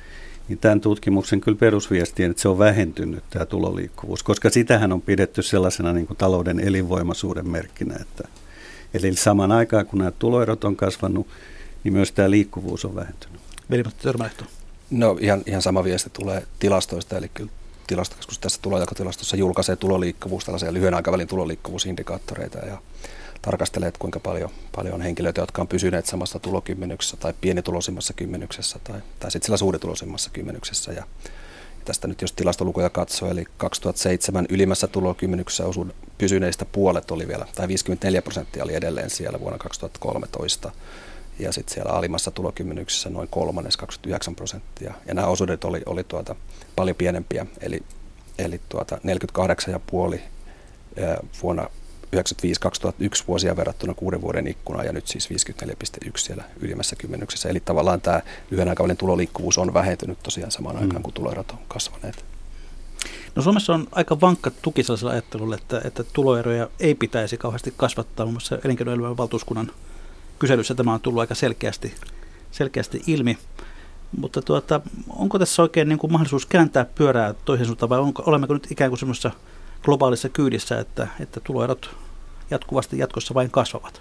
niin 0.48 0.58
tämän 0.58 0.80
tutkimuksen 0.80 1.40
kyllä 1.40 1.58
perusviesti 1.58 2.24
on, 2.24 2.30
että 2.30 2.42
se 2.42 2.48
on 2.48 2.58
vähentynyt 2.58 3.24
tämä 3.30 3.46
tuloliikkuvuus, 3.46 4.22
koska 4.22 4.50
sitähän 4.50 4.92
on 4.92 5.02
pidetty 5.02 5.42
sellaisena 5.42 5.92
niin 5.92 6.06
kuin 6.06 6.16
talouden 6.16 6.60
elinvoimaisuuden 6.60 7.48
merkkinä, 7.48 7.94
että 8.00 8.28
eli 8.94 9.14
samaan 9.14 9.52
aikaan 9.52 9.86
kun 9.86 9.98
nämä 9.98 10.10
tuloerot 10.10 10.64
on 10.64 10.76
kasvanut, 10.76 11.26
niin 11.84 11.92
myös 11.92 12.12
tämä 12.12 12.30
liikkuvuus 12.30 12.84
on 12.84 12.94
vähentynyt. 12.94 13.40
Veli-Matti 13.70 14.02
Törmälehto. 14.02 14.44
No 14.90 15.16
ihan, 15.20 15.42
ihan 15.46 15.62
sama 15.62 15.84
viesti 15.84 16.10
tulee 16.10 16.46
tilastoista, 16.58 17.16
eli 17.16 17.28
kyllä 17.34 17.50
tilastokeskus 17.86 18.38
tässä 18.38 18.58
tulojakotilastossa 18.62 19.36
julkaisee 19.36 19.76
tuloliikkuvuus, 19.76 20.44
tällaisia 20.44 20.72
lyhyen 20.72 20.94
aikavälin 20.94 21.28
tuloliikkuvuusindikaattoreita 21.28 22.58
ja 22.58 22.78
tarkastelee, 23.42 23.88
että 23.88 23.98
kuinka 23.98 24.20
paljon, 24.20 24.50
paljon 24.76 24.94
on 24.94 25.00
henkilöitä, 25.00 25.40
jotka 25.40 25.62
on 25.62 25.68
pysyneet 25.68 26.06
samassa 26.06 26.38
tulokymmenyksessä 26.38 27.16
tai 27.16 27.34
pienituloisimmassa 27.40 28.12
kymmenyksessä 28.12 28.78
tai, 28.84 29.00
tai 29.20 29.30
sitten 29.30 29.46
sillä 29.46 29.56
suurituloisimmassa 29.56 30.30
kymmenyksessä. 30.30 30.92
Ja, 30.92 31.04
tästä 31.84 32.08
nyt 32.08 32.22
jos 32.22 32.32
tilastolukuja 32.32 32.90
katsoo, 32.90 33.30
eli 33.30 33.44
2007 33.56 34.46
ylimmässä 34.48 34.86
tulokymmenyksessä 34.86 35.66
osu, 35.66 35.86
pysyneistä 36.18 36.64
puolet 36.64 37.10
oli 37.10 37.28
vielä, 37.28 37.46
tai 37.54 37.68
54 37.68 38.22
prosenttia 38.22 38.64
oli 38.64 38.74
edelleen 38.74 39.10
siellä 39.10 39.40
vuonna 39.40 39.58
2013. 39.58 40.72
Ja 41.38 41.52
sitten 41.52 41.74
siellä 41.74 41.92
alimmassa 41.92 42.30
tulokymmenyksessä 42.30 43.10
noin 43.10 43.28
kolmannes, 43.28 43.76
29 43.76 44.34
prosenttia. 44.34 44.94
Ja 45.06 45.14
nämä 45.14 45.26
osuudet 45.26 45.64
oli, 45.64 45.82
oli 45.86 46.04
tuota, 46.04 46.36
paljon 46.76 46.96
pienempiä, 46.96 47.46
eli, 47.60 47.82
eli 48.38 48.60
tuota 48.68 48.98
48,5 50.14 50.20
vuonna 51.42 51.68
95-2001 52.16 53.24
vuosia 53.28 53.56
verrattuna 53.56 53.94
kuuden 53.94 54.20
vuoden 54.20 54.46
ikkunaan 54.46 54.86
ja 54.86 54.92
nyt 54.92 55.06
siis 55.06 55.28
54,1 55.30 56.10
siellä 56.16 56.44
ylimmässä 56.60 56.96
kymmenyksessä. 56.96 57.48
Eli 57.48 57.60
tavallaan 57.60 58.00
tämä 58.00 58.20
lyhyen 58.50 58.68
aikavälin 58.68 58.96
tuloliikkuvuus 58.96 59.58
on 59.58 59.74
vähentynyt 59.74 60.22
tosiaan 60.22 60.50
samaan 60.50 60.76
mm. 60.76 60.82
aikaan, 60.82 61.02
kun 61.02 61.12
tuloerot 61.12 61.50
on 61.50 61.58
kasvaneet. 61.68 62.24
No 63.34 63.42
Suomessa 63.42 63.74
on 63.74 63.88
aika 63.92 64.20
vankka 64.20 64.50
tuki 64.62 64.82
sellaisella 64.82 65.12
ajattelulla, 65.12 65.54
että, 65.54 65.80
että 65.84 66.04
tuloeroja 66.12 66.68
ei 66.80 66.94
pitäisi 66.94 67.36
kauheasti 67.36 67.74
kasvattaa. 67.76 68.26
Muun 68.26 68.34
muassa 68.34 68.58
elinkeinoelämän 68.64 69.16
valtuuskunnan 69.16 69.70
kyselyssä 70.38 70.74
tämä 70.74 70.94
on 70.94 71.00
tullut 71.00 71.20
aika 71.20 71.34
selkeästi, 71.34 71.94
selkeästi 72.50 73.02
ilmi. 73.06 73.38
Mutta 74.16 74.42
tuota, 74.42 74.80
onko 75.08 75.38
tässä 75.38 75.62
oikein 75.62 75.88
niin 75.88 75.98
kuin 75.98 76.12
mahdollisuus 76.12 76.46
kääntää 76.46 76.84
pyörää 76.84 77.34
toisen 77.44 77.66
suuntaan 77.66 77.88
vai 77.88 77.98
onko, 77.98 78.22
olemmeko 78.26 78.54
nyt 78.54 78.70
ikään 78.70 78.90
kuin 78.90 78.98
semmoisessa 78.98 79.30
globaalissa 79.82 80.28
kyydissä, 80.28 80.78
että, 80.78 81.08
että 81.20 81.40
tuloerot 81.40 81.90
jatkuvasti 82.50 82.98
jatkossa 82.98 83.34
vain 83.34 83.50
kasvavat? 83.50 84.00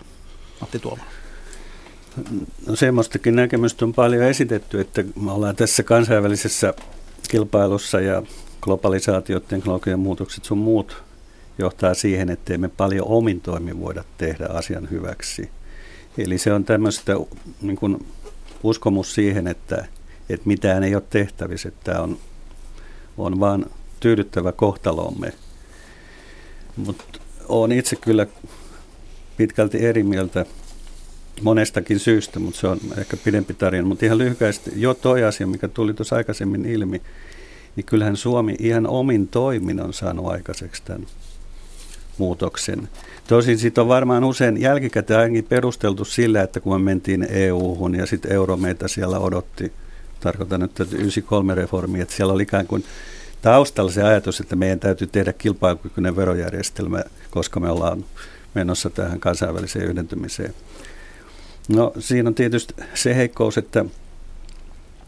Matti 0.61 0.79
Tuomala. 0.79 1.09
No 2.67 2.75
semmoistakin 2.75 3.35
näkemystä 3.35 3.85
on 3.85 3.93
paljon 3.93 4.23
esitetty, 4.23 4.79
että 4.79 5.03
me 5.21 5.31
ollaan 5.31 5.55
tässä 5.55 5.83
kansainvälisessä 5.83 6.73
kilpailussa 7.29 7.99
ja 7.99 8.23
globalisaatiot, 8.61 9.47
teknologian 9.47 9.99
muutokset 9.99 10.45
sun 10.45 10.57
muut 10.57 11.03
johtaa 11.57 11.93
siihen, 11.93 12.29
että 12.29 12.57
me 12.57 12.67
paljon 12.67 13.07
omin 13.07 13.41
toimin 13.41 13.79
voida 13.79 14.03
tehdä 14.17 14.45
asian 14.45 14.89
hyväksi. 14.91 15.49
Eli 16.17 16.37
se 16.37 16.53
on 16.53 16.63
tämmöistä 16.63 17.13
niin 17.61 17.77
kuin 17.77 18.05
uskomus 18.63 19.15
siihen, 19.15 19.47
että, 19.47 19.85
että 20.29 20.47
mitään 20.47 20.83
ei 20.83 20.95
ole 20.95 21.03
tehtävissä, 21.09 21.69
että 21.69 22.01
on, 22.01 22.17
on 23.17 23.39
vaan 23.39 23.65
tyydyttävä 23.99 24.51
kohtalomme– 24.51 25.33
mutta 26.77 27.03
olen 27.49 27.71
itse 27.71 27.95
kyllä 27.95 28.27
pitkälti 29.37 29.85
eri 29.85 30.03
mieltä 30.03 30.45
monestakin 31.41 31.99
syystä, 31.99 32.39
mutta 32.39 32.59
se 32.59 32.67
on 32.67 32.79
ehkä 32.97 33.17
pidempi 33.17 33.53
tarina. 33.53 33.87
Mutta 33.87 34.05
ihan 34.05 34.17
lyhyesti, 34.17 34.71
jo 34.75 34.93
toi 34.93 35.23
asia, 35.23 35.47
mikä 35.47 35.67
tuli 35.67 35.93
tuossa 35.93 36.15
aikaisemmin 36.15 36.65
ilmi, 36.65 37.01
niin 37.75 37.85
kyllähän 37.85 38.17
Suomi 38.17 38.55
ihan 38.59 38.87
omin 38.87 39.27
toimin 39.27 39.81
on 39.81 39.93
saanut 39.93 40.27
aikaiseksi 40.27 40.83
tämän 40.85 41.07
muutoksen. 42.17 42.89
Tosin 43.27 43.57
siitä 43.57 43.81
on 43.81 43.87
varmaan 43.87 44.23
usein 44.23 44.61
jälkikäteen 44.61 45.43
perusteltu 45.49 46.05
sillä, 46.05 46.41
että 46.41 46.59
kun 46.59 46.81
me 46.81 46.85
mentiin 46.85 47.27
EU-hun 47.29 47.95
ja 47.95 48.05
sitten 48.05 48.31
euro 48.31 48.57
meitä 48.57 48.87
siellä 48.87 49.19
odotti, 49.19 49.71
tarkoitan 50.19 50.59
nyt 50.59 50.79
että 50.79 50.95
93 50.95 51.55
reformi, 51.55 52.01
että 52.01 52.15
siellä 52.15 52.33
oli 52.33 52.43
ikään 52.43 52.67
kuin 52.67 52.83
taustalla 53.47 53.91
se 53.91 54.03
ajatus, 54.03 54.39
että 54.39 54.55
meidän 54.55 54.79
täytyy 54.79 55.07
tehdä 55.07 55.33
kilpailukykyinen 55.33 56.15
verojärjestelmä, 56.15 57.03
koska 57.31 57.59
me 57.59 57.69
ollaan 57.69 58.05
menossa 58.53 58.89
tähän 58.89 59.19
kansainväliseen 59.19 59.85
yhdentymiseen. 59.85 60.53
No 61.69 61.93
siinä 61.99 62.27
on 62.27 62.35
tietysti 62.35 62.73
se 62.93 63.15
heikkous, 63.15 63.57
että 63.57 63.85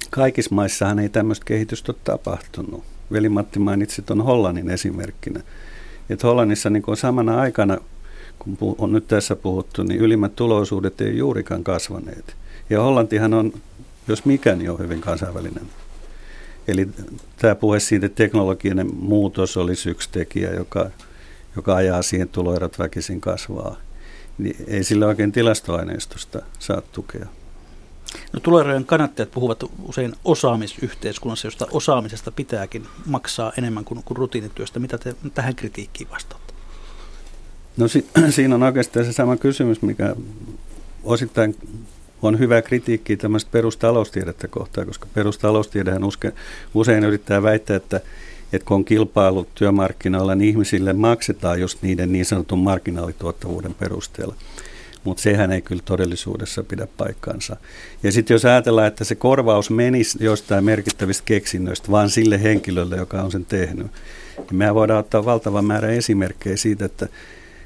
kaikissa 0.10 0.56
maissahan 0.56 1.00
ei 1.00 1.10
tämmöistä 1.10 1.46
kehitystä 1.46 1.92
ole 1.92 2.00
tapahtunut. 2.04 2.84
Veli-Matti 3.12 3.60
mainitsi 3.60 4.02
tuon 4.02 4.22
Hollannin 4.22 4.70
esimerkkinä. 4.70 5.42
Että 6.10 6.28
Hollannissa 6.28 6.70
niin 6.70 6.84
samana 6.96 7.40
aikana, 7.40 7.78
kun 8.40 8.76
on 8.78 8.92
nyt 8.92 9.08
tässä 9.08 9.36
puhuttu, 9.36 9.84
niin 9.84 10.00
ylimmät 10.00 10.36
tuloisuudet 10.36 11.02
ei 11.02 11.18
juurikaan 11.18 11.64
kasvaneet. 11.64 12.36
Ja 12.70 12.82
Hollantihan 12.82 13.34
on, 13.34 13.54
jos 14.08 14.26
mikä, 14.26 14.56
niin 14.56 14.72
on 14.72 14.80
hyvin 14.80 15.02
kansainvälinen. 15.02 15.64
Eli 16.70 16.90
tämä 17.38 17.56
puhe 17.56 17.80
siitä, 17.80 18.06
että 18.06 18.16
teknologinen 18.16 18.96
muutos 18.96 19.58
olisi 19.58 19.90
yksi 19.90 20.10
tekijä, 20.12 20.54
joka, 20.54 20.90
joka 21.56 21.76
ajaa 21.76 22.02
siihen 22.02 22.30
tuloerot 22.30 22.80
väkisin 22.80 23.22
kasvaa, 23.22 23.78
niin 24.38 24.56
ei 24.68 24.84
sillä 24.84 25.08
oikein 25.08 25.32
tilastoaineistosta 25.32 26.42
saa 26.60 26.82
tukea. 26.82 27.26
No, 28.34 28.40
tuloerojen 28.40 28.86
kannattajat 28.86 29.32
puhuvat 29.32 29.64
usein 29.84 30.14
osaamisyhteiskunnassa, 30.26 31.48
josta 31.48 31.68
osaamisesta 31.72 32.32
pitääkin 32.32 32.88
maksaa 33.06 33.52
enemmän 33.58 33.86
kuin, 33.86 34.04
kuin 34.04 34.18
rutiinityöstä. 34.18 34.80
Mitä 34.80 34.98
te 34.98 35.16
tähän 35.34 35.56
kritiikkiin 35.56 36.10
vastaatte? 36.10 36.54
No 37.78 37.88
si- 37.88 38.08
siinä 38.36 38.56
on 38.56 38.64
oikeastaan 38.64 39.06
se 39.06 39.14
sama 39.14 39.38
kysymys, 39.38 39.82
mikä 39.82 40.16
osittain 41.04 41.56
on 42.22 42.40
hyvä 42.40 42.62
kritiikki 42.62 43.18
tämmöistä 43.18 43.52
perustaloustiedettä 43.52 44.48
kohtaan, 44.48 44.88
koska 44.88 45.08
perustaloustiedehän 45.14 46.04
uske, 46.04 46.34
usein 46.74 47.04
yrittää 47.04 47.44
väittää, 47.44 47.76
että, 47.76 48.02
että 48.54 48.66
kun 48.66 48.76
on 48.76 48.86
kilpailu 48.86 49.48
työmarkkinoilla, 49.56 50.36
niin 50.36 50.50
ihmisille 50.50 50.94
maksetaan 50.94 51.62
just 51.62 51.82
niiden 51.82 52.12
niin 52.12 52.26
sanotun 52.26 52.60
marginaalituottavuuden 52.60 53.74
perusteella 53.74 54.36
mutta 55.04 55.24
sehän 55.24 55.52
ei 55.52 55.62
kyllä 55.62 55.82
todellisuudessa 55.86 56.64
pidä 56.64 56.88
paikkaansa. 56.98 57.58
Ja 58.04 58.12
sitten 58.12 58.36
jos 58.36 58.46
ajatellaan, 58.46 58.88
että 58.88 59.04
se 59.04 59.16
korvaus 59.16 59.70
menisi 59.70 60.18
jostain 60.22 60.64
merkittävistä 60.64 61.24
keksinnöistä 61.26 61.92
vaan 61.92 62.10
sille 62.10 62.44
henkilölle, 62.44 62.98
joka 62.98 63.22
on 63.22 63.32
sen 63.32 63.46
tehnyt, 63.46 63.88
niin 64.38 64.58
me 64.58 64.76
voidaan 64.76 65.00
ottaa 65.00 65.26
valtava 65.26 65.62
määrä 65.62 65.90
esimerkkejä 65.90 66.58
siitä, 66.58 66.86
että 66.86 67.08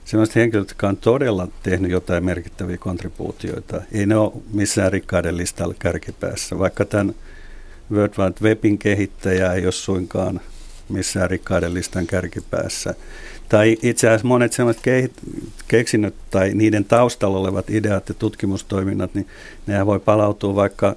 sellaiset 0.05 0.35
henkilöt, 0.35 0.69
jotka 0.69 0.87
on 0.87 0.97
todella 0.97 1.47
tehnyt 1.63 1.91
jotain 1.91 2.25
merkittäviä 2.25 2.77
kontribuutioita, 2.77 3.81
ei 3.91 4.05
ne 4.05 4.15
ole 4.15 4.33
missään 4.53 4.91
rikkaiden 4.91 5.37
listalla 5.37 5.75
kärkipäässä, 5.79 6.59
vaikka 6.59 6.85
tämän 6.85 7.15
World 7.91 8.13
Wide 8.17 8.35
Webin 8.41 8.77
kehittäjä 8.77 9.53
ei 9.53 9.65
ole 9.65 9.71
suinkaan 9.71 10.41
missään 10.89 11.29
rikkaiden 11.29 11.73
listan 11.73 12.07
kärkipäässä. 12.07 12.95
Tai 13.49 13.77
itse 13.81 14.07
asiassa 14.07 14.27
monet 14.27 14.53
sellaiset 14.53 14.83
keksinnöt 15.67 16.13
tai 16.31 16.51
niiden 16.53 16.85
taustalla 16.85 17.37
olevat 17.37 17.69
ideat 17.69 18.09
ja 18.09 18.15
tutkimustoiminnat, 18.15 19.13
niin 19.13 19.27
nehän 19.67 19.85
voi 19.85 19.99
palautua 19.99 20.55
vaikka 20.55 20.95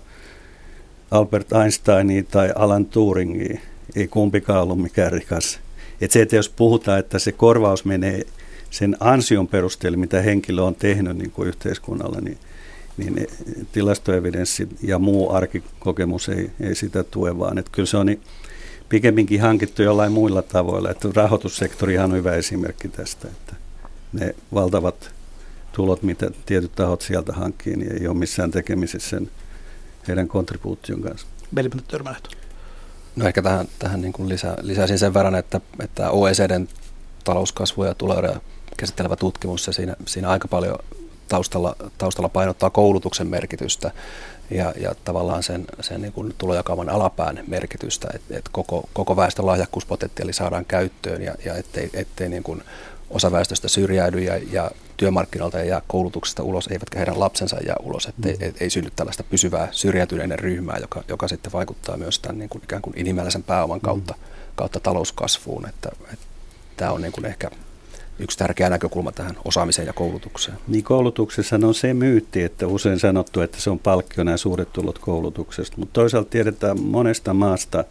Albert 1.11 1.53
Einsteiniin 1.53 2.27
tai 2.27 2.53
Alan 2.55 2.87
Turingiin. 2.87 3.61
Ei 3.97 4.09
kumpikaan 4.09 4.63
ollut 4.63 4.83
mikään 4.83 5.13
rikas. 5.13 5.61
Et 6.01 6.11
se, 6.11 6.23
että 6.23 6.37
jos 6.37 6.49
puhutaan, 6.49 6.99
että 6.99 7.19
se 7.19 7.33
korvaus 7.33 7.85
menee 7.85 8.23
sen 8.71 8.97
ansion 9.01 9.49
perusteella, 9.49 9.99
mitä 9.99 10.23
henkilö 10.23 10.63
on 10.63 10.75
tehnyt 10.75 11.17
niin 11.17 11.31
kuin 11.31 11.49
yhteiskunnalle, 11.49 12.21
niin, 12.21 12.39
niin 12.97 13.27
tilastoevidenssi 13.73 14.69
ja 14.83 14.99
muu 14.99 15.33
arkikokemus 15.33 16.29
ei, 16.29 16.51
ei 16.61 16.75
sitä 16.75 17.05
tue, 17.05 17.39
vaan 17.39 17.59
että 17.59 17.71
kyllä 17.73 17.87
se 17.87 17.97
on 17.97 18.07
niin, 18.07 18.21
pikemminkin 18.89 19.41
hankittu 19.41 19.83
jollain 19.83 20.13
muilla 20.13 20.43
tavoilla. 20.43 20.91
Että 20.91 21.09
rahoitussektori 21.15 21.99
on 21.99 22.13
hyvä 22.13 22.33
esimerkki 22.33 22.89
tästä, 22.89 23.29
että 23.29 23.55
ne 24.13 24.35
valtavat 24.55 25.11
tulot, 25.73 26.03
mitä 26.03 26.31
tietyt 26.47 26.73
tahot 26.75 27.03
sieltä 27.03 27.33
hankkii, 27.33 27.77
niin 27.77 27.93
ei 27.93 28.09
ole 28.09 28.17
missään 28.17 28.51
tekemisissä 28.51 29.11
sen 29.11 29.31
heidän 30.09 30.29
kontribuution 30.29 31.03
kanssa. 31.03 31.27
Veli 31.55 31.71
Törmälehto. 31.89 32.31
No 33.17 33.27
ehkä 33.27 33.43
tähän, 33.43 33.69
tähän 33.79 34.01
niin 34.01 34.13
kuin 34.13 34.29
lisä, 34.29 34.57
lisäisin 34.63 34.99
sen 34.99 35.15
verran, 35.15 35.35
että, 35.35 35.61
että 35.81 36.11
OECDn 36.11 36.69
talouskasvu 37.25 37.85
ja 37.85 37.95
tuloeroja 37.95 38.41
käsittelevä 38.77 39.17
tutkimus, 39.17 39.67
ja 39.67 39.73
siinä, 39.73 39.97
siinä 40.07 40.29
aika 40.29 40.49
paljon 40.49 40.79
taustalla, 41.29 41.77
taustalla 41.99 42.29
painottaa 42.29 42.71
koulutuksen 42.71 43.27
merkitystä 43.27 43.91
ja, 44.51 44.73
ja 44.81 44.95
tavallaan 45.05 45.43
sen, 45.43 45.65
sen 45.81 46.03
niin 46.03 46.13
kuin 46.13 46.35
tulojakaavan 46.39 46.89
alapään 46.89 47.45
merkitystä, 47.47 48.09
että 48.15 48.39
et 48.39 48.49
koko, 48.53 48.89
koko 48.93 49.17
väestön 49.17 49.47
lahjakkuuspotentiaali 49.47 50.33
saadaan 50.33 50.65
käyttöön 50.65 51.23
ja, 51.23 51.35
ja 51.45 51.55
ettei, 51.55 51.91
ettei 51.95 52.29
niin 52.29 52.43
kuin 52.43 52.63
osa 53.11 53.33
väestöstä 53.33 53.69
syrjäydy 53.69 54.19
ja, 54.19 54.41
ja 54.53 54.71
työmarkkinoilta 54.97 55.59
ja 55.59 55.83
koulutuksesta 55.87 56.43
ulos, 56.43 56.67
eivätkä 56.67 56.99
heidän 56.99 57.21
lapsensa 57.21 57.57
jää 57.67 57.77
ulos, 57.83 58.07
että 58.07 58.29
mm. 58.29 58.35
et, 58.41 58.63
ei 58.63 58.71
synny 58.71 58.91
tällaista 58.97 59.23
pysyvää 59.23 59.69
syrjäytyneiden 59.71 60.39
ryhmää, 60.39 60.79
joka, 60.81 61.05
joka 61.09 61.29
sitten 61.29 61.53
vaikuttaa 61.53 61.97
myös 61.97 62.19
tämän 62.19 62.39
niin 62.39 62.49
kuin 62.49 62.65
ikään 62.65 62.83
kuin 62.83 62.99
inhimillisen 62.99 63.43
pääoman 63.43 63.81
kautta, 63.81 64.15
mm. 64.15 64.23
kautta 64.55 64.81
talouskasvuun. 64.81 65.69
Että, 65.69 65.89
että 66.13 66.27
tämä 66.77 66.93
on 66.93 67.03
niin 67.03 67.13
kuin 67.13 67.25
ehkä 67.25 67.51
yksi 68.19 68.39
tärkeä 68.39 68.71
näkökulma 68.71 69.13
tähän 69.13 69.37
osaamiseen 69.45 69.87
ja 69.87 69.93
koulutukseen. 69.93 70.59
Niin 70.69 70.85
koulutuksessa 70.85 71.59
on 71.63 71.75
se 71.75 71.95
myytti, 71.95 72.43
että 72.43 72.67
usein 72.67 72.99
sanottu, 72.99 73.41
että 73.41 73.61
se 73.61 73.71
on 73.71 73.79
palkkio 73.79 74.25
nämä 74.25 74.37
suuret 74.37 74.73
tulot 74.73 74.99
koulutuksesta, 74.99 75.77
mutta 75.77 75.93
toisaalta 75.93 76.31
tiedetään 76.31 76.81
monesta 76.81 77.35
maasta 77.35 77.85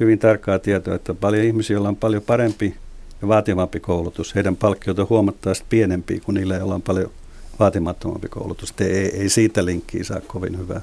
hyvin 0.00 0.18
tarkkaa 0.18 0.58
tietoa, 0.58 0.94
että 0.94 1.14
paljon 1.14 1.44
ihmisiä, 1.44 1.74
joilla 1.74 1.88
on 1.88 1.96
paljon 1.96 2.22
parempi 2.22 2.74
ja 3.22 3.28
vaativampi 3.28 3.80
koulutus, 3.80 4.34
heidän 4.34 4.56
palkkiot 4.56 4.98
on 4.98 5.08
huomattavasti 5.08 5.66
pienempi 5.68 6.20
kuin 6.20 6.34
niillä, 6.34 6.56
joilla 6.56 6.74
on 6.74 6.82
paljon 6.82 7.10
vaatimattomampi 7.58 8.28
koulutus. 8.28 8.72
Te 8.72 8.84
ei, 8.84 9.20
ei 9.20 9.28
siitä 9.28 9.64
linkkiä 9.64 10.04
saa 10.04 10.20
kovin 10.20 10.58
hyvää. 10.58 10.80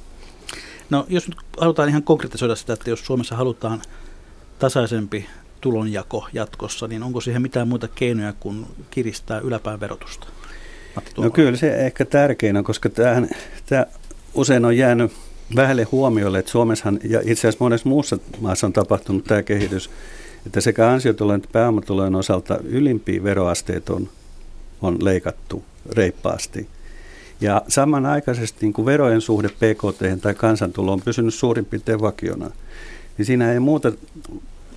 No 0.90 1.06
jos 1.10 1.28
nyt 1.28 1.38
halutaan 1.58 1.90
ihan 1.90 2.04
konkretisoida 2.04 2.56
sitä, 2.56 2.74
että 2.74 2.90
jos 2.90 3.06
Suomessa 3.06 3.36
halutaan 3.36 3.82
tasaisempi 4.60 5.26
tulonjako 5.62 6.28
jatkossa, 6.34 6.88
niin 6.88 7.04
onko 7.04 7.22
siihen 7.22 7.42
mitään 7.42 7.68
muita 7.68 7.88
keinoja 7.88 8.34
kuin 8.40 8.66
kiristää 8.92 9.40
yläpään 9.40 9.80
verotusta? 9.80 10.28
no 11.18 11.30
kyllä 11.30 11.58
se 11.58 11.76
ehkä 11.76 12.06
tärkein 12.06 12.58
on, 12.58 12.64
koska 12.64 12.90
tämähän, 12.90 13.30
tämä 13.66 13.86
usein 14.34 14.66
on 14.66 14.78
jäänyt 14.78 15.12
vähälle 15.56 15.84
huomiolle, 15.84 16.40
että 16.40 16.52
Suomessahan 16.52 17.00
ja 17.04 17.20
itse 17.20 17.48
asiassa 17.48 17.64
monessa 17.66 17.90
muussa 17.90 18.18
maassa 18.42 18.68
on 18.68 18.74
tapahtunut 18.74 19.24
tämä 19.24 19.44
kehitys, 19.44 19.90
että 20.46 20.62
sekä 20.62 20.90
ansiotulojen 20.90 21.38
että 21.38 21.50
pääomatulojen 21.52 22.16
osalta 22.16 22.58
ylimpiä 22.64 23.24
veroasteet 23.24 23.90
on, 23.90 24.10
on 24.82 25.06
leikattu 25.06 25.64
reippaasti. 25.92 26.68
Ja 27.42 27.62
samanaikaisesti 27.68 28.58
niin 28.62 28.74
kuin 28.74 28.86
verojen 28.86 29.22
suhde 29.22 29.50
PKT 29.50 30.22
tai 30.22 30.36
kansantulo 30.36 30.94
on 30.94 31.02
pysynyt 31.02 31.34
suurin 31.34 31.66
piirtein 31.66 32.02
vakiona. 32.02 32.52
Niin 33.18 33.26
siinä 33.26 33.54
ei 33.54 33.60
muuta 33.60 33.92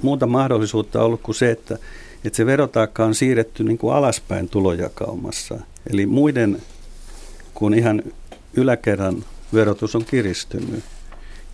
muuta 0.03 0.27
mahdollisuutta 0.27 1.03
ollut 1.03 1.21
kuin 1.23 1.35
se, 1.35 1.51
että, 1.51 1.79
että 2.25 2.37
se 2.37 2.47
verotaakka 2.47 3.05
on 3.05 3.15
siirretty 3.15 3.65
niin 3.65 3.79
kuin 3.79 3.95
alaspäin 3.95 4.49
tulojakaumassa. 4.49 5.59
Eli 5.91 6.07
muiden 6.07 6.63
kuin 7.55 7.75
ihan 7.75 8.03
yläkerran 8.55 9.25
verotus 9.55 9.95
on 9.97 10.05
kiristynyt. 10.05 10.85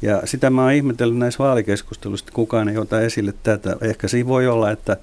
Ja 0.03 0.23
sitä 0.25 0.51
mä 0.51 0.63
oon 0.63 0.73
ihmetellyt 0.73 1.19
näissä 1.19 1.45
vaalikeskusteluissa, 1.45 2.25
että 2.25 2.35
kukaan 2.35 2.69
ei 2.69 2.77
ota 2.77 3.01
esille 3.01 3.35
tätä. 3.43 3.77
Ehkä 3.81 4.09
siinä 4.09 4.29
voi 4.29 4.47
olla, 4.47 4.71
että 4.71 4.97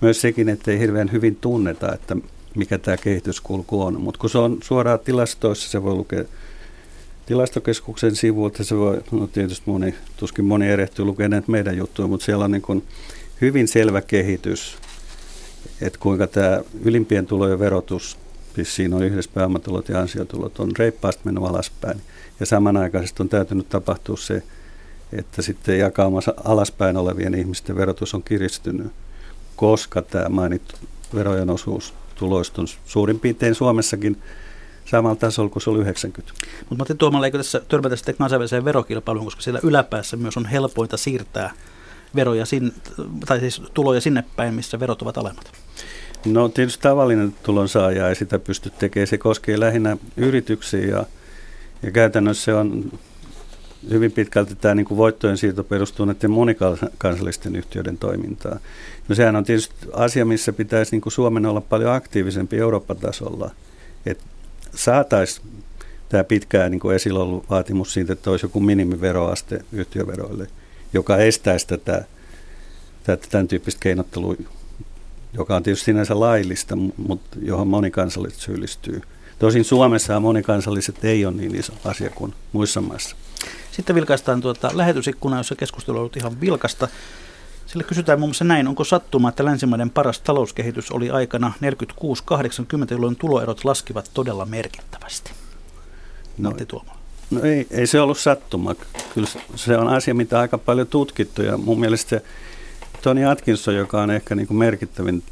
myös 0.00 0.20
sekin, 0.20 0.48
että 0.48 0.70
ei 0.70 0.78
hirveän 0.78 1.12
hyvin 1.12 1.36
tunneta, 1.36 1.94
että 1.94 2.16
mikä 2.54 2.78
tämä 2.78 2.96
kehityskulku 2.96 3.82
on. 3.82 4.00
Mutta 4.00 4.20
kun 4.20 4.30
se 4.30 4.38
on 4.38 4.58
suoraan 4.62 4.98
tilastoissa, 4.98 5.70
se 5.70 5.82
voi 5.82 5.94
lukea 5.94 6.24
tilastokeskuksen 7.30 8.16
sivuilta 8.16 8.64
se 8.64 8.76
voi, 8.76 9.02
no 9.10 9.26
tietysti 9.26 9.62
moni, 9.70 9.94
tuskin 10.16 10.44
moni 10.44 10.68
erehtyy 10.68 11.04
lukemaan 11.04 11.44
meidän 11.46 11.76
juttuja, 11.76 12.08
mutta 12.08 12.24
siellä 12.24 12.44
on 12.44 12.50
niin 12.50 12.62
kuin 12.62 12.82
hyvin 13.40 13.68
selvä 13.68 14.02
kehitys, 14.02 14.78
että 15.80 15.98
kuinka 15.98 16.26
tämä 16.26 16.60
ylimpien 16.84 17.26
tulojen 17.26 17.58
verotus, 17.58 18.18
siis 18.54 18.76
siinä 18.76 18.96
on 18.96 19.04
yhdessä 19.04 19.30
pääomatulot 19.34 19.88
ja 19.88 20.00
ansiotulot, 20.00 20.60
on 20.60 20.70
reippaasti 20.78 21.22
mennyt 21.24 21.44
alaspäin. 21.44 22.00
Ja 22.40 22.46
samanaikaisesti 22.46 23.22
on 23.22 23.28
täytynyt 23.28 23.68
tapahtua 23.68 24.16
se, 24.16 24.42
että 25.12 25.42
sitten 25.42 25.78
jakaamassa 25.78 26.34
alaspäin 26.44 26.96
olevien 26.96 27.34
ihmisten 27.34 27.76
verotus 27.76 28.14
on 28.14 28.22
kiristynyt, 28.22 28.92
koska 29.56 30.02
tämä 30.02 30.28
mainittu 30.28 30.76
verojen 31.14 31.50
osuus 31.50 31.94
tuloista 32.14 32.62
on 32.62 32.68
suurin 32.86 33.20
piirtein 33.20 33.54
Suomessakin 33.54 34.16
samalla 34.84 35.16
tasolla 35.16 35.50
kuin 35.50 35.62
se 35.62 35.70
oli 35.70 35.80
90. 35.80 36.32
Mutta 36.68 36.84
mä 36.92 36.94
Tuomalla, 36.98 37.26
eikö 37.26 37.38
tässä 37.38 37.60
törmätä 37.68 37.96
sitten 37.96 38.16
kansainväliseen 38.16 38.64
verokilpailuun, 38.64 39.26
koska 39.26 39.42
siellä 39.42 39.60
yläpäässä 39.62 40.16
myös 40.16 40.36
on 40.36 40.46
helpointa 40.46 40.96
siirtää 40.96 41.52
veroja 42.14 42.46
sin, 42.46 42.72
tai 43.26 43.40
siis 43.40 43.62
tuloja 43.74 44.00
sinne 44.00 44.24
päin, 44.36 44.54
missä 44.54 44.80
verot 44.80 45.02
ovat 45.02 45.18
alemmat? 45.18 45.52
No 46.26 46.48
tietysti 46.48 46.82
tavallinen 46.82 47.34
tulonsaaja 47.42 48.08
ei 48.08 48.14
sitä 48.14 48.38
pysty 48.38 48.70
tekemään. 48.70 49.06
Se 49.06 49.18
koskee 49.18 49.60
lähinnä 49.60 49.96
yrityksiä 50.16 50.86
ja, 50.86 51.04
ja 51.82 51.90
käytännössä 51.90 52.44
se 52.44 52.54
on 52.54 52.92
hyvin 53.90 54.12
pitkälti 54.12 54.54
tämä 54.54 54.74
niin 54.74 54.86
kuin 54.86 54.98
voittojen 54.98 55.36
siirto 55.36 55.64
perustuu 55.64 56.06
näiden 56.06 56.30
monikansallisten 56.30 57.56
yhtiöiden 57.56 57.98
toimintaan. 57.98 58.60
No 59.08 59.14
sehän 59.14 59.36
on 59.36 59.44
tietysti 59.44 59.74
asia, 59.92 60.24
missä 60.24 60.52
pitäisi 60.52 60.92
niin 60.92 61.00
kuin 61.00 61.12
Suomen 61.12 61.46
olla 61.46 61.60
paljon 61.60 61.92
aktiivisempi 61.92 62.58
Eurooppa-tasolla, 62.58 63.50
että 64.06 64.24
saataisiin 64.74 65.46
tämä 66.08 66.24
pitkään 66.24 66.70
niin 66.70 66.80
kuin 66.80 66.96
esillä 66.96 67.20
ollut 67.20 67.50
vaatimus 67.50 67.92
siitä, 67.92 68.12
että 68.12 68.30
olisi 68.30 68.44
joku 68.44 68.60
minimiveroaste 68.60 69.64
yhtiöveroille, 69.72 70.46
joka 70.92 71.16
estäisi 71.16 71.66
tätä, 71.66 72.04
tätä 73.04 73.26
tämän 73.30 73.48
tyyppistä 73.48 73.80
keinottelua, 73.80 74.34
joka 75.32 75.56
on 75.56 75.62
tietysti 75.62 75.84
sinänsä 75.84 76.20
laillista, 76.20 76.76
mutta 76.96 77.38
johon 77.42 77.68
monikansalliset 77.68 78.40
syyllistyy. 78.40 79.02
Tosin 79.38 79.64
Suomessa 79.64 80.20
monikansalliset 80.20 81.04
ei 81.04 81.26
ole 81.26 81.34
niin 81.34 81.54
iso 81.54 81.72
asia 81.84 82.10
kuin 82.10 82.34
muissa 82.52 82.80
maissa. 82.80 83.16
Sitten 83.72 83.96
vilkaistaan 83.96 84.40
tuota 84.40 84.70
lähetysikkunaa, 84.74 85.38
jossa 85.38 85.56
keskustelu 85.56 85.96
on 85.96 86.00
ollut 86.00 86.16
ihan 86.16 86.40
vilkasta. 86.40 86.88
Sillä 87.72 87.84
kysytään 87.84 88.18
muun 88.20 88.28
muassa 88.28 88.44
näin, 88.44 88.68
onko 88.68 88.84
sattuma, 88.84 89.28
että 89.28 89.44
länsimaiden 89.44 89.90
paras 89.90 90.20
talouskehitys 90.20 90.90
oli 90.90 91.10
aikana 91.10 91.52
46-80, 91.60 91.62
jolloin 92.90 93.16
tuloerot 93.16 93.64
laskivat 93.64 94.10
todella 94.14 94.46
merkittävästi? 94.46 95.32
No, 96.38 96.52
no 97.30 97.42
ei, 97.42 97.66
ei 97.70 97.86
se 97.86 98.00
ollut 98.00 98.18
sattuma. 98.18 98.74
Kyllä 99.14 99.28
se 99.56 99.76
on 99.76 99.88
asia, 99.88 100.14
mitä 100.14 100.40
aika 100.40 100.58
paljon 100.58 100.86
tutkittu 100.86 101.42
ja 101.42 101.56
mun 101.56 101.80
mielestä 101.80 102.08
se 102.08 102.22
Tony 103.02 103.24
Atkinson, 103.24 103.74
joka 103.74 104.02
on 104.02 104.10
ehkä 104.10 104.34
niin 104.34 104.46
kuin 104.46 104.58
merkittävin 104.58 105.22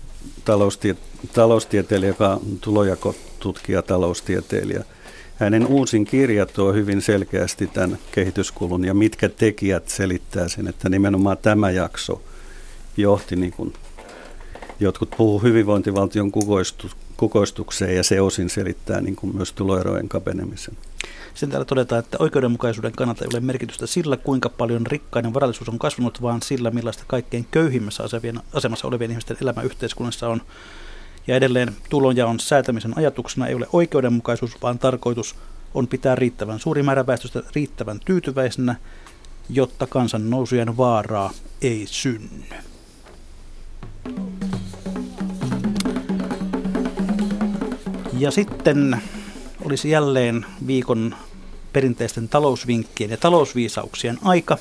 taloustie, 0.44 0.96
taloustieteilijä, 1.32 2.10
joka 2.10 2.28
on 2.28 2.40
tulojakotutkija, 2.60 3.82
taloustieteilijä. 3.82 4.84
Hänen 5.38 5.66
uusin 5.66 6.04
kirja 6.04 6.46
tuo 6.46 6.72
hyvin 6.72 7.02
selkeästi 7.02 7.66
tämän 7.66 7.98
kehityskulun 8.12 8.84
ja 8.84 8.94
mitkä 8.94 9.28
tekijät 9.28 9.88
selittää 9.88 10.48
sen, 10.48 10.68
että 10.68 10.88
nimenomaan 10.88 11.38
tämä 11.42 11.70
jakso 11.70 12.22
johti, 12.96 13.36
niin 13.36 13.52
kuin 13.52 13.72
jotkut 14.80 15.10
puhuu 15.16 15.42
hyvinvointivaltion 15.42 16.32
kukoistu, 16.32 16.90
kukoistukseen 17.16 17.96
ja 17.96 18.02
se 18.02 18.20
osin 18.20 18.50
selittää 18.50 19.00
niin 19.00 19.16
kuin 19.16 19.36
myös 19.36 19.52
tuloerojen 19.52 20.08
kapenemisen. 20.08 20.76
Sitten 21.28 21.50
täällä 21.50 21.64
todetaan, 21.64 21.98
että 21.98 22.16
oikeudenmukaisuuden 22.20 22.92
kannalta 22.92 23.24
ei 23.24 23.30
ole 23.32 23.40
merkitystä 23.40 23.86
sillä, 23.86 24.16
kuinka 24.16 24.48
paljon 24.48 24.86
rikkainen 24.86 25.34
varallisuus 25.34 25.68
on 25.68 25.78
kasvanut, 25.78 26.22
vaan 26.22 26.42
sillä, 26.42 26.70
millaista 26.70 27.04
kaikkein 27.06 27.46
köyhimmässä 27.50 28.04
asemassa 28.52 28.88
olevien 28.88 29.10
ihmisten 29.10 29.36
elämä 29.42 29.62
yhteiskunnassa 29.62 30.28
on. 30.28 30.42
Ja 31.28 31.36
edelleen 31.36 31.76
tulonjaon 31.90 32.40
säätämisen 32.40 32.98
ajatuksena 32.98 33.46
ei 33.46 33.54
ole 33.54 33.66
oikeudenmukaisuus, 33.72 34.62
vaan 34.62 34.78
tarkoitus 34.78 35.34
on 35.74 35.88
pitää 35.88 36.14
riittävän 36.14 36.60
suuri 36.60 36.82
määrä 36.82 37.06
väestöstä 37.06 37.42
riittävän 37.54 38.00
tyytyväisenä, 38.04 38.76
jotta 39.50 39.86
kansan 39.86 40.30
nousujen 40.30 40.76
vaaraa 40.76 41.30
ei 41.62 41.84
synny. 41.86 42.44
Ja 48.18 48.30
sitten 48.30 49.02
olisi 49.64 49.90
jälleen 49.90 50.46
viikon 50.66 51.14
perinteisten 51.72 52.28
talousvinkkien 52.28 53.10
ja 53.10 53.16
talousviisauksien 53.16 54.18
aika. 54.22 54.58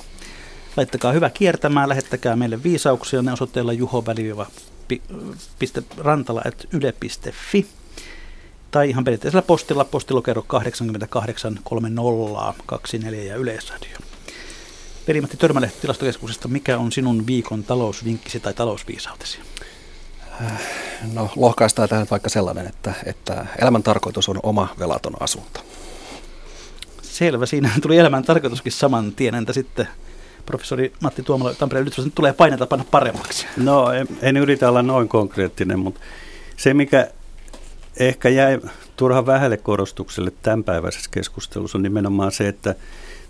Laittakaa 0.77 1.11
hyvä 1.11 1.29
kiertämään, 1.29 1.89
lähettäkää 1.89 2.35
meille 2.35 2.63
viisauksia 2.63 3.21
ne 3.21 3.33
osoitteella 3.33 3.73
juho-rantala.yle.fi 4.89 7.67
tai 8.71 8.89
ihan 8.89 9.03
perinteisellä 9.03 9.41
postilla 9.41 9.85
postilokero 9.85 10.41
883024 10.41 13.23
ja 13.23 13.35
Yleisradio. 13.35 13.97
Perimatti 15.05 15.37
Törmälehti 15.37 15.81
tilastokeskuksesta, 15.81 16.47
mikä 16.47 16.77
on 16.77 16.91
sinun 16.91 17.27
viikon 17.27 17.63
talousvinkkisi 17.63 18.39
tai 18.39 18.53
talousviisautesi? 18.53 19.39
No 21.13 21.29
lohkaistaan 21.35 21.89
tähän 21.89 22.07
vaikka 22.11 22.29
sellainen, 22.29 22.67
että, 22.67 22.93
että 23.05 23.45
elämän 23.61 23.83
tarkoitus 23.83 24.29
on 24.29 24.39
oma 24.43 24.67
velaton 24.79 25.13
asunto. 25.19 25.59
Selvä, 27.01 27.45
siinä 27.45 27.69
tuli 27.81 27.97
elämän 27.97 28.23
tarkoituskin 28.23 28.71
saman 28.71 29.11
tien. 29.11 29.35
Entä 29.35 29.53
sitten 29.53 29.87
professori 30.47 30.93
Matti 30.99 31.23
Tuomala 31.23 31.53
Tampereen 31.53 31.81
yliopistossa 31.81 32.11
tulee 32.15 32.33
paineita 32.33 32.67
panna 32.67 32.85
paremmaksi? 32.91 33.47
No 33.57 33.91
en, 33.91 34.07
en 34.21 34.37
yritä 34.37 34.69
olla 34.69 34.81
noin 34.81 35.07
konkreettinen, 35.07 35.79
mutta 35.79 35.99
se 36.57 36.73
mikä 36.73 37.07
ehkä 37.99 38.29
jäi 38.29 38.59
turhan 38.95 39.25
vähälle 39.25 39.57
korostukselle 39.57 40.31
tämänpäiväisessä 40.41 41.09
keskustelussa 41.13 41.77
on 41.77 41.83
nimenomaan 41.83 42.31
se, 42.31 42.47
että 42.47 42.75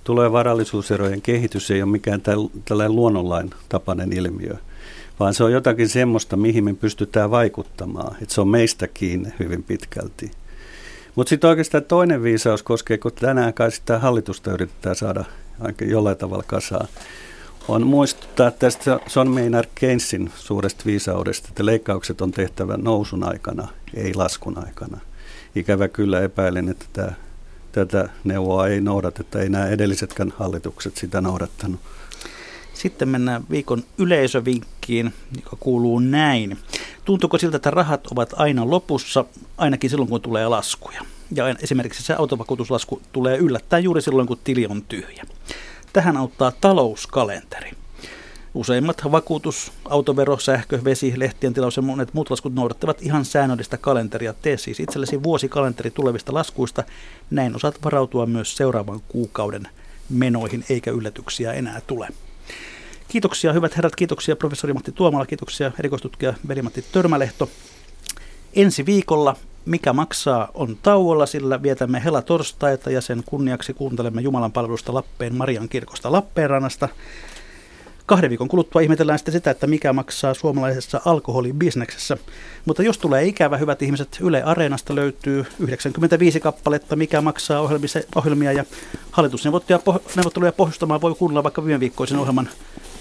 tulee 0.03 0.32
varallisuuserojen 0.32 1.22
kehitys 1.22 1.72
ei 1.72 1.82
ole 1.82 1.91
mikään 1.91 2.22
tällainen 2.65 2.95
luonnonlain 2.95 3.49
tapainen 3.70 4.13
ilmiö, 4.13 4.55
vaan 5.20 5.34
se 5.34 5.43
on 5.43 5.51
jotakin 5.51 5.89
semmoista, 5.89 6.38
mihin 6.38 6.63
me 6.63 6.74
pystytään 6.74 7.32
vaikuttamaan. 7.32 8.15
Että 8.22 8.34
se 8.36 8.41
on 8.41 8.47
meistä 8.47 8.88
kiinni 8.88 9.30
hyvin 9.39 9.63
pitkälti. 9.63 10.32
Mutta 11.15 11.30
sitten 11.30 11.49
oikeastaan 11.49 11.84
toinen 11.84 12.24
viisaus 12.24 12.63
koskee, 12.63 12.97
kun 12.97 13.11
tänään 13.11 13.53
kai 13.53 13.72
sitä 13.72 13.99
hallitusta 13.99 14.51
yritetään 14.51 14.95
saada 14.95 15.26
ainakin 15.60 15.89
jollain 15.89 16.18
tavalla 16.18 16.43
kasaan, 16.47 16.88
on 17.68 17.88
muistuttaa 17.88 18.51
tästä 18.51 18.99
Son 19.08 19.32
Maynard 19.32 19.68
Keynesin 19.76 20.32
suuresta 20.36 20.84
viisaudesta, 20.86 21.47
että 21.49 21.66
leikkaukset 21.66 22.22
on 22.22 22.32
tehtävä 22.32 22.78
nousun 22.78 23.24
aikana, 23.24 23.68
ei 23.93 24.14
laskun 24.14 24.58
aikana. 24.66 24.99
Ikävä 25.55 25.88
kyllä 25.88 26.22
epäilen, 26.22 26.70
että 26.70 26.86
tämä, 26.93 27.12
tätä 27.72 28.10
neuvoa 28.24 28.68
ei 28.68 28.82
noudateta, 28.82 29.39
ei 29.39 29.49
nämä 29.49 29.68
edellisetkään 29.68 30.34
hallitukset 30.38 30.97
sitä 30.97 31.22
noudattanut. 31.22 31.80
Sitten 32.74 33.10
mennään 33.10 33.43
viikon 33.49 33.84
yleisövinkkiin, 33.97 35.14
joka 35.36 35.58
kuuluu 35.60 35.99
näin. 35.99 36.58
Tuntuuko 37.05 37.38
siltä, 37.38 37.55
että 37.55 37.72
rahat 37.72 38.08
ovat 38.08 38.34
aina 38.36 38.70
lopussa, 38.70 39.26
ainakin 39.58 39.89
silloin 39.89 40.10
kun 40.10 40.22
tulee 40.22 40.47
laskuja? 40.47 41.01
Ja 41.36 41.49
esimerkiksi 41.61 42.03
se 42.03 42.13
autovakuutuslasku 42.13 43.01
tulee 43.11 43.38
yllättäen 43.38 43.84
juuri 43.84 44.01
silloin, 44.01 44.28
kun 44.28 44.39
tili 44.43 44.67
on 44.67 44.82
tyhjä. 44.82 45.23
Tähän 45.93 46.17
auttaa 46.17 46.51
talouskalenteri. 46.51 47.71
Useimmat 48.53 49.01
vakuutus, 49.11 49.71
autovero, 49.86 50.38
sähkö, 50.38 50.84
vesi, 50.84 51.13
lehtien 51.15 51.53
tilaus 51.53 51.78
ja 51.78 51.82
monet 51.82 52.13
muut 52.13 52.30
laskut 52.30 52.53
noudattavat 52.53 53.01
ihan 53.01 53.25
säännöllistä 53.25 53.78
kalenteria. 53.78 54.34
Tee 54.34 54.57
siis 54.57 54.80
itsellesi 54.80 55.23
vuosikalenteri 55.23 55.91
tulevista 55.91 56.34
laskuista. 56.34 56.84
Näin 57.30 57.55
osaat 57.55 57.84
varautua 57.84 58.25
myös 58.25 58.57
seuraavan 58.57 59.01
kuukauden 59.07 59.67
menoihin, 60.09 60.65
eikä 60.69 60.91
yllätyksiä 60.91 61.53
enää 61.53 61.82
tule. 61.88 62.07
Kiitoksia 63.07 63.53
hyvät 63.53 63.75
herrat, 63.75 63.95
kiitoksia 63.95 64.36
professori 64.36 64.73
Matti 64.73 64.91
Tuomala, 64.91 65.25
kiitoksia 65.25 65.71
erikoistutkija 65.80 66.34
Veli-Matti 66.47 66.86
Törmälehto. 66.91 67.49
Ensi 68.53 68.86
viikolla 68.86 69.36
mikä 69.68 69.93
maksaa 69.93 70.51
on 70.53 70.78
tauolla, 70.84 71.26
sillä 71.26 71.63
vietämme 71.63 72.03
hela 72.03 72.22
torstaita 72.22 72.91
ja 72.91 73.01
sen 73.01 73.24
kunniaksi 73.26 73.74
kuuntelemme 73.74 74.22
Jumalan 74.22 74.51
palvelusta 74.51 74.93
Lappeen 74.93 75.36
Marian 75.36 75.70
kirkosta 75.70 76.11
Lappeenrannasta. 76.11 76.89
Kahden 78.05 78.30
viikon 78.30 78.47
kuluttua 78.47 78.82
ihmetellään 78.82 79.20
sitten 79.20 79.32
sitä, 79.32 79.51
että 79.51 79.68
mikä 79.68 79.93
maksaa 79.93 80.34
suomalaisessa 80.34 81.01
alkoholibisneksessä. 81.05 82.18
Mutta 82.65 82.84
jos 82.84 82.97
tulee 82.97 83.26
ikävä, 83.26 83.57
hyvät 83.57 83.82
ihmiset, 83.82 84.18
Yle 84.22 84.43
Areenasta 84.43 84.95
löytyy 84.95 85.45
95 85.59 86.39
kappaletta, 86.39 86.95
mikä 86.95 87.22
maksaa 87.22 87.61
ohjelmia 88.15 88.51
ja 88.51 88.65
hallitusneuvotteluja 89.11 90.51
pohjustamaan 90.57 91.01
voi 91.01 91.15
kuunnella 91.15 91.43
vaikka 91.43 91.65
viime 91.65 91.80
viikkoisen 91.80 92.20
ohjelman, 92.20 92.49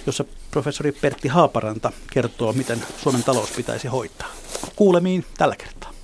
jossa 0.06 0.24
professori 0.50 0.92
Pertti 0.92 1.28
Haaparanta 1.28 1.92
kertoo, 2.10 2.52
miten 2.52 2.78
Suomen 3.02 3.24
talous 3.24 3.50
pitäisi 3.50 3.88
hoitaa. 3.88 4.28
Kuulemiin 4.76 5.24
tällä 5.38 5.56
kertaa. 5.56 5.95